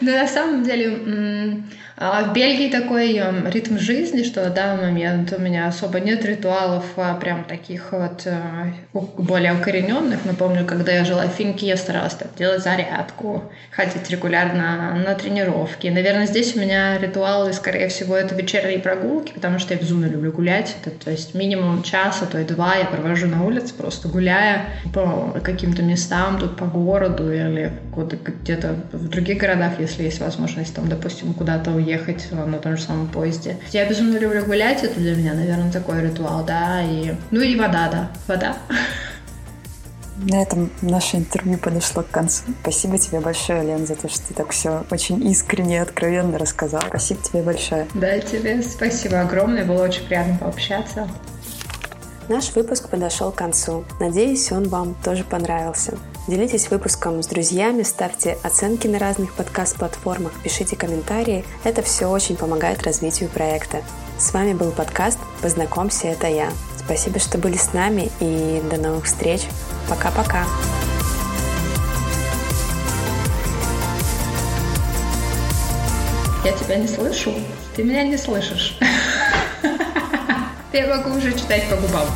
Но 0.00 0.10
на 0.10 0.26
самом 0.26 0.64
деле 0.64 1.62
а 1.98 2.24
в 2.24 2.34
Бельгии 2.34 2.68
такой 2.68 3.16
эм, 3.16 3.48
ритм 3.48 3.78
жизни, 3.78 4.22
что 4.22 4.44
на 4.44 4.50
данный 4.50 4.90
момент 4.90 5.32
у 5.32 5.40
меня 5.40 5.66
особо 5.66 5.98
нет 5.98 6.26
ритуалов 6.26 6.84
а 6.96 7.14
прям 7.14 7.44
таких 7.44 7.92
вот 7.92 8.26
э, 8.26 8.38
более 8.92 9.54
укорененных. 9.54 10.26
Напомню, 10.26 10.66
когда 10.66 10.92
я 10.92 11.06
жила 11.06 11.24
в 11.24 11.30
Финке, 11.30 11.66
я 11.66 11.78
старалась 11.78 12.12
так, 12.12 12.28
делать 12.36 12.62
зарядку, 12.62 13.44
ходить 13.70 14.10
регулярно 14.10 14.94
на 14.94 15.14
тренировки. 15.14 15.86
Наверное, 15.86 16.26
здесь 16.26 16.54
у 16.54 16.60
меня 16.60 16.98
ритуалы, 16.98 17.54
скорее 17.54 17.88
всего, 17.88 18.14
это 18.14 18.34
вечерние 18.34 18.78
прогулки, 18.78 19.32
потому 19.32 19.58
что 19.58 19.72
я 19.72 19.80
безумно 19.80 20.04
люблю 20.04 20.32
гулять. 20.32 20.76
Это, 20.84 20.90
то 20.90 21.10
есть 21.10 21.34
минимум 21.34 21.82
час, 21.82 22.18
а 22.20 22.26
то 22.26 22.38
и 22.38 22.44
два 22.44 22.76
я 22.76 22.84
провожу 22.84 23.26
на 23.26 23.42
улице, 23.42 23.72
просто 23.72 24.08
гуляя 24.08 24.66
по 24.92 25.32
каким-то 25.40 25.82
местам 25.82 26.38
тут 26.38 26.56
по 26.56 26.66
городу 26.66 27.32
или 27.32 27.72
где-то 27.94 28.76
в 28.92 29.08
других 29.08 29.38
городах, 29.38 29.78
если 29.78 30.04
есть 30.04 30.20
возможность, 30.20 30.74
там, 30.74 30.88
допустим, 30.88 31.34
куда-то 31.34 31.78
ехать 31.78 32.28
на 32.32 32.58
том 32.58 32.76
же 32.76 32.82
самом 32.82 33.08
поезде. 33.08 33.56
Я 33.72 33.88
безумно 33.88 34.18
люблю 34.18 34.44
гулять, 34.44 34.82
это 34.82 34.98
для 34.98 35.14
меня, 35.14 35.34
наверное, 35.34 35.72
такой 35.72 36.00
ритуал, 36.02 36.44
да, 36.44 36.82
и... 36.82 37.14
Ну 37.30 37.40
и 37.40 37.56
вода, 37.56 37.88
да, 37.90 38.10
вода. 38.26 38.56
На 40.18 40.42
этом 40.42 40.70
наше 40.80 41.18
интервью 41.18 41.58
подошло 41.58 42.02
к 42.02 42.10
концу. 42.10 42.44
Спасибо 42.62 42.98
тебе 42.98 43.20
большое, 43.20 43.62
Лен, 43.62 43.86
за 43.86 43.96
то, 43.96 44.08
что 44.08 44.28
ты 44.28 44.34
так 44.34 44.50
все 44.50 44.84
очень 44.90 45.24
искренне 45.26 45.76
и 45.76 45.78
откровенно 45.78 46.38
рассказал. 46.38 46.80
Спасибо 46.88 47.20
тебе 47.22 47.42
большое. 47.42 47.86
Да, 47.92 48.18
тебе 48.20 48.62
спасибо 48.62 49.20
огромное. 49.20 49.66
Было 49.66 49.84
очень 49.84 50.06
приятно 50.06 50.38
пообщаться. 50.38 51.06
Наш 52.28 52.56
выпуск 52.56 52.88
подошел 52.88 53.30
к 53.30 53.36
концу. 53.36 53.84
Надеюсь, 54.00 54.50
он 54.50 54.68
вам 54.68 54.96
тоже 55.04 55.22
понравился. 55.22 55.96
Делитесь 56.26 56.68
выпуском 56.70 57.22
с 57.22 57.28
друзьями, 57.28 57.84
ставьте 57.84 58.36
оценки 58.42 58.88
на 58.88 58.98
разных 58.98 59.32
подкаст-платформах, 59.34 60.32
пишите 60.42 60.74
комментарии. 60.74 61.44
Это 61.62 61.82
все 61.82 62.06
очень 62.06 62.36
помогает 62.36 62.82
развитию 62.82 63.28
проекта. 63.28 63.80
С 64.18 64.32
вами 64.32 64.54
был 64.54 64.72
подкаст 64.72 65.20
«Познакомься, 65.40 66.08
это 66.08 66.26
я». 66.26 66.50
Спасибо, 66.84 67.20
что 67.20 67.38
были 67.38 67.56
с 67.56 67.72
нами 67.72 68.10
и 68.18 68.60
до 68.68 68.76
новых 68.76 69.04
встреч. 69.04 69.42
Пока-пока. 69.88 70.46
Я 76.44 76.52
тебя 76.52 76.74
не 76.74 76.88
слышу. 76.88 77.32
Ты 77.76 77.84
меня 77.84 78.02
не 78.02 78.16
слышишь. 78.16 78.76
Я 80.76 80.86
могу 80.88 81.16
уже 81.16 81.32
читать 81.32 81.70
по 81.70 81.76
губам. 81.76 82.06